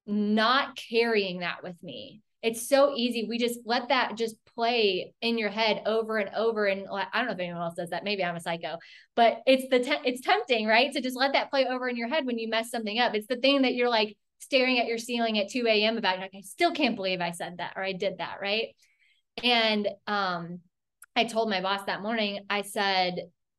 not 0.05 0.75
carrying 0.75 1.39
that 1.39 1.63
with 1.63 1.81
me 1.81 2.21
it's 2.43 2.67
so 2.67 2.93
easy. 2.93 3.25
We 3.27 3.37
just 3.37 3.61
let 3.65 3.87
that 3.87 4.15
just 4.17 4.35
play 4.53 5.13
in 5.21 5.37
your 5.37 5.49
head 5.49 5.81
over 5.85 6.17
and 6.17 6.29
over. 6.35 6.65
And 6.65 6.85
I 6.91 7.07
don't 7.15 7.27
know 7.27 7.31
if 7.31 7.39
anyone 7.39 7.61
else 7.61 7.75
does 7.75 7.91
that. 7.91 8.03
Maybe 8.03 8.21
I'm 8.21 8.35
a 8.35 8.41
psycho, 8.41 8.77
but 9.15 9.37
it's 9.47 9.69
the 9.69 9.79
te- 9.79 10.03
it's 10.03 10.21
tempting, 10.21 10.67
right? 10.67 10.91
To 10.91 11.01
just 11.01 11.15
let 11.15 11.31
that 11.33 11.49
play 11.49 11.65
over 11.65 11.87
in 11.87 11.95
your 11.95 12.09
head 12.09 12.25
when 12.25 12.37
you 12.37 12.49
mess 12.49 12.69
something 12.69 12.99
up. 12.99 13.15
It's 13.15 13.27
the 13.27 13.37
thing 13.37 13.61
that 13.61 13.75
you're 13.75 13.89
like 13.89 14.17
staring 14.39 14.77
at 14.77 14.87
your 14.87 14.97
ceiling 14.97 15.39
at 15.39 15.49
2 15.49 15.65
a.m. 15.67 15.97
about. 15.97 16.15
You're 16.15 16.25
like, 16.25 16.35
I 16.35 16.41
still 16.41 16.73
can't 16.73 16.97
believe 16.97 17.21
I 17.21 17.31
said 17.31 17.59
that 17.59 17.73
or 17.77 17.83
I 17.83 17.93
did 17.93 18.17
that, 18.17 18.39
right? 18.41 18.75
And 19.41 19.87
um, 20.05 20.59
I 21.15 21.23
told 21.23 21.49
my 21.49 21.61
boss 21.61 21.85
that 21.85 22.01
morning. 22.01 22.41
I 22.49 22.63
said 22.63 23.15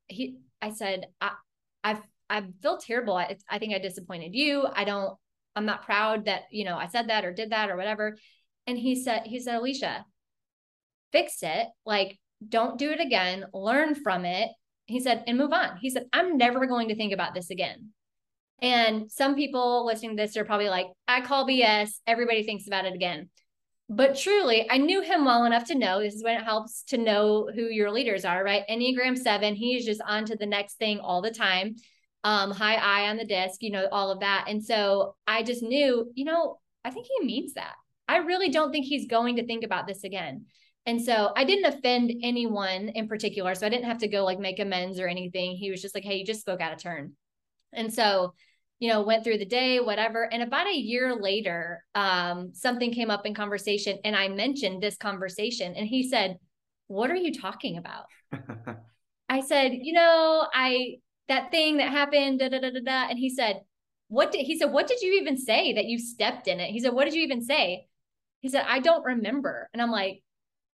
he. 0.09 0.37
I 0.61 0.73
said 0.73 1.07
I 1.23 1.31
I 1.83 1.99
I 2.29 2.43
feel 2.61 2.77
terrible. 2.77 3.17
I, 3.17 3.37
I 3.49 3.59
think 3.59 3.75
I 3.75 3.79
disappointed 3.79 4.35
you. 4.35 4.67
I 4.71 4.85
don't. 4.85 5.17
I'm 5.57 5.65
not 5.65 5.87
proud 5.87 6.27
that 6.27 6.43
you 6.51 6.67
know 6.67 6.77
I 6.77 6.89
said 6.89 7.09
that 7.09 7.25
or 7.25 7.33
did 7.33 7.51
that 7.51 7.71
or 7.71 7.79
whatever. 7.79 8.19
And 8.67 8.79
he 8.79 8.95
said, 9.03 9.23
he 9.27 9.41
said, 9.41 9.57
Alicia, 9.57 10.05
fix 11.13 11.43
it. 11.43 11.69
Like, 11.85 12.19
don't 12.47 12.79
do 12.79 12.91
it 12.91 13.01
again. 13.01 13.47
Learn 13.53 13.95
from 13.95 14.25
it. 14.25 14.51
He 14.87 15.01
said, 15.01 15.25
and 15.27 15.39
move 15.39 15.53
on. 15.53 15.79
He 15.81 15.91
said, 15.91 16.07
I'm 16.13 16.37
never 16.37 16.67
going 16.67 16.89
to 16.89 16.97
think 16.97 17.13
about 17.13 17.35
this 17.35 17.51
again. 17.51 17.91
And 18.61 19.11
some 19.11 19.35
people 19.35 19.87
listening 19.87 20.17
to 20.17 20.23
this 20.23 20.37
are 20.37 20.45
probably 20.45 20.69
like, 20.69 20.87
I 21.09 21.21
call 21.21 21.47
BS. 21.47 21.91
Everybody 22.07 22.43
thinks 22.43 22.67
about 22.67 22.85
it 22.85 22.95
again. 22.95 23.29
But 23.89 24.17
truly, 24.17 24.67
I 24.71 24.79
knew 24.79 25.03
him 25.03 25.25
well 25.25 25.45
enough 25.45 25.67
to 25.67 25.75
know 25.75 26.01
this 26.01 26.15
is 26.15 26.25
when 26.25 26.41
it 26.41 26.45
helps 26.45 26.85
to 26.85 26.97
know 26.97 27.51
who 27.55 27.67
your 27.67 27.91
leaders 27.91 28.25
are, 28.25 28.43
right? 28.43 28.65
Enneagram 28.71 29.19
seven, 29.19 29.55
he's 29.55 29.85
just 29.85 30.01
on 30.07 30.25
to 30.27 30.37
the 30.37 30.47
next 30.47 30.79
thing 30.79 31.01
all 31.01 31.21
the 31.21 31.31
time. 31.31 31.77
Um, 32.23 32.51
high 32.51 32.77
I 32.77 33.11
on 33.11 33.19
the 33.19 33.27
disc, 33.27 33.63
you 33.63 33.71
know, 33.71 33.87
all 33.93 34.11
of 34.11 34.21
that. 34.21 34.47
And 34.49 34.65
so 34.65 35.17
I 35.27 35.43
just 35.43 35.63
knew, 35.63 36.11
you 36.15 36.25
know, 36.25 36.59
I 36.83 36.91
think 36.91 37.07
he 37.07 37.27
means 37.27 37.55
that. 37.55 37.75
I 38.09 38.19
really 38.19 38.51
don't 38.51 38.71
think 38.71 38.87
he's 38.87 39.07
going 39.07 39.37
to 39.37 39.47
think 39.47 39.65
about 39.65 39.87
this 39.87 40.05
again. 40.05 40.47
And 40.87 41.03
so 41.03 41.33
I 41.35 41.45
didn't 41.45 41.73
offend 41.73 42.13
anyone 42.23 42.91
in 42.91 43.09
particular. 43.09 43.55
So 43.55 43.67
I 43.67 43.71
didn't 43.71 43.87
have 43.87 43.99
to 43.99 44.09
go 44.09 44.25
like 44.25 44.39
make 44.39 44.59
amends 44.59 45.01
or 45.01 45.09
anything. 45.09 45.53
He 45.57 45.71
was 45.71 45.81
just 45.81 45.95
like, 45.95 46.05
hey, 46.05 46.17
you 46.17 46.27
just 46.27 46.41
spoke 46.41 46.61
out 46.61 46.73
of 46.73 46.83
turn. 46.83 47.13
And 47.73 47.93
so 47.93 48.35
you 48.85 48.89
know, 48.91 49.03
went 49.03 49.25
through 49.25 49.39
the 49.39 49.47
day, 49.47 49.81
whatever. 49.81 50.31
And 50.33 50.43
about 50.43 50.67
a 50.67 50.77
year 50.77 51.17
later, 51.17 51.85
um, 51.95 52.51
something 52.53 52.93
came 52.93 53.11
up 53.11 53.25
in 53.25 53.35
conversation 53.35 53.99
and 54.05 54.17
I 54.17 54.29
mentioned 54.29 54.83
this 54.83 54.97
conversation 54.97 55.75
and 55.75 55.87
he 55.87 56.09
said, 56.09 56.39
What 56.89 57.11
are 57.11 57.17
you 57.17 57.33
talking 57.33 57.79
about? 57.79 58.05
I 59.29 59.41
said, 59.41 59.73
You 59.73 59.95
know, 59.95 60.47
I, 60.53 60.97
that 61.29 61.51
thing 61.51 61.79
that 61.79 61.91
happened, 61.91 62.41
da, 62.41 62.49
da, 62.49 62.61
da, 62.61 62.71
da, 62.71 62.81
da. 62.85 63.07
And 63.09 63.19
he 63.19 63.31
said, 63.31 63.61
What 64.09 64.33
did, 64.33 64.45
he 64.45 64.59
said, 64.59 64.73
What 64.73 64.87
did 64.87 65.01
you 65.01 65.15
even 65.21 65.39
say 65.39 65.73
that 65.75 65.87
you 65.87 65.99
stepped 65.99 66.49
in 66.49 66.61
it? 66.61 66.71
He 66.71 66.81
said, 66.81 66.93
What 66.93 67.05
did 67.05 67.15
you 67.15 67.23
even 67.23 67.43
say? 67.43 67.87
He 68.45 68.51
said, 68.51 68.67
I 68.69 68.81
don't 68.81 69.07
remember. 69.07 69.71
And 69.73 69.81
I'm 69.81 69.91
like, 69.91 70.23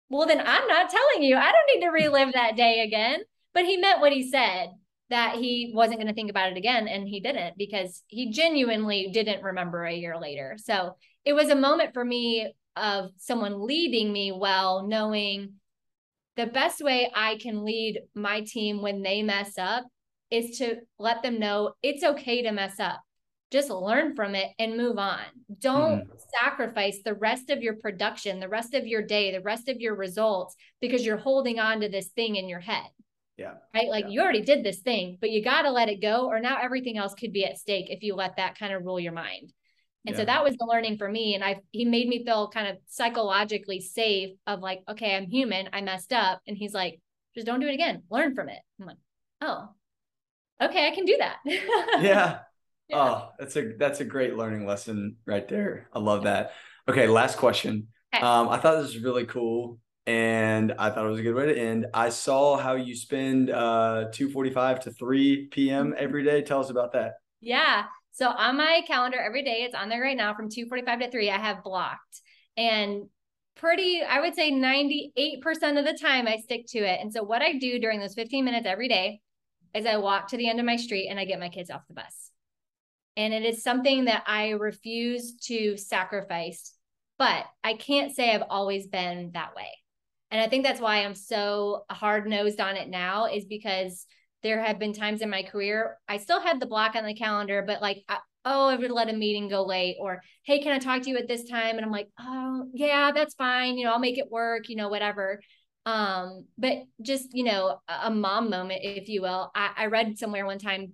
Well, 0.09 0.27
then 0.27 0.41
I'm 0.41 0.67
not 0.69 0.91
telling 0.91 1.23
you. 1.23 1.37
I 1.37 1.53
don't 1.53 1.75
need 1.75 1.85
to 1.85 1.93
relive 1.93 2.33
that 2.33 2.57
day 2.57 2.81
again. 2.81 3.21
But 3.53 3.67
he 3.67 3.77
meant 3.77 4.01
what 4.01 4.11
he 4.11 4.31
said 4.31 4.71
that 5.11 5.35
he 5.35 5.71
wasn't 5.75 5.99
going 5.99 6.09
to 6.09 6.15
think 6.15 6.31
about 6.31 6.51
it 6.51 6.57
again 6.57 6.89
and 6.89 7.07
he 7.07 7.21
didn't 7.21 7.59
because 7.59 8.03
he 8.07 8.31
genuinely 8.31 9.11
didn't 9.13 9.43
remember 9.43 9.85
a 9.85 9.95
year 9.95 10.19
later 10.19 10.57
so 10.59 10.97
it 11.25 11.33
was 11.33 11.49
a 11.49 11.57
moment 11.57 11.95
for 11.95 12.05
me 12.05 12.53
of 12.77 13.11
someone 13.17 13.67
leading 13.67 14.13
me 14.13 14.33
well 14.33 14.87
knowing 14.87 15.55
the 16.37 16.45
best 16.45 16.83
way 16.83 17.11
i 17.17 17.37
can 17.37 17.65
lead 17.65 18.03
my 18.15 18.43
team 18.43 18.83
when 18.83 19.03
they 19.03 19.23
mess 19.23 19.57
up 19.57 19.87
is 20.31 20.59
to 20.59 20.77
let 20.99 21.23
them 21.23 21.39
know 21.39 21.73
it's 21.83 22.05
okay 22.05 22.43
to 22.43 22.53
mess 22.53 22.79
up 22.79 23.01
just 23.51 23.71
learn 23.71 24.15
from 24.15 24.35
it 24.35 24.51
and 24.59 24.77
move 24.77 24.99
on 24.99 25.21
don't 25.61 26.05
mm. 26.05 26.21
sacrifice 26.39 26.99
the 27.05 27.15
rest 27.15 27.51
of 27.51 27.63
your 27.63 27.77
production 27.77 28.41
the 28.41 28.49
rest 28.49 28.75
of 28.75 28.87
your 28.87 29.03
day 29.03 29.33
the 29.33 29.41
rest 29.41 29.69
of 29.69 29.81
your 29.81 29.95
results 29.95 30.55
because 30.81 31.05
you're 31.05 31.17
holding 31.17 31.59
on 31.59 31.81
to 31.81 31.89
this 31.89 32.09
thing 32.09 32.37
in 32.37 32.49
your 32.49 32.61
head 32.61 32.89
yeah. 33.39 33.55
Right. 33.73 33.89
Like 33.89 34.07
yeah. 34.07 34.11
you 34.11 34.21
already 34.21 34.43
did 34.43 34.65
this 34.65 34.81
thing, 34.81 35.17
but 35.21 35.31
you 35.31 35.43
got 35.43 35.63
to 35.63 35.71
let 35.71 35.89
it 35.89 36.03
go, 36.03 36.27
or 36.27 36.41
now 36.41 36.59
everything 36.61 36.99
else 36.99 37.15
could 37.15 37.33
be 37.33 37.45
at 37.45 37.57
stake 37.57 37.87
if 37.89 38.03
you 38.03 38.17
let 38.17 38.37
that 38.37 38.59
kind 38.59 38.75
of 38.75 38.85
rule 38.85 38.99
your 38.99 39.13
mind. 39.13 39.53
And 40.07 40.15
yeah. 40.15 40.23
so 40.23 40.25
that 40.25 40.45
was 40.45 40.57
the 40.57 40.67
learning 40.67 40.99
for 40.99 41.09
me. 41.09 41.35
And 41.35 41.45
I, 41.45 41.61
he 41.71 41.85
made 41.85 42.09
me 42.09 42.25
feel 42.25 42.49
kind 42.49 42.67
of 42.67 42.79
psychologically 42.89 43.81
safe 43.81 44.31
of 44.47 44.61
like, 44.61 44.81
okay, 44.89 45.15
I'm 45.15 45.31
human. 45.31 45.69
I 45.73 45.83
messed 45.83 46.13
up. 46.13 46.41
And 46.47 46.57
he's 46.57 46.75
like, 46.75 47.01
just 47.35 47.47
don't 47.47 47.61
do 47.61 47.69
it 47.69 47.75
again. 47.75 48.03
Learn 48.11 48.35
from 48.35 48.49
it. 48.49 48.59
I'm 48.81 48.87
like, 48.87 48.97
oh, 49.41 49.69
okay, 50.61 50.89
I 50.89 50.95
can 50.95 51.05
do 51.05 51.17
that. 51.19 51.37
yeah. 51.45 52.39
Yeah. 52.89 52.97
Oh, 52.99 53.31
that's 53.39 53.57
a, 53.57 53.73
that's 53.79 54.01
a 54.01 54.05
great 54.05 54.37
learning 54.37 54.67
lesson 54.67 55.17
right 55.27 55.47
there. 55.47 55.89
I 55.93 55.99
love 55.99 56.25
that. 56.25 56.53
Okay. 56.89 57.07
Last 57.07 57.37
question. 57.37 57.89
Okay. 58.15 58.25
Um, 58.25 58.49
I 58.49 58.59
thought 58.59 58.77
this 58.77 58.95
was 58.95 59.03
really 59.03 59.27
cool 59.27 59.79
and 60.07 60.73
I 60.79 60.89
thought 60.89 61.05
it 61.05 61.11
was 61.11 61.21
a 61.21 61.23
good 61.23 61.35
way 61.35 61.47
to 61.47 61.59
end. 61.59 61.87
I 61.93 62.09
saw 62.09 62.57
how 62.57 62.77
you 62.77 62.97
spend 62.97 63.51
uh 63.51 64.07
2:45 64.11 64.81
to 64.81 64.91
3 64.91 65.49
p.m. 65.49 65.91
Mm-hmm. 65.91 66.03
every 66.03 66.25
day. 66.25 66.41
Tell 66.41 66.61
us 66.61 66.71
about 66.71 66.93
that. 66.93 67.15
Yeah. 67.41 67.85
So 68.13 68.29
on 68.29 68.57
my 68.57 68.83
calendar 68.87 69.19
every 69.19 69.45
day, 69.45 69.65
it's 69.65 69.75
on 69.75 69.91
there 69.91 70.01
right 70.01 70.17
now 70.17 70.35
from 70.35 70.49
2:45 70.49 71.01
to 71.01 71.11
3. 71.11 71.31
I 71.31 71.39
have 71.39 71.63
blocked. 71.63 72.23
And 72.57 73.05
pretty 73.55 74.03
I 74.03 74.21
would 74.21 74.35
say 74.35 74.51
98% 74.51 75.79
of 75.79 75.85
the 75.85 75.99
time 76.01 76.27
I 76.27 76.39
stick 76.39 76.67
to 76.69 76.79
it. 76.79 77.01
And 77.01 77.13
so 77.13 77.23
what 77.23 77.43
I 77.43 77.59
do 77.59 77.79
during 77.79 78.01
those 78.01 78.15
15 78.15 78.45
minutes 78.45 78.67
every 78.67 78.89
day 78.89 79.21
is 79.75 79.85
I 79.85 79.99
walk 79.99 80.29
to 80.29 80.39
the 80.39 80.49
end 80.49 80.59
of 80.59 80.67
my 80.67 80.77
street 80.77 81.09
and 81.09 81.21
I 81.21 81.27
get 81.27 81.39
my 81.39 81.51
kids 81.51 81.71
off 81.71 81.87
the 81.87 81.95
bus. 81.95 82.28
And 83.19 83.35
it 83.35 83.45
is 83.45 83.63
something 83.63 84.07
that 84.07 84.23
I 84.27 84.51
refuse 84.51 85.35
to 85.49 85.77
sacrifice, 85.77 86.73
but 87.19 87.45
I 87.65 87.75
can't 87.75 88.15
say 88.15 88.33
I've 88.33 88.45
always 88.49 88.87
been 88.87 89.33
that 89.35 89.57
way. 89.57 89.69
And 90.31 90.41
I 90.41 90.49
think 90.49 90.65
that's 90.65 90.81
why 90.81 90.99
I'm 90.99 91.17
so 91.17 91.85
hard 91.91 92.29
nosed 92.29 92.61
on 92.61 92.77
it 92.77 92.89
now, 92.89 93.27
is 93.27 93.45
because 93.45 94.07
there 94.45 94.63
have 94.63 94.79
been 94.79 94.93
times 94.93 95.21
in 95.21 95.31
my 95.31 95.43
career 95.43 95.99
I 96.07 96.19
still 96.19 96.41
had 96.41 96.61
the 96.61 96.67
block 96.67 96.95
on 96.95 97.05
the 97.05 97.13
calendar, 97.13 97.65
but 97.67 97.83
like, 97.83 98.05
oh, 98.45 98.69
I 98.69 98.77
would 98.77 98.93
let 98.93 99.11
a 99.11 99.13
meeting 99.13 99.49
go 99.49 99.65
late, 99.65 99.97
or 99.99 100.23
hey, 100.45 100.63
can 100.63 100.73
I 100.73 100.79
talk 100.79 101.03
to 101.03 101.11
you 101.11 101.17
at 101.19 101.27
this 101.27 101.49
time? 101.51 101.77
And 101.77 101.85
I'm 101.85 101.91
like, 101.91 102.09
oh, 102.21 102.69
yeah, 102.73 103.11
that's 103.13 103.35
fine. 103.35 103.77
You 103.77 103.87
know, 103.87 103.93
I'll 103.93 103.99
make 103.99 104.19
it 104.19 104.31
work, 104.31 104.69
you 104.69 104.77
know, 104.77 104.89
whatever. 104.89 105.41
Um, 105.87 106.45
but 106.57 106.85
just, 107.03 107.31
you 107.33 107.43
know, 107.43 107.81
a 107.89 108.13
mom 108.13 108.49
moment, 108.49 108.83
if 108.85 109.09
you 109.09 109.23
will. 109.23 109.51
I, 109.57 109.71
I 109.77 109.87
read 109.87 110.19
somewhere 110.19 110.47
one 110.47 110.61
time 110.61 110.93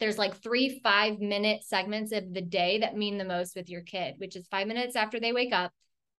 there's 0.00 0.18
like 0.18 0.36
three 0.42 0.80
five 0.82 1.20
minute 1.20 1.62
segments 1.64 2.12
of 2.12 2.32
the 2.32 2.40
day 2.40 2.78
that 2.80 2.96
mean 2.96 3.18
the 3.18 3.24
most 3.24 3.56
with 3.56 3.68
your 3.68 3.82
kid, 3.82 4.14
which 4.18 4.36
is 4.36 4.46
five 4.48 4.66
minutes 4.66 4.96
after 4.96 5.20
they 5.20 5.32
wake 5.32 5.52
up, 5.52 5.72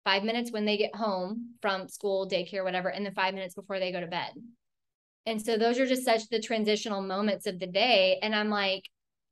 five 0.04 0.24
minutes 0.24 0.50
when 0.50 0.64
they 0.64 0.76
get 0.76 0.94
home 0.94 1.54
from 1.60 1.88
school, 1.88 2.28
daycare, 2.28 2.64
whatever, 2.64 2.88
and 2.88 3.04
then 3.04 3.14
five 3.14 3.34
minutes 3.34 3.54
before 3.54 3.78
they 3.78 3.92
go 3.92 4.00
to 4.00 4.06
bed. 4.06 4.30
And 5.26 5.42
so 5.42 5.58
those 5.58 5.78
are 5.78 5.86
just 5.86 6.04
such 6.04 6.28
the 6.28 6.40
transitional 6.40 7.02
moments 7.02 7.46
of 7.46 7.58
the 7.58 7.66
day. 7.66 8.18
And 8.22 8.34
I'm 8.34 8.48
like, 8.48 8.84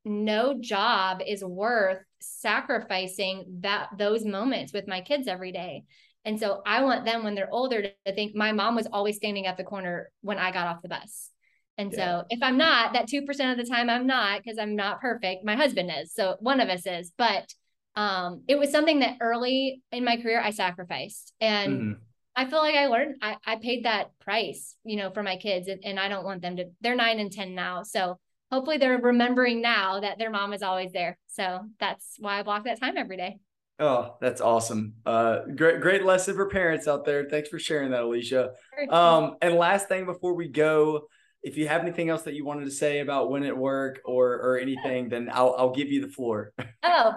no 0.05 0.59
job 0.61 1.23
is 1.27 1.43
worth 1.45 2.03
sacrificing 2.21 3.45
that 3.61 3.89
those 3.97 4.25
moments 4.25 4.73
with 4.73 4.89
my 4.89 5.01
kids 5.01 5.29
every 5.29 5.53
day. 5.53 5.85
And 6.25 6.41
so 6.41 6.63
I 6.67 6.83
want 6.83 7.05
them 7.05 7.23
when 7.23 7.35
they're 7.35 7.53
older 7.53 7.83
to 7.83 8.15
think 8.15 8.35
my 8.35 8.53
mom 8.53 8.75
was 8.75 8.89
always 8.91 9.17
standing 9.17 9.47
at 9.47 9.57
the 9.57 9.65
corner 9.65 10.11
when 10.23 10.39
I 10.39 10.51
got 10.51 10.67
off 10.67 10.83
the 10.83 10.89
bus. 10.89 11.31
And 11.77 11.93
yeah. 11.93 12.21
so 12.21 12.25
if 12.31 12.43
I'm 12.43 12.57
not, 12.57 12.93
that 12.93 13.09
2% 13.09 13.53
of 13.53 13.59
the 13.59 13.65
time 13.65 13.91
I'm 13.91 14.07
not 14.07 14.43
because 14.43 14.59
I'm 14.59 14.77
not 14.77 15.01
perfect. 15.01 15.45
My 15.45 15.57
husband 15.57 15.91
is. 16.01 16.15
So 16.15 16.37
one 16.41 16.61
of 16.61 16.69
us 16.69 16.87
is. 16.87 17.13
But 17.17 17.53
um, 17.97 18.43
it 18.49 18.59
was 18.59 18.71
something 18.71 19.01
that 19.01 19.19
early 19.21 19.83
in 19.93 20.05
my 20.05 20.17
career 20.17 20.41
I 20.41 20.51
sacrificed. 20.51 21.33
And 21.41 21.73
mm-hmm. 21.73 21.93
I 22.37 22.47
feel 22.47 22.61
like 22.61 22.75
I 22.75 22.87
learned, 22.87 23.17
I, 23.23 23.37
I 23.47 23.57
paid 23.57 23.85
that 23.85 24.11
price, 24.21 24.77
you 24.85 24.97
know, 24.97 25.11
for 25.11 25.23
my 25.23 25.37
kids. 25.37 25.69
And, 25.69 25.81
and 25.85 26.01
I 26.01 26.09
don't 26.09 26.25
want 26.25 26.43
them 26.43 26.57
to, 26.57 26.67
they're 26.81 26.97
nine 26.97 27.19
and 27.19 27.31
10 27.31 27.55
now. 27.55 27.83
So 27.83 28.19
hopefully 28.51 28.79
they're 28.79 28.99
remembering 28.99 29.61
now 29.61 30.01
that 30.01 30.19
their 30.19 30.31
mom 30.31 30.53
is 30.53 30.63
always 30.63 30.93
there. 30.93 31.19
So 31.29 31.61
that's 31.81 32.17
why 32.19 32.39
I 32.39 32.43
block 32.43 32.65
that 32.65 32.81
time 32.81 32.97
every 32.97 33.17
day. 33.17 33.39
Oh, 33.81 34.15
that's 34.21 34.41
awesome. 34.41 34.95
Uh, 35.05 35.41
great, 35.57 35.81
great 35.81 36.05
lesson 36.05 36.37
for 36.37 36.49
parents 36.49 36.87
out 36.87 37.05
there. 37.05 37.25
Thanks 37.29 37.49
for 37.49 37.59
sharing 37.59 37.91
that, 37.91 38.05
Alicia. 38.05 38.53
Um, 38.89 39.37
and 39.43 39.57
last 39.57 39.89
thing 39.89 40.07
before 40.07 40.35
we 40.35 40.47
go, 40.47 41.09
if 41.45 41.59
you 41.59 41.69
have 41.69 41.83
anything 41.83 42.09
else 42.09 42.23
that 42.23 42.35
you 42.35 42.45
wanted 42.45 42.65
to 42.65 42.71
say 42.71 43.01
about 43.01 43.31
Win 43.31 43.45
at 43.45 43.57
Work 43.57 44.01
or 44.05 44.33
or 44.41 44.59
anything, 44.59 45.11
then 45.11 45.31
I'll 45.33 45.55
I'll 45.57 45.75
give 45.75 45.89
you 45.89 46.01
the 46.01 46.13
floor. 46.13 46.53
oh, 46.83 47.13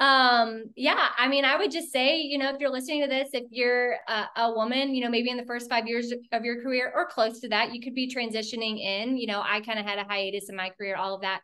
um 0.00 0.66
yeah 0.76 1.08
i 1.18 1.26
mean 1.26 1.44
i 1.44 1.56
would 1.56 1.72
just 1.72 1.90
say 1.90 2.20
you 2.20 2.38
know 2.38 2.54
if 2.54 2.60
you're 2.60 2.70
listening 2.70 3.02
to 3.02 3.08
this 3.08 3.30
if 3.32 3.42
you're 3.50 3.96
a, 4.06 4.26
a, 4.36 4.52
woman 4.52 4.94
you 4.94 5.02
know 5.02 5.10
maybe 5.10 5.28
in 5.28 5.36
the 5.36 5.44
first 5.44 5.68
five 5.68 5.88
years 5.88 6.12
of 6.30 6.44
your 6.44 6.62
career 6.62 6.92
or 6.94 7.08
close 7.08 7.40
to 7.40 7.48
that 7.48 7.74
you 7.74 7.80
could 7.80 7.96
be 7.96 8.08
transitioning 8.08 8.78
in 8.78 9.16
you 9.16 9.26
know 9.26 9.42
i 9.44 9.60
kind 9.60 9.76
of 9.76 9.84
had 9.84 9.98
a 9.98 10.04
hiatus 10.04 10.48
in 10.48 10.54
my 10.54 10.70
career 10.78 10.94
all 10.94 11.16
of 11.16 11.22
that 11.22 11.40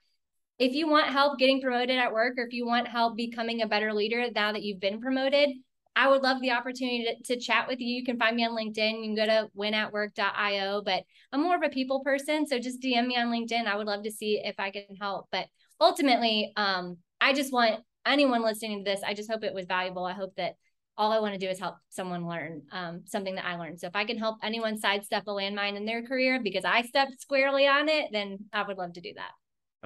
if 0.60 0.72
you 0.72 0.88
want 0.88 1.08
help 1.08 1.36
getting 1.36 1.60
promoted 1.60 1.98
at 1.98 2.12
work 2.12 2.34
or 2.38 2.44
if 2.44 2.52
you 2.52 2.64
want 2.64 2.86
help 2.86 3.16
becoming 3.16 3.62
a 3.62 3.66
better 3.66 3.92
leader 3.92 4.24
now 4.32 4.52
that 4.52 4.62
you've 4.62 4.78
been 4.78 5.00
promoted 5.00 5.48
i 5.96 6.08
would 6.08 6.22
love 6.22 6.40
the 6.40 6.50
opportunity 6.50 7.04
to, 7.04 7.34
to 7.34 7.40
chat 7.40 7.66
with 7.68 7.80
you 7.80 7.86
you 7.86 8.04
can 8.04 8.18
find 8.18 8.36
me 8.36 8.44
on 8.44 8.56
linkedin 8.56 8.98
you 8.98 9.14
can 9.14 9.14
go 9.14 9.26
to 9.26 9.48
winatwork.io 9.56 10.82
but 10.82 11.02
i'm 11.32 11.42
more 11.42 11.56
of 11.56 11.62
a 11.62 11.68
people 11.68 12.02
person 12.04 12.46
so 12.46 12.58
just 12.58 12.80
dm 12.80 13.06
me 13.06 13.16
on 13.16 13.28
linkedin 13.28 13.66
i 13.66 13.76
would 13.76 13.86
love 13.86 14.02
to 14.02 14.10
see 14.10 14.40
if 14.44 14.54
i 14.58 14.70
can 14.70 14.84
help 15.00 15.26
but 15.30 15.46
ultimately 15.80 16.52
um 16.56 16.96
i 17.20 17.32
just 17.32 17.52
want 17.52 17.80
anyone 18.06 18.42
listening 18.42 18.84
to 18.84 18.90
this, 18.90 19.02
I 19.04 19.14
just 19.14 19.30
hope 19.30 19.44
it 19.44 19.54
was 19.54 19.66
valuable. 19.66 20.04
I 20.04 20.12
hope 20.12 20.34
that 20.36 20.54
all 20.96 21.12
I 21.12 21.18
want 21.18 21.34
to 21.34 21.44
do 21.44 21.48
is 21.48 21.58
help 21.58 21.76
someone 21.88 22.26
learn 22.26 22.62
um, 22.70 23.02
something 23.06 23.34
that 23.34 23.46
I 23.46 23.56
learned. 23.56 23.80
So 23.80 23.88
if 23.88 23.96
I 23.96 24.04
can 24.04 24.18
help 24.18 24.36
anyone 24.42 24.78
sidestep 24.78 25.24
a 25.26 25.30
landmine 25.30 25.76
in 25.76 25.86
their 25.86 26.02
career 26.02 26.40
because 26.42 26.64
I 26.64 26.82
stepped 26.82 27.20
squarely 27.20 27.66
on 27.66 27.88
it, 27.88 28.10
then 28.12 28.38
I 28.52 28.62
would 28.62 28.78
love 28.78 28.92
to 28.92 29.00
do 29.00 29.12
that. 29.16 29.30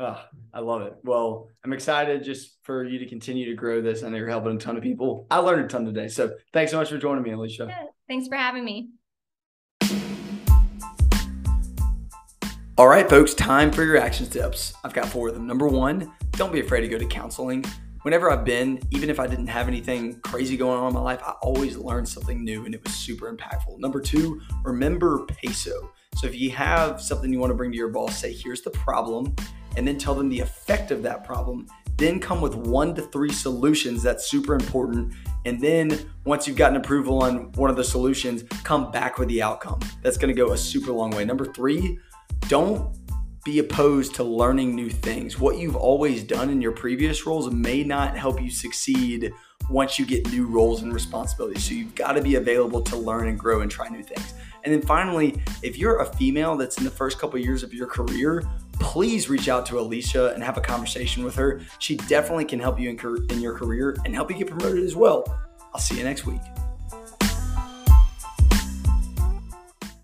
Oh, 0.01 0.17
I 0.55 0.61
love 0.61 0.83
it. 0.83 0.95
Well, 1.03 1.49
I'm 1.65 1.73
excited 1.73 2.23
just 2.23 2.59
for 2.63 2.85
you 2.85 3.01
to 3.01 3.07
continue 3.07 3.47
to 3.47 3.55
grow 3.55 3.83
this. 3.83 4.05
I 4.05 4.09
know 4.09 4.17
you're 4.17 4.29
helping 4.29 4.55
a 4.55 4.59
ton 4.59 4.77
of 4.77 4.83
people. 4.85 5.27
I 5.29 5.39
learned 5.39 5.65
a 5.65 5.67
ton 5.67 5.85
today. 5.85 6.07
So 6.07 6.37
thanks 6.53 6.71
so 6.71 6.79
much 6.79 6.89
for 6.89 6.99
joining 6.99 7.25
me, 7.25 7.33
Alicia. 7.33 7.67
Yeah, 7.69 7.83
thanks 8.07 8.29
for 8.29 8.37
having 8.37 8.65
me. 8.65 8.91
All 12.77 12.87
right, 12.87 13.11
folks, 13.11 13.35
time 13.35 13.73
for 13.73 13.83
your 13.83 13.97
action 13.97 14.27
steps. 14.27 14.73
I've 14.85 14.95
got 14.95 15.09
four 15.09 15.29
of 15.29 15.35
them. 15.35 15.49
Number 15.49 15.67
one, 15.67 16.13
don't 16.33 16.53
be 16.53 16.61
afraid 16.61 16.83
to 16.83 16.89
go 16.89 16.97
to 16.97 17.07
counseling 17.07 17.65
whenever 18.03 18.31
I've 18.31 18.45
been, 18.45 18.81
even 18.93 19.11
if 19.11 19.19
I 19.19 19.27
didn't 19.27 19.49
have 19.49 19.69
anything 19.69 20.21
crazy 20.21 20.57
going 20.57 20.79
on 20.79 20.89
in 20.89 20.95
my 20.95 21.01
life, 21.01 21.21
I 21.27 21.33
always 21.43 21.77
learned 21.77 22.09
something 22.09 22.45
new 22.45 22.65
and 22.65 22.75
it 22.75 22.85
was 22.85 22.95
super 22.95 23.35
impactful. 23.35 23.79
Number 23.79 24.01
two, 24.01 24.41
remember 24.65 25.27
peso. 25.27 25.93
So 26.17 26.27
if 26.27 26.35
you 26.35 26.51
have 26.53 27.03
something 27.03 27.33
you 27.33 27.39
want 27.39 27.51
to 27.51 27.55
bring 27.55 27.71
to 27.73 27.77
your 27.77 27.89
boss, 27.89 28.17
say, 28.17 28.33
here's 28.33 28.63
the 28.63 28.71
problem, 28.71 29.35
and 29.77 29.87
then 29.87 29.99
tell 29.99 30.15
them 30.15 30.29
the 30.29 30.41
effect 30.41 30.91
of 30.91 31.03
that 31.03 31.25
problem. 31.25 31.67
Then 31.97 32.21
come 32.21 32.41
with 32.41 32.55
one 32.55 32.95
to 32.95 33.03
three 33.03 33.33
solutions. 33.33 34.03
That's 34.03 34.31
super 34.31 34.55
important. 34.55 35.13
And 35.45 35.61
then 35.61 36.11
once 36.25 36.47
you've 36.47 36.57
gotten 36.57 36.77
approval 36.77 37.23
on 37.23 37.51
one 37.53 37.71
of 37.71 37.77
the 37.77 37.85
solutions, 37.85 38.45
come 38.63 38.91
back 38.91 39.19
with 39.19 39.29
the 39.29 39.43
outcome. 39.43 39.81
That's 40.03 40.17
to 40.17 40.33
go 40.33 40.53
a 40.53 40.57
super 40.57 40.93
long 40.93 41.11
way. 41.11 41.25
Number 41.25 41.45
three, 41.45 41.99
don't 42.49 42.97
be 43.45 43.59
opposed 43.61 44.15
to 44.15 44.23
learning 44.25 44.75
new 44.77 44.91
things. 44.91 45.41
What 45.41 45.59
you've 45.59 45.77
always 45.77 46.23
done 46.23 46.51
in 46.51 46.61
your 46.61 46.73
previous 46.73 47.27
roles 47.27 47.51
may 47.51 47.83
not 47.83 48.17
help 48.17 48.43
you 48.43 48.51
succeed 48.51 49.33
once 49.71 49.99
you 49.99 50.07
get 50.07 50.31
new 50.31 50.47
roles 50.47 50.83
and 50.83 50.93
responsibilities. 50.93 51.65
So 51.65 51.75
you've 51.75 51.95
got 51.95 52.13
to 52.13 52.23
be 52.23 52.35
available 52.35 52.83
to 52.83 52.97
learn 52.97 53.29
and 53.29 53.39
grow 53.39 53.61
and 53.63 53.71
try 53.71 53.89
new 53.89 54.03
things. 54.03 54.35
And 54.65 54.73
then 54.73 54.83
finally, 54.83 55.41
if 55.63 55.79
you're 55.79 56.01
a 56.01 56.07
female 56.07 56.57
that's 56.57 56.79
in 56.79 56.85
the 56.85 56.91
first 56.91 57.19
couple 57.19 57.39
of 57.39 57.45
years 57.45 57.63
of 57.63 57.73
your 57.73 57.87
career, 57.87 58.43
please 58.81 59.29
reach 59.29 59.49
out 59.49 59.67
to 59.67 59.79
Alicia 59.79 60.33
and 60.35 60.43
have 60.43 60.57
a 60.57 60.61
conversation 60.61 61.25
with 61.25 61.35
her. 61.37 61.61
She 61.79 61.97
definitely 61.97 62.45
can 62.45 62.61
help 62.61 62.79
you 62.79 62.91
in, 62.91 63.27
in 63.31 63.41
your 63.41 63.57
career 63.57 63.97
and 64.05 64.15
help 64.15 64.31
you 64.31 64.37
get 64.37 64.49
promoted 64.49 64.85
as 64.85 64.97
well. 64.97 65.25
I'll 65.75 65.81
see 65.81 65.97
you 65.97 66.05
next 66.05 66.27
week. 66.27 66.41